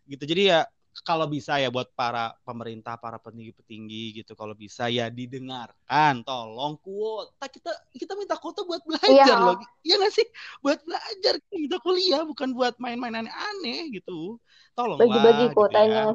gitu 0.10 0.26
jadi 0.26 0.42
ya 0.42 0.60
kalau 1.04 1.26
bisa 1.26 1.58
ya 1.58 1.72
buat 1.72 1.90
para 1.96 2.36
pemerintah, 2.46 3.00
para 3.00 3.18
petinggi-petinggi 3.18 4.22
gitu, 4.24 4.36
kalau 4.38 4.54
bisa 4.54 4.88
ya 4.92 5.08
didengarkan, 5.08 6.22
tolong 6.24 6.76
kuota 6.84 7.46
kita 7.50 7.72
kita 7.96 8.14
minta 8.20 8.36
kuota 8.38 8.62
buat 8.68 8.84
belajar 8.86 9.36
Iya. 9.36 9.36
loh, 9.40 9.58
ya 9.82 9.96
nggak 9.98 10.14
sih? 10.14 10.28
Buat 10.62 10.80
belajar 10.86 11.34
kita 11.50 11.78
kuliah 11.82 12.22
bukan 12.28 12.52
buat 12.54 12.76
main-main 12.78 13.26
aneh-aneh 13.26 13.96
gitu, 14.00 14.38
tolonglah 14.78 15.08
Bagi-bagi 15.08 15.44
gitu 15.50 15.56
kuotanya. 15.58 16.04
ya. 16.04 16.06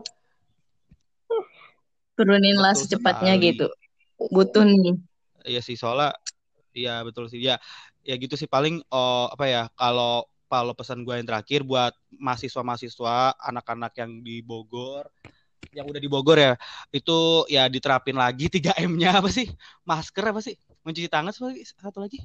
Turuninlah 2.15 2.73
Betul 2.79 2.83
secepatnya 2.87 3.33
sekali. 3.35 3.47
gitu. 3.51 3.67
Butuh 4.31 4.63
nih. 4.63 4.95
Iya 5.45 5.61
sih 5.61 5.77
soalnya 5.77 6.15
ya 6.75 7.03
betul 7.07 7.31
sih 7.31 7.39
ya 7.39 7.59
ya 8.03 8.15
gitu 8.19 8.35
sih 8.35 8.49
paling 8.51 8.83
eh, 8.83 9.27
apa 9.31 9.45
ya 9.47 9.63
kalau 9.79 10.27
kalau 10.49 10.73
pesan 10.77 11.03
gue 11.03 11.15
yang 11.17 11.27
terakhir 11.27 11.65
buat 11.67 11.93
mahasiswa-mahasiswa 12.17 13.39
anak-anak 13.41 13.93
yang 13.99 14.11
di 14.23 14.41
Bogor 14.45 15.09
yang 15.75 15.91
udah 15.91 16.01
di 16.01 16.11
Bogor 16.11 16.39
ya 16.39 16.53
itu 16.95 17.49
ya 17.51 17.67
diterapin 17.67 18.15
lagi 18.15 18.47
3M-nya 18.47 19.11
apa 19.21 19.29
sih 19.33 19.51
masker 19.83 20.25
apa 20.31 20.41
sih 20.45 20.55
mencuci 20.87 21.09
tangan 21.11 21.33
satu 21.35 21.51
lagi 21.51 21.63
satu 21.67 21.99
lagi 22.05 22.21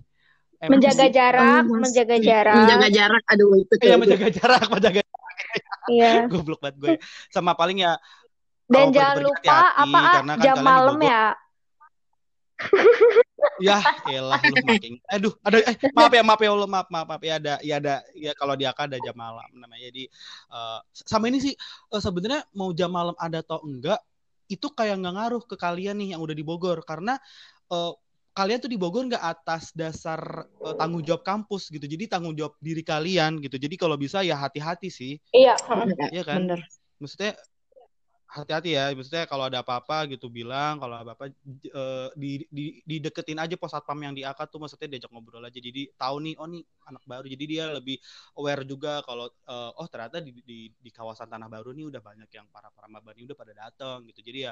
M 0.60 0.76
Menjaga 0.76 1.08
sih? 1.08 1.16
jarak, 1.16 1.64
Oh, 1.72 1.80
menjaga 1.80 2.20
jarak. 2.20 2.56
Menjaga 2.60 2.88
jarak. 2.92 3.24
Aduh, 3.32 3.64
itu 3.64 3.74
Iya 3.80 3.96
menjaga 3.96 4.28
jarak 4.28 4.68
menjaga 4.68 5.02
Iya. 5.88 6.12
goblok 6.32 6.60
banget 6.62 6.76
gue 6.78 6.90
sama 7.34 7.56
paling 7.56 7.82
ya 7.88 7.96
Dan 8.70 8.94
jangan 8.94 9.18
lupa 9.24 9.40
hati-hati, 9.74 9.82
apa 9.82 9.98
ah, 9.98 10.14
karena 10.14 10.34
kan 10.38 10.46
jam 10.46 10.56
malam 10.62 11.00
ya. 11.02 11.24
Ya, 13.58 13.82
elah 14.08 14.39
lu 14.45 14.56
makin. 14.64 15.02
Aduh, 15.10 15.34
ada 15.41 15.60
eh, 15.66 15.76
maaf 15.91 16.14
ya, 16.14 16.24
maaf 16.24 16.39
ya 16.39 16.52
Allah, 16.54 16.70
maaf, 16.70 16.88
maaf, 16.88 17.08
maaf 17.10 17.22
ya 17.26 17.34
ada 17.41 17.54
ya 17.60 17.76
ada 17.82 17.95
ya 18.16 18.32
kalau 18.38 18.54
di 18.54 18.64
AK 18.64 18.80
ada 18.88 18.97
jam 19.02 19.16
malam 19.18 19.50
namanya. 19.58 19.89
Jadi 19.89 20.08
eh, 20.54 20.80
sama 20.93 21.28
ini 21.28 21.41
sih 21.41 21.54
eh, 21.58 22.02
sebenarnya 22.02 22.45
mau 22.56 22.70
jam 22.72 22.93
malam 22.93 23.18
ada 23.20 23.41
atau 23.43 23.60
enggak 23.66 24.00
itu 24.50 24.66
kayak 24.74 24.97
nggak 25.02 25.14
ngaruh 25.14 25.43
ke 25.45 25.56
kalian 25.60 26.02
nih 26.02 26.10
yang 26.18 26.22
udah 26.26 26.34
di 26.34 26.41
Bogor 26.45 26.82
karena 26.86 27.18
eh, 27.70 27.93
kalian 28.34 28.60
tuh 28.64 28.72
di 28.72 28.80
Bogor 28.80 29.04
nggak 29.12 29.26
atas 29.26 29.76
dasar 29.76 30.47
eh, 30.64 30.76
tanggung 30.80 31.04
jawab 31.04 31.28
kampus 31.28 31.68
gitu. 31.68 31.84
Jadi 31.84 32.08
tanggung 32.08 32.34
jawab 32.38 32.56
diri 32.64 32.82
kalian 32.86 33.43
gitu. 33.43 33.60
Jadi 33.60 33.76
kalau 33.76 34.00
bisa 34.00 34.24
ya 34.24 34.39
hati-hati 34.39 34.88
sih, 34.88 35.20
Iya. 35.36 35.60
ya 36.14 36.24
kan? 36.24 36.47
Bener. 36.47 36.60
Maksudnya 37.00 37.36
hati-hati 38.30 38.78
ya 38.78 38.94
maksudnya 38.94 39.26
kalau 39.26 39.50
ada 39.50 39.66
apa-apa 39.66 40.06
gitu 40.14 40.30
bilang 40.30 40.78
kalau 40.78 41.02
ada 41.02 41.04
apa-apa 41.04 41.34
eh, 41.50 42.08
di, 42.14 42.46
di 42.54 42.66
dideketin 42.86 43.42
aja 43.42 43.58
pos 43.58 43.74
satpam 43.74 43.98
yang 44.06 44.14
di 44.14 44.22
AK 44.22 44.46
tuh 44.54 44.62
maksudnya 44.62 44.86
diajak 44.86 45.10
ngobrol 45.10 45.42
aja 45.42 45.58
jadi 45.58 45.90
tahu 45.98 46.16
nih 46.22 46.34
oh 46.38 46.46
nih 46.46 46.62
anak 46.86 47.04
baru 47.10 47.26
jadi 47.26 47.44
dia 47.50 47.64
lebih 47.74 47.98
aware 48.38 48.62
juga 48.70 49.02
kalau 49.02 49.26
eh, 49.34 49.72
oh 49.82 49.88
ternyata 49.90 50.22
di, 50.22 50.32
di 50.46 50.70
di 50.70 50.90
kawasan 50.94 51.26
tanah 51.26 51.50
baru 51.50 51.74
nih 51.74 51.90
udah 51.90 52.02
banyak 52.06 52.30
yang 52.30 52.46
para 52.54 52.70
para 52.70 52.86
maba 52.86 53.18
nih 53.18 53.26
udah 53.26 53.38
pada 53.38 53.54
datang 53.58 54.06
gitu 54.06 54.22
jadi 54.22 54.40
ya 54.50 54.52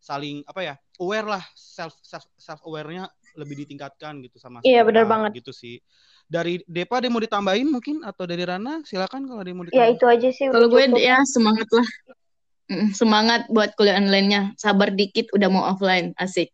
saling 0.00 0.40
apa 0.48 0.60
ya 0.64 0.74
aware 0.96 1.28
lah 1.28 1.42
self 1.52 1.94
self 2.00 2.24
self 2.40 2.60
awarenya 2.64 3.12
lebih 3.36 3.60
ditingkatkan 3.68 4.24
gitu 4.24 4.40
sama 4.40 4.64
Iya, 4.64 4.82
benar 4.88 5.04
banget. 5.04 5.30
gitu 5.44 5.52
sih 5.52 5.76
dari 6.28 6.60
Depa 6.64 7.00
ada 7.00 7.08
yang 7.08 7.14
mau 7.16 7.24
ditambahin 7.24 7.68
mungkin 7.68 8.04
atau 8.04 8.24
dari 8.24 8.44
Rana 8.44 8.80
silakan 8.88 9.28
kalau 9.28 9.40
ada 9.44 9.48
yang 9.52 9.58
mau 9.60 9.68
Ya 9.68 9.68
ditambahin 9.68 9.96
itu 9.96 10.04
aja 10.08 10.28
sih 10.32 10.46
Kalau 10.48 10.66
gue 10.72 10.80
cukup. 10.88 11.00
ya 11.04 11.16
semangat 11.28 11.68
lah. 11.76 11.88
Semangat 12.92 13.48
buat 13.48 13.72
kuliah 13.74 13.96
online-nya. 13.96 14.52
Sabar 14.60 14.92
dikit 14.92 15.32
udah 15.32 15.48
mau 15.48 15.64
offline. 15.72 16.12
Asik. 16.20 16.52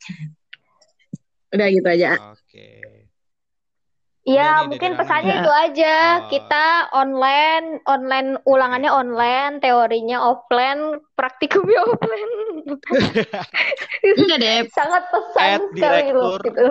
Udah 1.51 1.67
gitu 1.71 1.87
aja. 1.87 2.19
oke 2.35 2.95
Iya, 4.25 4.41
Udah 4.41 4.57
nih, 4.57 4.69
mungkin 4.73 4.93
pesannya 4.97 5.35
nih. 5.37 5.43
itu 5.45 5.53
aja. 5.53 5.97
Oh. 6.01 6.21
Kita 6.33 6.65
online, 6.97 7.67
online 7.85 8.29
ulangannya 8.49 8.89
online, 8.89 9.61
teorinya 9.61 10.19
offline, 10.25 10.97
praktikumnya 11.13 11.85
offline. 11.85 12.33
Enggak 14.17 14.39
deh. 14.41 14.59
Sangat 14.73 15.13
pesan 15.13 15.45
At 15.45 15.61
sekali 15.77 16.09
loh 16.17 16.41
direktur. 16.41 16.41
gitu. 16.49 16.69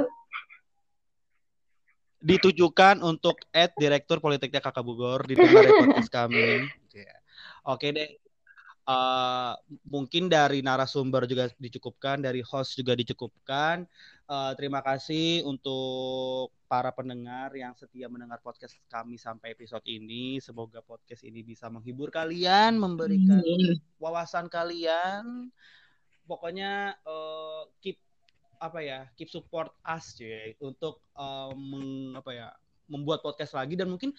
ditujukan 2.24 3.04
untuk 3.04 3.36
at 3.52 3.76
direktur 3.76 4.24
Politeknik 4.24 4.64
Kakak 4.64 4.80
Bogor 4.80 5.28
ya 5.28 5.36
podcast 5.44 6.08
kami. 6.08 6.72
Ya. 6.96 7.20
Oke 7.68 7.91
deh. 7.91 8.22
Eh, 8.84 9.53
mungkin 9.88 10.27
dari 10.27 10.59
narasumber 10.59 11.23
juga 11.23 11.47
dicukupkan, 11.55 12.19
dari 12.19 12.43
host 12.43 12.75
juga 12.75 12.91
dicukupkan. 12.99 13.88
Eh, 14.27 14.51
terima 14.59 14.84
kasih 14.84 15.47
untuk 15.47 16.51
para 16.67 16.91
pendengar 16.91 17.55
yang 17.55 17.71
setia 17.79 18.11
mendengar 18.11 18.43
podcast 18.43 18.75
kami 18.91 19.15
sampai 19.15 19.55
episode 19.55 19.88
ini. 19.88 20.43
Semoga 20.43 20.84
podcast 20.84 21.23
ini 21.23 21.47
bisa 21.47 21.71
menghibur 21.71 22.11
kalian, 22.11 22.75
memberikan 22.75 23.39
wawasan 24.03 24.51
kalian. 24.51 25.47
Pokoknya 26.27 26.99
eh, 27.07 27.63
keep 27.79 27.95
apa 28.59 28.79
ya, 28.84 28.99
keep 29.15 29.31
support 29.31 29.71
us 29.88 30.11
cuy 30.19 30.59
untuk 30.59 30.99
eh, 31.15 31.51
meng- 31.55 32.19
apa 32.19 32.31
ya, 32.36 32.47
membuat 32.91 33.23
podcast 33.23 33.55
lagi 33.55 33.79
dan 33.79 33.88
mungkin 33.88 34.11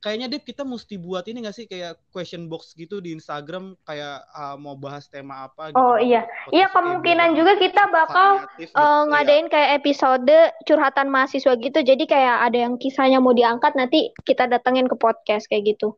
kayaknya 0.00 0.32
Dep 0.32 0.48
kita 0.48 0.64
mesti 0.64 0.96
buat 0.96 1.28
ini 1.28 1.44
gak 1.44 1.56
sih 1.56 1.68
kayak 1.68 2.00
question 2.08 2.48
box 2.48 2.72
gitu 2.72 3.04
di 3.04 3.12
Instagram 3.12 3.76
kayak 3.84 4.24
ah, 4.32 4.56
mau 4.56 4.74
bahas 4.74 5.06
tema 5.12 5.44
apa 5.46 5.70
gitu. 5.70 5.78
Oh 5.78 6.00
iya, 6.00 6.24
Podcast 6.24 6.52
iya 6.56 6.66
kayak 6.66 6.74
kemungkinan 6.74 7.28
juga 7.36 7.52
kita 7.60 7.82
bakal 7.92 8.28
variatif 8.42 8.68
eh, 8.72 8.72
gitu 8.72 8.80
ya. 8.80 9.08
ngadain 9.12 9.46
kayak 9.52 9.70
episode 9.84 10.36
curhatan 10.64 11.08
mahasiswa 11.12 11.52
gitu. 11.60 11.78
Jadi 11.84 12.04
kayak 12.08 12.36
ada 12.48 12.58
yang 12.64 12.74
kisahnya 12.80 13.20
mau 13.20 13.36
diangkat 13.36 13.76
nanti 13.76 14.10
kita 14.24 14.48
datengin 14.48 14.88
ke 14.88 14.96
podcast 14.96 15.44
kayak 15.46 15.76
gitu. 15.76 15.94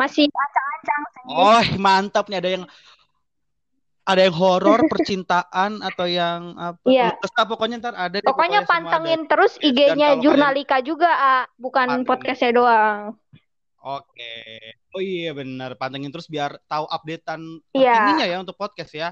Masih 0.00 0.28
acang-acang. 0.28 1.02
Oh, 1.28 1.64
mantap 1.76 2.28
nih 2.32 2.40
ada 2.40 2.50
yang 2.60 2.64
ada 4.06 4.22
yang 4.22 4.32
horor, 4.32 4.80
percintaan 4.92 5.82
atau 5.82 6.06
yang 6.06 6.54
apa? 6.54 6.78
Iya. 6.86 7.18
Terserah, 7.18 7.46
pokoknya 7.46 7.76
ntar 7.78 7.92
ada 7.92 8.16
deh 8.16 8.22
Pokoknya 8.22 8.62
semua 8.62 8.64
ada. 8.64 8.70
pantengin 8.70 9.20
terus 9.26 9.52
IG-nya 9.58 10.08
kalau 10.12 10.22
Jurnalika 10.22 10.78
juga, 10.80 11.10
ah. 11.10 11.44
bukan 11.56 11.86
Pantengin. 12.00 12.06
podcastnya 12.06 12.52
doang. 12.54 13.18
Oke. 13.78 14.32
Oh 14.90 15.02
iya 15.02 15.30
benar, 15.30 15.74
pantengin 15.74 16.08
terus 16.08 16.26
biar 16.26 16.56
tahu 16.64 16.86
updatean 16.86 17.42
Iya. 17.70 17.92
terkininya 17.92 18.26
ya 18.26 18.36
untuk 18.40 18.54
podcast 18.54 18.90
ya. 18.90 19.08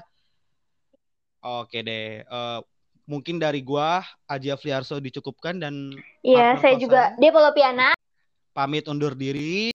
Oke 1.39 1.79
deh. 1.79 2.23
Eh, 2.23 2.59
mungkin 3.05 3.37
dari 3.37 3.61
gua 3.61 3.99
Aji 4.25 4.49
Afriarso 4.49 4.97
dicukupkan 4.97 5.59
dan 5.59 5.93
Iya, 6.21 6.57
saya 6.57 6.75
juga 6.75 7.11
saya 7.11 7.19
Depa 7.21 7.39
Lopiana. 7.39 7.93
pamit 8.49 8.87
undur 8.87 9.11
diri. 9.11 9.74